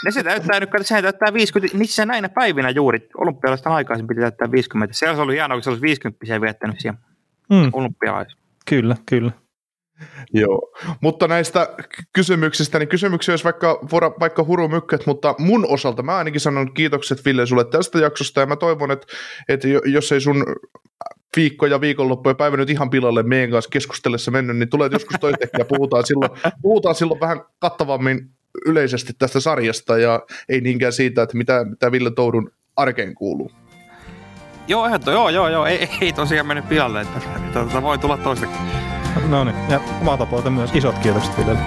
[0.04, 4.20] Ne se täyttää nyt, sehän täyttää 50, niissä se näinä päivinä juuri, olympialaisten aikaisin piti
[4.20, 4.94] täyttää 50.
[4.94, 6.98] Se olisi ollut hienoa, kun se olisi 50 viettänyt siellä
[7.50, 8.39] Mm, olympialaisissa.
[8.70, 9.32] Kyllä, kyllä.
[10.32, 11.74] Joo, mutta näistä
[12.12, 13.80] kysymyksistä, niin kysymyksiä olisi vaikka,
[14.20, 18.56] vaikka hurumykkät, mutta mun osalta mä ainakin sanon kiitokset Ville sulle tästä jaksosta ja mä
[18.56, 19.06] toivon, että,
[19.48, 20.44] että jo- jos ei sun
[21.36, 25.16] viikko ja viikonloppu ja päivä nyt ihan pilalle meidän kanssa keskustellessa mennyt, niin tulee joskus
[25.20, 26.30] toiseksi ja puhutaan silloin,
[26.62, 28.30] puhutaan silloin vähän kattavammin
[28.66, 33.50] yleisesti tästä sarjasta ja ei niinkään siitä, että mitä, mitä Ville Toudun arkeen kuuluu.
[34.70, 37.20] Joo, ehdotto, joo, joo, joo, ei, ei tosiaan mennyt pilalle, että
[37.52, 38.56] tota, voi tulla toiseksi.
[39.28, 41.60] No niin, ja omalta puolelta myös isot kiitokset Villelle.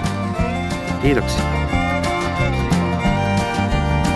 [1.02, 1.44] Kiitoksia.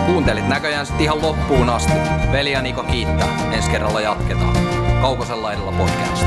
[0.06, 1.92] Kuuntelit näköjään sitten ihan loppuun asti.
[2.32, 3.28] Veli ja Niko kiittää.
[3.52, 4.56] Ensi kerralla jatketaan.
[5.02, 6.26] Kaukosella edellä podcast.